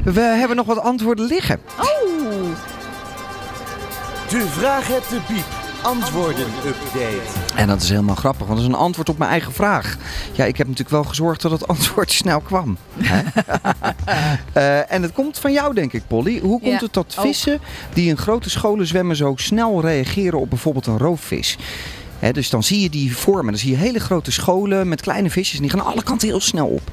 we 0.05 0.21
hebben 0.21 0.57
nog 0.57 0.67
wat 0.67 0.79
antwoorden 0.81 1.27
liggen. 1.27 1.61
Oh! 1.81 2.16
De 4.29 4.47
vraag 4.49 4.87
het 4.89 5.05
de 5.09 5.21
piep. 5.35 5.45
Antwoorden 5.83 6.47
update. 6.67 7.21
En 7.57 7.69
dat 7.69 7.83
is 7.83 7.89
helemaal 7.89 8.15
grappig, 8.15 8.47
want 8.47 8.59
dat 8.59 8.69
is 8.69 8.75
een 8.75 8.79
antwoord 8.81 9.09
op 9.09 9.19
mijn 9.19 9.31
eigen 9.31 9.53
vraag. 9.53 9.97
Ja, 10.33 10.45
ik 10.45 10.57
heb 10.57 10.67
natuurlijk 10.67 10.95
wel 10.95 11.05
gezorgd 11.05 11.43
dat 11.43 11.51
het 11.51 11.69
antwoord 11.77 12.13
snel 12.13 12.41
kwam. 12.41 12.77
Hè? 12.99 13.23
Eh, 14.53 14.93
en 14.93 15.03
het 15.03 15.13
komt 15.13 15.39
van 15.39 15.53
jou, 15.53 15.75
denk 15.75 15.93
ik, 15.93 16.03
Polly. 16.07 16.39
Hoe 16.41 16.61
komt 16.61 16.73
Ja, 16.73 16.79
het 16.79 16.93
dat 16.93 17.15
ook. 17.19 17.25
vissen 17.27 17.61
die 17.93 18.09
in 18.09 18.17
grote 18.17 18.51
scholen 18.51 18.87
zwemmen 18.87 19.17
zo 19.17 19.33
snel 19.37 19.81
reageren 19.81 20.41
op 20.41 20.49
bijvoorbeeld 20.51 20.87
een 20.87 20.99
roofvis? 20.99 21.59
Dus 22.33 22.51
dan 22.51 22.63
zie 22.63 22.81
je 22.81 22.91
die 22.91 23.17
vormen. 23.17 23.53
Dan 23.53 23.61
zie 23.61 23.71
je 23.71 23.77
hele 23.77 24.01
grote 24.01 24.33
scholen 24.33 24.89
met 24.89 25.01
kleine 25.01 25.31
visjes. 25.31 25.57
En 25.57 25.63
die 25.63 25.71
gaan 25.71 25.85
alle 25.85 26.03
kanten 26.03 26.29
heel 26.29 26.41
snel 26.41 26.67
op. 26.67 26.91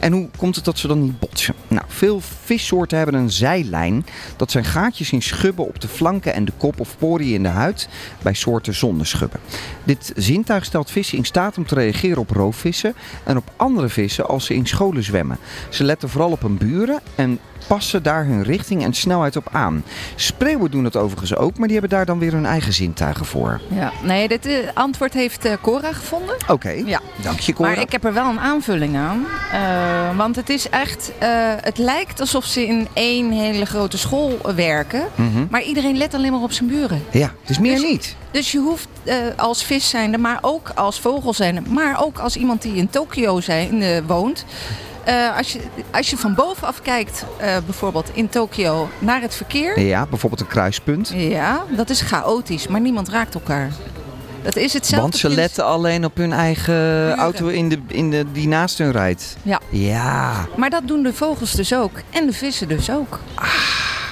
En 0.00 0.12
hoe 0.12 0.28
komt 0.36 0.56
het 0.56 0.64
dat 0.64 0.78
ze 0.78 0.86
dan 0.86 1.02
niet 1.02 1.18
botsen? 1.18 1.54
Nou, 1.68 1.84
veel 1.88 2.20
vissoorten 2.44 2.96
hebben 2.96 3.14
een 3.14 3.30
zijlijn. 3.30 4.06
Dat 4.36 4.50
zijn 4.50 4.64
gaatjes 4.64 5.12
in 5.12 5.22
schubben 5.22 5.66
op 5.66 5.80
de 5.80 5.88
flanken 5.88 6.34
en 6.34 6.44
de 6.44 6.52
kop 6.56 6.80
of 6.80 6.96
poriën 6.98 7.34
in 7.34 7.42
de 7.42 7.48
huid 7.48 7.88
bij 8.22 8.34
soorten 8.34 8.74
zonder 8.74 9.06
schubben. 9.06 9.40
Dit 9.84 10.12
zintuig 10.16 10.64
stelt 10.64 10.90
vissen 10.90 11.18
in 11.18 11.24
staat 11.24 11.58
om 11.58 11.66
te 11.66 11.74
reageren 11.74 12.18
op 12.18 12.30
roofvissen 12.30 12.94
en 13.24 13.36
op 13.36 13.52
andere 13.56 13.88
vissen 13.88 14.26
als 14.26 14.44
ze 14.44 14.54
in 14.54 14.66
scholen 14.66 15.02
zwemmen. 15.02 15.38
Ze 15.68 15.84
letten 15.84 16.08
vooral 16.08 16.30
op 16.30 16.42
hun 16.42 16.56
buren 16.56 17.00
en 17.14 17.38
passen 17.66 18.02
daar 18.02 18.24
hun 18.24 18.42
richting 18.42 18.84
en 18.84 18.94
snelheid 18.94 19.36
op 19.36 19.48
aan. 19.52 19.84
Spreeuwen 20.14 20.70
doen 20.70 20.82
dat 20.82 20.96
overigens 20.96 21.36
ook, 21.36 21.58
maar 21.58 21.68
die 21.68 21.78
hebben 21.78 21.96
daar 21.96 22.06
dan 22.06 22.18
weer 22.18 22.32
hun 22.32 22.46
eigen 22.46 22.72
zintuigen 22.72 23.26
voor. 23.26 23.60
Ja. 23.70 23.92
Nee, 24.02 24.28
dit 24.28 24.46
eh, 24.46 24.63
antwoord 24.74 25.14
heeft 25.14 25.44
eh, 25.44 25.52
Cora 25.62 25.92
gevonden. 25.92 26.36
Oké, 26.48 26.70
Ja. 26.70 27.00
dank 27.22 27.40
je 27.40 27.52
Cora. 27.52 27.68
Maar 27.68 27.78
ik 27.80 27.92
heb 27.92 28.04
er 28.04 28.12
wel 28.12 28.28
een 28.28 28.40
aanvulling 28.40 28.96
aan. 28.96 29.26
Eh, 29.52 30.16
want 30.16 30.36
het 30.36 30.48
is 30.50 30.68
echt... 30.68 31.12
eh, 31.18 31.28
het 31.60 31.78
lijkt 31.78 32.20
alsof 32.20 32.44
ze 32.44 32.66
in 32.66 32.88
één 32.92 33.30
hele 33.32 33.64
grote 33.66 33.98
school 33.98 34.38
werken. 34.54 35.02
Mhm. 35.14 35.46
Maar 35.50 35.62
iedereen 35.62 35.96
let 35.96 36.14
alleen 36.14 36.32
maar 36.32 36.42
op 36.42 36.52
zijn 36.52 36.68
buren. 36.68 37.02
Ja, 37.10 37.32
het 37.40 37.50
is 37.50 37.58
meer 37.58 37.78
niet. 37.78 38.16
Dus 38.30 38.52
je 38.52 38.58
hoeft 38.58 38.88
eh, 39.04 39.16
als 39.36 39.64
vis 39.64 39.88
zijnde, 39.88 40.18
maar 40.18 40.38
ook 40.40 40.70
als 40.74 41.00
vogel 41.00 41.32
zijnde... 41.34 41.60
maar 41.68 42.02
ook 42.04 42.18
als 42.18 42.36
iemand 42.36 42.62
die 42.62 42.74
in 42.74 42.90
Tokio 42.90 43.40
zijn, 43.40 43.82
eh, 43.82 43.98
woont... 44.06 44.44
eh, 45.04 45.36
als, 45.36 45.52
je, 45.52 45.60
als 45.90 46.10
je 46.10 46.16
van 46.16 46.34
bovenaf 46.34 46.82
kijkt, 46.82 47.24
eh, 47.38 47.56
bijvoorbeeld 47.64 48.10
in 48.14 48.28
Tokio, 48.28 48.88
naar 48.98 49.20
het 49.20 49.34
verkeer... 49.34 49.80
Ja, 49.80 50.06
bijvoorbeeld 50.06 50.40
een 50.40 50.46
kruispunt. 50.46 51.12
Ja, 51.14 51.64
dat 51.76 51.90
is 51.90 52.00
chaotisch, 52.00 52.66
maar 52.68 52.80
niemand 52.80 53.08
raakt 53.08 53.34
elkaar. 53.34 53.70
Dat 54.44 54.56
is 54.56 54.72
hetzelfde. 54.72 55.02
Want 55.08 55.16
ze 55.16 55.28
letten 55.28 55.64
alleen 55.64 56.04
op 56.04 56.16
hun 56.16 56.32
eigen 56.32 57.14
auto 57.16 57.46
in 57.46 57.68
de, 57.68 57.78
in 57.86 58.10
de, 58.10 58.24
die 58.32 58.48
naast 58.48 58.78
hun 58.78 58.90
rijdt. 58.90 59.36
Ja. 59.42 59.60
Ja. 59.70 60.46
Maar 60.56 60.70
dat 60.70 60.82
doen 60.88 61.02
de 61.02 61.12
vogels 61.12 61.52
dus 61.52 61.74
ook. 61.74 61.92
En 62.10 62.26
de 62.26 62.32
vissen 62.32 62.68
dus 62.68 62.90
ook. 62.90 63.20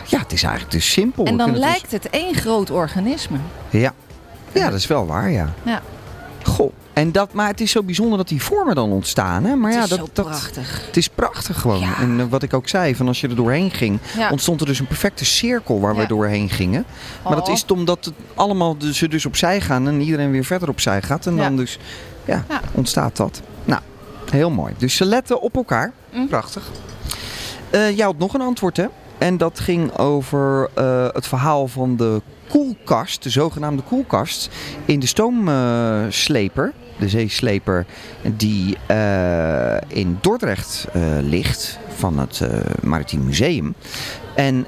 Ja, 0.06 0.18
het 0.18 0.32
is 0.32 0.42
eigenlijk 0.42 0.72
dus 0.72 0.92
simpel. 0.92 1.24
En 1.24 1.36
dan 1.36 1.48
het 1.48 1.58
lijkt 1.58 1.92
het 1.92 2.10
één 2.10 2.34
groot 2.34 2.70
organisme. 2.70 3.36
Ja. 3.70 3.94
ja, 4.52 4.70
dat 4.70 4.78
is 4.78 4.86
wel 4.86 5.06
waar, 5.06 5.30
ja. 5.30 5.52
Ja. 5.62 5.82
Goh. 6.42 6.72
En 6.92 7.12
dat, 7.12 7.32
maar 7.32 7.46
het 7.46 7.60
is 7.60 7.70
zo 7.70 7.82
bijzonder 7.82 8.18
dat 8.18 8.28
die 8.28 8.42
vormen 8.42 8.74
dan 8.74 8.90
ontstaan. 8.90 9.44
Hè? 9.44 9.54
Maar 9.54 9.68
Het 9.70 9.78
ja, 9.78 9.84
is 9.84 9.88
dat, 9.90 9.98
zo 9.98 10.08
dat, 10.12 10.24
prachtig. 10.26 10.86
Het 10.86 10.96
is 10.96 11.08
prachtig 11.08 11.60
gewoon. 11.60 11.82
En 12.00 12.20
eh, 12.20 12.26
wat 12.28 12.42
ik 12.42 12.54
ook 12.54 12.68
zei, 12.68 12.96
van 12.96 13.06
als 13.08 13.20
je 13.20 13.28
er 13.28 13.36
doorheen 13.36 13.70
ging, 13.70 13.98
Ja. 14.16 14.30
ontstond 14.30 14.60
er 14.60 14.66
dus 14.66 14.78
een 14.78 14.86
perfecte 14.86 15.24
cirkel 15.24 15.80
waar 15.80 15.96
we 15.96 16.06
doorheen 16.06 16.50
gingen. 16.50 16.84
Maar 17.24 17.34
dat 17.34 17.48
Oh. 17.48 17.54
is 17.54 17.64
omdat 17.72 18.04
het 18.04 18.14
allemaal 18.34 18.76
dus, 18.76 18.96
ze 18.98 19.08
dus 19.08 19.26
opzij 19.26 19.60
gaan 19.60 19.88
en 19.88 20.00
iedereen 20.00 20.30
weer 20.30 20.44
verder 20.44 20.68
opzij 20.68 21.02
gaat. 21.02 21.26
En 21.26 21.36
dan 21.36 21.56
dus 21.56 21.78
ja, 22.24 22.44
ontstaat 22.72 23.16
dat. 23.16 23.40
Nou, 23.64 23.80
heel 24.30 24.50
mooi. 24.50 24.74
Dus 24.78 24.96
ze 24.96 25.04
letten 25.04 25.40
op 25.40 25.56
elkaar. 25.56 25.92
Mm. 26.12 26.28
Prachtig. 26.28 26.70
Eh 27.70 27.96
jij 27.96 28.04
had 28.04 28.18
nog 28.18 28.34
een 28.34 28.40
antwoord, 28.40 28.76
hè? 28.76 28.86
En 29.18 29.36
dat 29.36 29.60
ging 29.60 29.98
over 29.98 30.68
eh, 30.74 31.06
het 31.12 31.26
verhaal 31.26 31.68
van 31.68 31.96
de 31.96 32.22
koelkast, 32.48 33.22
de 33.22 33.30
zogenaamde 33.30 33.82
koelkast, 33.82 34.48
in 34.84 35.00
de 35.00 35.06
stoomsleper, 35.06 36.72
de 36.98 37.08
zeesleper, 37.08 37.86
die 38.22 38.76
eh, 38.86 39.76
in 39.86 40.18
Dordrecht 40.20 40.86
eh, 40.92 41.02
ligt, 41.20 41.78
van 41.96 42.18
het 42.18 42.40
eh, 42.40 42.48
Maritiem 42.82 43.24
Museum. 43.24 43.74
En 44.34 44.66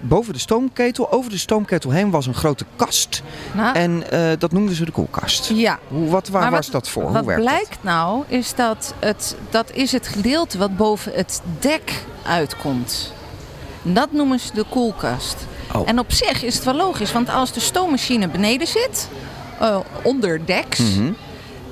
boven 0.00 0.32
de 0.32 0.38
stoomketel, 0.38 1.12
over 1.12 1.30
de 1.30 1.38
stoomketel 1.38 1.90
heen, 1.90 2.10
was 2.10 2.26
een 2.26 2.34
grote 2.34 2.64
kast. 2.76 3.22
Nou, 3.52 3.74
En 3.76 4.02
dat 4.38 4.52
noemden 4.52 4.74
ze 4.74 4.84
de 4.84 4.90
koelkast. 4.90 5.50
Ja. 5.54 5.78
Hoe, 5.88 6.10
wat, 6.10 6.28
waar 6.28 6.42
Maar 6.42 6.50
was 6.50 6.64
wat- 6.64 6.72
dat 6.72 6.88
voor? 6.88 7.02
Wat 7.02 7.14
Hoe 7.16 7.24
werkt 7.26 7.42
blijkt 7.42 7.78
nou, 7.80 8.24
is 8.28 8.54
dat 8.54 8.94
het, 8.98 9.36
dat 9.50 9.70
is 9.72 9.92
het 9.92 10.08
gedeelte 10.08 10.58
wat 10.58 10.76
boven 10.76 11.12
het 11.14 11.40
dek 11.60 11.92
uitkomt. 12.26 13.12
Dat 13.82 14.12
noemen 14.12 14.40
ze 14.40 14.50
de 14.54 14.64
koelkast. 14.68 15.36
Oh. 15.74 15.88
En 15.88 15.98
op 15.98 16.12
zich 16.12 16.42
is 16.42 16.54
het 16.54 16.64
wel 16.64 16.74
logisch, 16.74 17.12
want 17.12 17.28
als 17.28 17.52
de 17.52 17.60
stoommachine 17.60 18.28
beneden 18.28 18.66
zit, 18.66 19.08
eh, 19.60 19.76
onder 20.02 20.46
deks? 20.46 20.78
Mhm. 20.78 21.12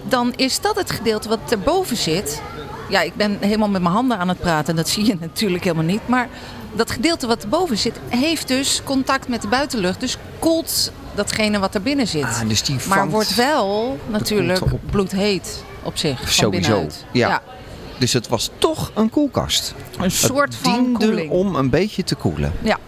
Dan 0.09 0.33
is 0.37 0.61
dat 0.61 0.77
het 0.77 0.91
gedeelte 0.91 1.29
wat 1.29 1.39
erboven 1.49 1.97
zit. 1.97 2.43
Ja, 2.89 3.01
ik 3.01 3.15
ben 3.15 3.37
helemaal 3.41 3.69
met 3.69 3.83
mijn 3.83 3.95
handen 3.95 4.19
aan 4.19 4.29
het 4.29 4.39
praten, 4.39 4.77
dat 4.77 4.89
zie 4.89 5.05
je 5.07 5.17
natuurlijk 5.21 5.65
helemaal 5.65 5.85
niet. 5.85 6.09
Maar 6.09 6.29
dat 6.75 6.91
gedeelte 6.91 7.27
wat 7.27 7.43
erboven 7.43 7.79
zit, 7.79 8.01
heeft 8.09 8.49
dus 8.49 8.81
contact 8.85 9.29
met 9.29 9.43
de 9.43 9.49
buitenlucht. 9.49 10.01
Dus 10.01 10.17
koelt 10.39 10.93
datgene 11.15 11.59
wat 11.59 11.75
er 11.75 11.83
binnen 11.83 12.09
zit. 12.09 12.23
Ah, 12.23 12.49
dus 12.49 12.63
die 12.63 12.77
maar 12.89 13.09
wordt 13.09 13.35
wel 13.35 13.99
natuurlijk 14.11 14.61
bloedheet 14.91 15.65
op 15.83 15.97
zich. 15.97 16.33
Sowieso. 16.33 16.51
binnenuit. 16.51 17.05
Ja. 17.13 17.43
Dus 17.99 18.13
het 18.13 18.29
was 18.29 18.51
toch 18.59 18.91
een 18.95 19.11
koelkast. 19.11 19.75
Een 19.99 20.11
soort 20.11 20.55
het 20.55 20.63
van 20.63 20.73
diende 20.75 21.07
koeling. 21.07 21.31
om 21.31 21.55
een 21.55 21.71
beetje 21.71 22.05
te 22.05 22.15
koelen. 22.15 22.53
Ja. 22.63 22.79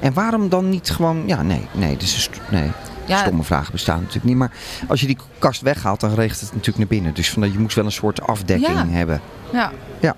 En 0.00 0.12
waarom 0.12 0.48
dan 0.48 0.68
niet 0.68 0.90
gewoon... 0.90 1.22
Ja, 1.26 1.42
nee, 1.42 1.66
nee, 1.72 1.96
dus 1.96 2.28
nee. 2.50 2.70
Ja. 3.06 3.18
Stomme 3.18 3.42
vragen 3.42 3.72
bestaan 3.72 3.98
natuurlijk 3.98 4.24
niet. 4.24 4.36
Maar 4.36 4.52
als 4.88 5.00
je 5.00 5.06
die 5.06 5.16
kast 5.38 5.60
weghaalt, 5.60 6.00
dan 6.00 6.14
regent 6.14 6.40
het 6.40 6.50
natuurlijk 6.50 6.78
naar 6.78 6.86
binnen. 6.86 7.14
Dus 7.14 7.30
vandaar, 7.30 7.50
je 7.50 7.58
moest 7.58 7.76
wel 7.76 7.84
een 7.84 7.92
soort 7.92 8.22
afdekking 8.26 8.76
Ja. 8.76 8.86
hebben. 8.88 9.20
Ja. 9.52 9.72
Ja. 10.00 10.16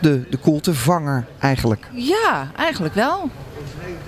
De, 0.00 0.26
de 0.30 0.36
koeltevanger 0.36 1.26
eigenlijk. 1.38 1.86
ja, 1.92 2.50
eigenlijk 2.56 2.94
wel. 2.94 3.30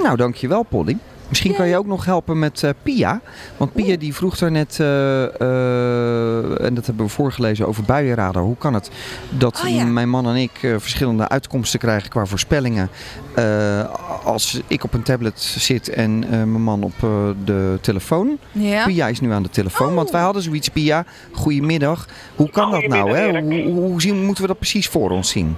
Nou, 0.03 0.17
dankjewel 0.17 0.63
Polly. 0.63 0.97
Misschien 1.29 1.55
kan 1.55 1.69
je 1.69 1.77
ook 1.79 1.87
nog 1.87 2.05
helpen 2.05 2.39
met 2.39 2.63
eh, 2.63 2.71
Pia. 2.83 3.21
Want 3.57 3.73
Pia 3.73 3.97
die 3.97 4.15
vroeg 4.15 4.37
daar 4.39 4.51
net, 4.51 4.81
eh, 4.81 5.25
eh, 5.25 6.65
en 6.65 6.75
dat 6.75 6.87
hebben 6.87 7.05
we 7.07 7.11
voorgelezen 7.13 7.67
over 7.69 7.83
buienradar. 7.83 8.43
Hoe 8.43 8.57
kan 8.57 8.75
het 8.75 8.91
dat 9.31 9.63
Oh 9.65 9.71
ja. 9.71 9.85
mijn 9.85 10.09
man 10.09 10.29
en 10.29 10.37
ik 10.37 10.51
eh, 10.63 10.75
verschillende 10.79 11.29
uitkomsten 11.29 11.79
krijgen 11.79 12.09
qua 12.11 12.27
voorspellingen. 12.27 12.89
eh, 13.35 13.85
als 14.25 14.61
ik 14.67 14.85
op 14.85 14.95
een 14.95 15.03
tablet 15.03 15.41
zit 15.41 15.89
en 15.89 16.25
eh, 16.25 16.31
mijn 16.31 16.63
man 16.63 16.83
op 16.83 16.93
eh, 17.03 17.11
de 17.45 17.79
telefoon. 17.81 18.39
Ja. 18.53 18.85
Pia 18.85 19.07
is 19.09 19.21
nu 19.21 19.33
aan 19.33 19.43
de 19.43 19.51
telefoon, 19.51 19.95
want 19.95 20.11
wij 20.11 20.21
hadden 20.21 20.43
zoiets. 20.43 20.69
Pia, 20.69 21.05
goedemiddag. 21.33 22.07
Hoe 22.37 22.51
kan 22.51 22.71
dat 22.71 22.87
nou? 22.87 23.17
Hè? 23.17 23.41
Hoe, 23.41 23.63
hoe 23.73 24.01
zien, 24.01 24.25
moeten 24.25 24.43
we 24.43 24.49
dat 24.49 24.59
precies 24.59 24.89
voor 24.89 25.11
ons 25.11 25.31
zien? 25.31 25.57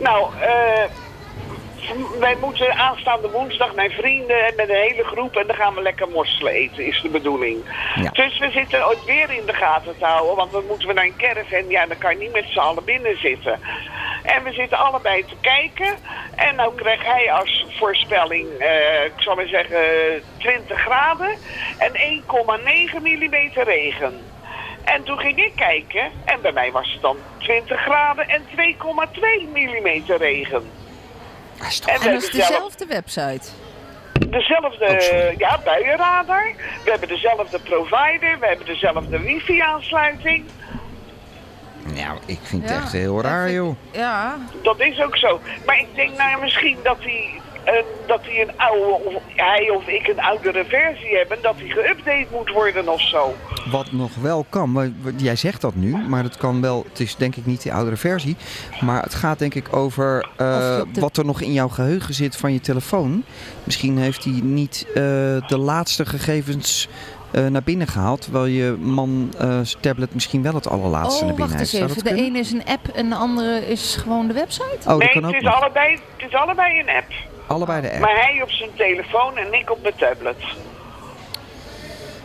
Nou, 0.00 0.26
eh, 0.40 0.90
wij 2.18 2.36
moeten 2.40 2.74
aanstaande 2.74 3.30
woensdag 3.30 3.74
mijn 3.74 3.90
vrienden 3.90 4.46
en 4.46 4.54
met 4.56 4.68
een 4.68 4.86
hele 4.88 5.04
groep 5.04 5.36
en 5.36 5.46
dan 5.46 5.56
gaan 5.56 5.74
we 5.74 5.82
lekker 5.82 6.08
mosselen 6.08 6.52
eten, 6.52 6.86
is 6.86 7.00
de 7.02 7.08
bedoeling. 7.08 7.58
Ja. 7.94 8.10
Dus 8.10 8.38
we 8.38 8.50
zitten 8.50 8.86
ooit 8.86 9.04
weer 9.04 9.30
in 9.30 9.46
de 9.46 9.54
gaten 9.54 9.98
te 9.98 10.04
houden, 10.04 10.36
want 10.36 10.52
dan 10.52 10.66
moeten 10.66 10.88
we 10.88 10.94
naar 10.94 11.04
een 11.04 11.16
caravan, 11.16 11.68
ja 11.68 11.86
dan 11.86 11.98
kan 11.98 12.12
je 12.12 12.18
niet 12.18 12.32
met 12.32 12.48
z'n 12.48 12.58
allen 12.58 12.84
binnen 12.84 13.16
zitten. 13.18 13.60
En 14.22 14.44
we 14.44 14.52
zitten 14.52 14.78
allebei 14.78 15.24
te 15.24 15.36
kijken 15.40 15.98
en 16.36 16.56
nou 16.56 16.74
krijgt 16.74 17.06
hij 17.06 17.32
als 17.32 17.66
voorspelling, 17.78 18.48
eh, 18.58 19.04
ik 19.04 19.12
zal 19.16 19.34
maar 19.34 19.46
zeggen, 19.46 19.80
20 20.38 20.80
graden 20.80 21.38
en 21.78 21.92
1,9 21.94 23.02
mm 23.02 23.50
regen. 23.52 24.20
En 24.84 25.02
toen 25.04 25.18
ging 25.18 25.38
ik 25.38 25.52
kijken 25.56 26.10
en 26.24 26.40
bij 26.42 26.52
mij 26.52 26.72
was 26.72 26.92
het 26.92 27.02
dan 27.02 27.16
20 27.38 27.80
graden 27.80 28.28
en 28.28 28.46
2,2 28.46 29.48
mm 29.52 30.02
regen. 30.06 30.70
En 31.60 31.68
we 31.68 31.90
En 31.92 32.12
dat 32.12 32.22
is 32.22 32.22
hebben 32.22 32.22
zelf- 32.30 32.48
dezelfde 32.48 32.86
website. 32.86 33.48
dezelfde 34.28 35.34
ja, 35.38 35.60
buienradar. 35.64 36.52
We 36.84 36.90
hebben 36.90 37.08
dezelfde 37.08 37.58
provider. 37.58 38.38
We 38.40 38.46
hebben 38.46 38.66
dezelfde 38.66 39.18
wifi-aansluiting. 39.20 40.44
Nou, 41.94 42.18
ik 42.26 42.38
vind 42.42 42.62
het 42.62 42.70
echt 42.70 42.92
heel 42.92 43.22
raar, 43.22 43.50
joh. 43.50 43.76
Ja. 43.92 44.38
Dat 44.62 44.80
is 44.80 45.00
ook 45.00 45.16
zo. 45.16 45.40
Maar 45.66 45.78
ik 45.78 45.86
denk 45.94 46.16
nou 46.16 46.40
misschien 46.40 46.78
dat 46.82 46.96
hij 47.00 47.40
eh, 47.64 47.72
dat 48.06 48.20
hij 48.22 48.40
een 48.42 48.50
oude, 48.58 49.04
of 49.04 49.22
hij 49.36 49.70
of 49.70 49.86
ik 49.86 50.06
een 50.08 50.20
oudere 50.20 50.64
versie 50.64 51.16
hebben, 51.16 51.38
dat 51.42 51.58
die 51.58 51.72
geüpdate 51.74 52.30
moet 52.32 52.50
worden 52.50 52.88
of 52.88 53.00
zo. 53.00 53.34
Wat 53.70 53.92
nog 53.92 54.14
wel 54.14 54.46
kan, 54.48 54.72
maar 54.72 54.88
jij 55.16 55.36
zegt 55.36 55.60
dat 55.60 55.74
nu, 55.74 55.96
maar 55.96 56.22
dat 56.22 56.36
kan 56.36 56.60
wel. 56.60 56.84
Het 56.88 57.00
is 57.00 57.16
denk 57.16 57.36
ik 57.36 57.46
niet 57.46 57.62
de 57.62 57.72
oudere 57.72 57.96
versie. 57.96 58.36
Maar 58.80 59.02
het 59.02 59.14
gaat 59.14 59.38
denk 59.38 59.54
ik 59.54 59.76
over 59.76 60.28
eh, 60.36 60.46
de- 60.92 61.00
wat 61.00 61.16
er 61.16 61.24
nog 61.24 61.40
in 61.40 61.52
jouw 61.52 61.68
geheugen 61.68 62.14
zit 62.14 62.36
van 62.36 62.52
je 62.52 62.60
telefoon. 62.60 63.24
Misschien 63.64 63.98
heeft 63.98 64.24
hij 64.24 64.40
niet 64.42 64.84
eh, 64.88 64.94
de 65.46 65.58
laatste 65.58 66.06
gegevens 66.06 66.88
eh, 67.30 67.46
naar 67.46 67.62
binnen 67.62 67.86
gehaald. 67.86 68.20
Terwijl 68.22 68.44
je 68.44 68.76
man 68.80 69.32
eh, 69.38 69.60
tablet 69.80 70.14
misschien 70.14 70.42
wel 70.42 70.54
het 70.54 70.68
allerlaatste 70.68 71.24
naar 71.24 71.32
Oh, 71.32 71.38
binnen 71.38 71.56
wacht 71.56 71.72
eens 71.72 71.80
heeft. 71.80 71.92
Zou 71.92 71.98
even. 72.00 72.04
dat 72.04 72.18
De 72.18 72.24
ene 72.30 72.38
is 72.38 72.52
een 72.52 72.64
app 72.66 72.88
en 72.88 73.08
de 73.08 73.14
andere 73.14 73.66
is 73.66 73.96
gewoon 74.02 74.26
de 74.26 74.32
website? 74.34 74.64
Oh, 74.78 74.86
dat 74.86 74.98
nee, 74.98 75.08
kan 75.08 75.22
het, 75.24 75.30
ook 75.34 75.40
is 75.40 75.42
nog. 75.42 75.54
allebei, 75.62 75.92
het 76.16 76.28
is 76.28 76.34
allebei 76.34 76.80
een 76.80 76.88
app. 76.88 77.12
Allebei 77.50 77.80
de 77.80 77.90
app. 77.90 78.00
Maar 78.00 78.14
hij 78.14 78.42
op 78.42 78.50
zijn 78.50 78.70
telefoon 78.76 79.36
en 79.36 79.52
ik 79.52 79.70
op 79.70 79.82
mijn 79.82 79.94
tablet. 79.96 80.36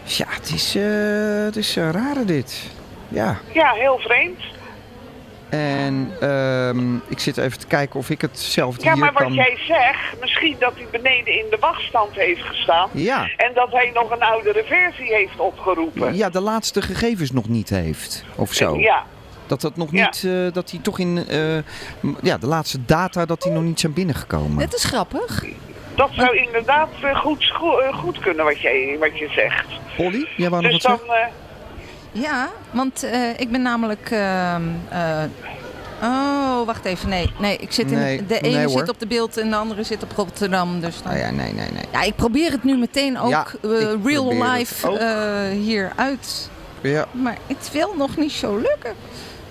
Ja, 0.03 0.25
het 0.29 0.51
is, 0.53 0.75
eh, 0.75 0.83
het 1.45 1.55
is 1.55 1.77
eh, 1.77 1.89
rare 1.89 2.25
dit. 2.25 2.71
Ja. 3.07 3.37
Ja, 3.53 3.71
heel 3.71 3.97
vreemd. 3.99 4.39
En 5.49 6.17
ehm, 6.19 6.95
ik 6.95 7.19
zit 7.19 7.37
even 7.37 7.59
te 7.59 7.67
kijken 7.67 7.99
of 7.99 8.09
ik 8.09 8.21
hetzelfde 8.21 8.83
Ja, 8.83 8.93
hier 8.93 8.99
maar 9.03 9.13
wat 9.13 9.21
kan... 9.21 9.33
jij 9.33 9.57
zegt, 9.67 10.19
misschien 10.21 10.55
dat 10.59 10.73
hij 10.75 10.87
beneden 10.91 11.33
in 11.33 11.45
de 11.49 11.57
wachtstand 11.59 12.15
heeft 12.15 12.41
gestaan. 12.41 12.89
Ja. 12.91 13.29
En 13.37 13.51
dat 13.53 13.71
hij 13.71 13.91
nog 13.93 14.11
een 14.11 14.23
oudere 14.23 14.63
versie 14.63 15.13
heeft 15.13 15.39
opgeroepen. 15.39 16.15
Ja, 16.15 16.29
de 16.29 16.41
laatste 16.41 16.81
gegevens 16.81 17.31
nog 17.31 17.47
niet 17.47 17.69
heeft. 17.69 18.25
Of 18.35 18.53
zo. 18.53 18.77
Ja. 18.77 19.05
Dat 19.47 19.61
dat 19.61 19.75
nog 19.75 19.91
Ja. 19.91 20.05
niet, 20.05 20.23
eh, 20.25 20.53
dat 20.53 20.71
hij 20.71 20.79
toch 20.83 20.99
in, 20.99 21.27
eh, 21.27 21.57
ja, 22.21 22.37
de 22.37 22.47
laatste 22.47 22.79
data, 22.85 23.25
dat 23.25 23.41
die 23.41 23.51
nog 23.51 23.63
niet 23.63 23.79
zijn 23.79 23.93
binnengekomen. 23.93 24.57
Dit 24.57 24.73
is 24.73 24.83
grappig. 24.83 25.43
Dat 25.95 26.09
zou 26.13 26.37
inderdaad 26.37 26.89
eh, 27.01 27.15
goed, 27.19 27.53
goed 27.93 28.19
kunnen 28.19 28.45
wat, 28.45 28.59
jij, 28.59 28.95
wat 28.99 29.17
je 29.17 29.29
zegt. 29.35 29.65
Polly, 29.97 30.27
jij 30.37 30.49
wou 30.49 30.61
nog 30.61 30.71
Dus 30.71 30.83
wat 30.83 30.97
dan, 30.97 31.07
zeggen? 31.07 31.31
Ja, 32.11 32.49
want 32.71 33.03
eh, 33.03 33.29
ik 33.39 33.51
ben 33.51 33.61
namelijk... 33.61 34.09
ehm, 34.11 34.61
eh, 34.89 35.23
oh, 36.03 36.65
wacht 36.65 36.85
even. 36.85 37.09
Nee, 37.09 37.31
nee 37.39 37.57
ik 37.57 37.71
zit 37.71 37.91
in, 37.91 37.97
Nee, 37.97 38.25
de 38.25 38.39
ene 38.39 38.57
nee, 38.57 38.67
zit 38.69 38.89
op 38.89 38.99
de 38.99 39.07
beeld 39.07 39.37
en 39.37 39.49
de 39.49 39.55
andere 39.55 39.83
zit 39.83 40.03
op 40.03 40.11
Rotterdam. 40.15 40.79
Dus 40.79 41.01
dan... 41.01 41.11
Oh 41.13 41.17
ja, 41.17 41.29
nee, 41.31 41.53
nee, 41.53 41.71
nee. 41.71 41.83
Ja, 41.91 42.01
ik 42.01 42.15
probeer 42.15 42.51
het 42.51 42.63
nu 42.63 42.77
meteen 42.77 43.19
ook 43.19 43.29
Ja, 43.29 43.45
eh, 43.63 43.69
real 44.03 44.43
life 44.43 44.97
eh, 44.97 45.59
hier 45.61 45.91
uit. 45.95 46.49
Ja. 46.81 47.05
Maar 47.11 47.37
het 47.47 47.69
wil 47.73 47.93
nog 47.97 48.17
niet 48.17 48.31
zo 48.31 48.55
lukken. 48.57 48.93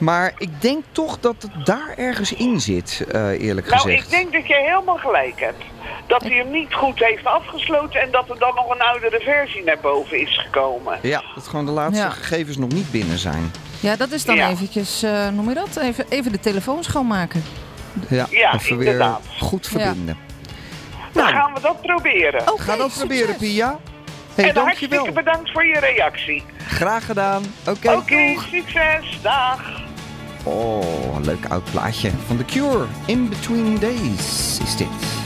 Maar 0.05 0.33
ik 0.39 0.61
denk 0.63 0.85
toch 0.93 1.21
dat 1.21 1.35
het 1.43 1.67
daar 1.67 1.95
ergens 1.97 2.33
in 2.33 2.61
zit, 2.61 3.05
eh, 3.13 3.29
eerlijk 3.43 3.69
nou, 3.69 3.81
gezegd. 3.83 4.05
ik 4.05 4.11
denk 4.11 4.33
dat 4.33 4.47
jij 4.47 4.63
helemaal 4.63 4.97
gelijk 4.97 5.41
hebt. 5.41 5.63
Dat 6.07 6.23
hij 6.23 6.33
hem 6.37 6.51
niet 6.51 6.75
goed 6.75 6.99
heeft 6.99 7.25
afgesloten 7.25 8.01
en 8.01 8.11
dat 8.11 8.31
er 8.31 8.39
dan 8.39 8.55
nog 8.55 8.71
een 8.75 8.81
oudere 8.81 9.21
versie 9.21 9.65
naar 9.65 9.79
boven 9.83 10.21
is 10.21 10.39
gekomen. 10.45 10.99
Ja, 11.03 11.23
dat 11.35 11.47
gewoon 11.49 11.65
de 11.67 11.71
laatste 11.71 12.03
Ja. 12.05 12.11
gegevens 12.11 12.57
nog 12.57 12.69
niet 12.73 12.91
binnen 12.91 13.19
zijn. 13.19 13.53
Ja, 13.81 13.97
dat 13.97 14.11
is 14.11 14.25
dan 14.25 14.37
Ja. 14.37 14.49
eventjes, 14.51 15.03
eh 15.03 15.29
noem 15.29 15.49
je 15.49 15.55
dat? 15.55 15.77
Even, 15.77 16.05
even 16.09 16.33
de 16.33 16.41
telefoon 16.41 16.85
schoonmaken. 16.85 17.43
Ja, 18.09 18.27
Ja, 18.31 18.55
even 18.55 18.79
inderdaad. 18.79 19.21
weer 19.23 19.49
goed 19.49 19.67
verbinden. 19.67 20.17
Dan 21.13 21.27
gaan 21.29 21.55
we 21.55 21.61
dat 21.61 21.81
proberen. 21.83 22.43
Ga 22.57 22.77
dat 22.77 22.93
proberen, 22.99 23.37
Pia. 23.37 23.79
Hey, 24.35 24.49
en 24.49 24.55
dankjewel. 24.55 24.99
hartstikke 24.99 25.13
bedankt 25.31 25.51
voor 25.51 25.65
je 25.67 25.79
reactie. 25.79 26.43
Graag 26.69 27.07
gedaan. 27.07 27.43
Oké, 27.69 27.93
Oké, 27.93 28.17
doeg. 28.35 28.47
succes. 28.51 29.19
Dag. 29.23 29.83
Oh, 30.45 31.17
leuk 31.23 31.47
oud 31.49 31.71
plaatje 31.71 32.11
van 32.27 32.37
The 32.37 32.45
Cure. 32.45 32.87
In 33.07 33.29
Between 33.29 33.79
Days 33.79 34.59
is 34.63 34.77
dit. 34.77 35.24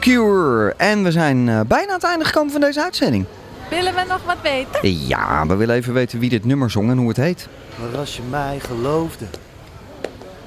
Cure. 0.00 0.74
En 0.76 1.02
we 1.02 1.10
zijn 1.10 1.48
eh, 1.48 1.60
bijna 1.66 1.88
aan 1.88 1.94
het 1.94 2.04
einde 2.04 2.24
gekomen 2.24 2.52
van 2.52 2.60
deze 2.60 2.82
uitzending. 2.82 3.24
Willen 3.70 3.94
we 3.94 4.04
nog 4.08 4.20
wat 4.24 4.36
weten? 4.42 5.06
Ja, 5.06 5.46
we 5.46 5.54
willen 5.54 5.74
even 5.74 5.92
weten 5.92 6.18
wie 6.18 6.28
dit 6.28 6.44
nummer 6.44 6.70
zong 6.70 6.90
en 6.90 6.98
hoe 6.98 7.08
het 7.08 7.16
heet. 7.16 7.48
Maar 7.80 7.98
als 7.98 8.16
je 8.16 8.22
mij 8.30 8.60
geloofde, 8.60 9.24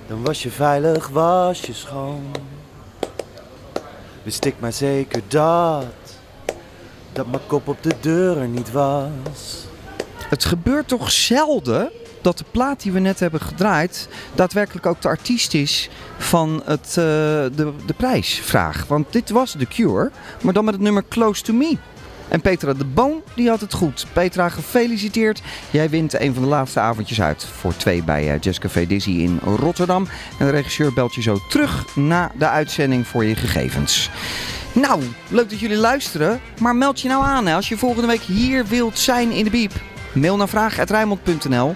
dan 0.07 0.23
was 0.23 0.43
je 0.43 0.51
veilig, 0.51 1.07
was 1.07 1.61
je 1.61 1.73
schoon. 1.73 2.31
Wist 4.23 4.45
ik 4.45 4.55
maar 4.59 4.73
zeker 4.73 5.21
dat, 5.27 5.85
dat 7.13 7.27
mijn 7.27 7.45
kop 7.47 7.67
op 7.67 7.83
de 7.83 7.93
deur 7.99 8.37
er 8.37 8.47
niet 8.47 8.71
was. 8.71 9.65
Het 10.29 10.45
gebeurt 10.45 10.87
toch 10.87 11.11
zelden 11.11 11.91
dat 12.23 12.37
de 12.37 12.45
plaat 12.51 12.81
die 12.81 12.91
we 12.91 12.99
net 12.99 13.19
hebben 13.19 13.41
gedraaid 13.41 14.07
daadwerkelijk 14.35 14.85
ook 14.85 15.01
de 15.01 15.07
artiest 15.07 15.53
is 15.53 15.89
van 16.17 16.61
het, 16.65 16.87
eh, 16.87 16.95
de, 16.95 17.73
de 17.85 17.93
prijsvraag. 17.97 18.85
Want 18.87 19.13
dit 19.13 19.29
was 19.29 19.55
The 19.57 19.65
Cure, 19.65 20.11
maar 20.41 20.53
dan 20.53 20.65
met 20.65 20.73
het 20.73 20.83
nummer 20.83 21.03
Close 21.09 21.43
to 21.43 21.53
Me. 21.53 21.77
En 22.27 22.41
Petra 22.41 22.73
de 22.73 22.85
Boon, 22.85 23.21
die 23.35 23.49
had 23.49 23.61
het 23.61 23.73
goed. 23.73 24.05
Petra, 24.13 24.49
gefeliciteerd. 24.49 25.41
Jij 25.71 25.89
wint 25.89 26.19
een 26.19 26.33
van 26.33 26.43
de 26.43 26.49
laatste 26.49 26.79
avondjes 26.79 27.21
uit 27.21 27.45
voor 27.45 27.75
twee 27.75 28.03
bij 28.03 28.33
eh, 28.33 28.39
Jazz 28.39 28.59
Café 28.59 28.85
Dizzy 28.85 29.09
in 29.09 29.39
Rotterdam. 29.43 30.07
En 30.39 30.45
de 30.45 30.51
regisseur 30.51 30.93
belt 30.93 31.13
je 31.13 31.21
zo 31.21 31.37
terug 31.49 31.95
na 31.95 32.31
de 32.37 32.47
uitzending 32.47 33.07
voor 33.07 33.25
je 33.25 33.35
gegevens. 33.35 34.09
Nou, 34.73 35.01
leuk 35.27 35.49
dat 35.49 35.59
jullie 35.59 35.77
luisteren. 35.77 36.41
Maar 36.59 36.75
meld 36.75 37.01
je 37.01 37.07
nou 37.07 37.23
aan 37.23 37.45
hè, 37.45 37.55
als 37.55 37.69
je 37.69 37.77
volgende 37.77 38.07
week 38.07 38.21
hier 38.21 38.65
wilt 38.65 38.99
zijn 38.99 39.31
in 39.31 39.43
de 39.43 39.49
Biep. 39.49 39.73
Mail 40.13 40.37
naar 40.37 40.49
vraag.rijmond.nl 40.49 41.75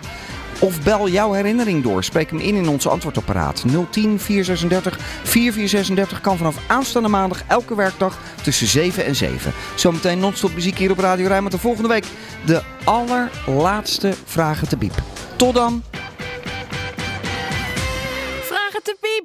of 0.60 0.84
bel 0.84 1.08
jouw 1.10 1.32
herinnering 1.32 1.84
door. 1.84 2.03
Spreek 2.03 2.30
hem 2.30 2.39
in 2.39 2.55
in 2.55 2.68
ons 2.68 2.88
antwoordapparaat. 2.88 3.64
010 3.89 4.20
436 4.20 4.97
4436 5.24 6.22
kan 6.22 6.38
vanaf 6.38 6.55
aanstaande 6.68 7.10
maandag 7.10 7.43
elke 7.47 7.76
werkdag 7.76 8.18
tussen 8.43 8.68
7 8.68 9.05
en 9.05 9.16
7. 9.16 9.53
Zometeen 9.76 10.20
non-stop 10.20 10.53
muziek 10.53 10.78
hier 10.78 10.91
op 10.91 10.99
Radio 10.99 11.28
Rijnmond. 11.28 11.53
De 11.53 11.60
volgende 11.60 11.88
week 11.88 12.05
de 12.45 12.62
allerlaatste 12.84 14.14
Vragen 14.26 14.68
te 14.68 14.78
Biep. 14.78 15.01
Tot 15.36 15.53
dan! 15.53 15.84
Vragen 18.41 18.84
te 18.84 18.97
Piep! 19.01 19.18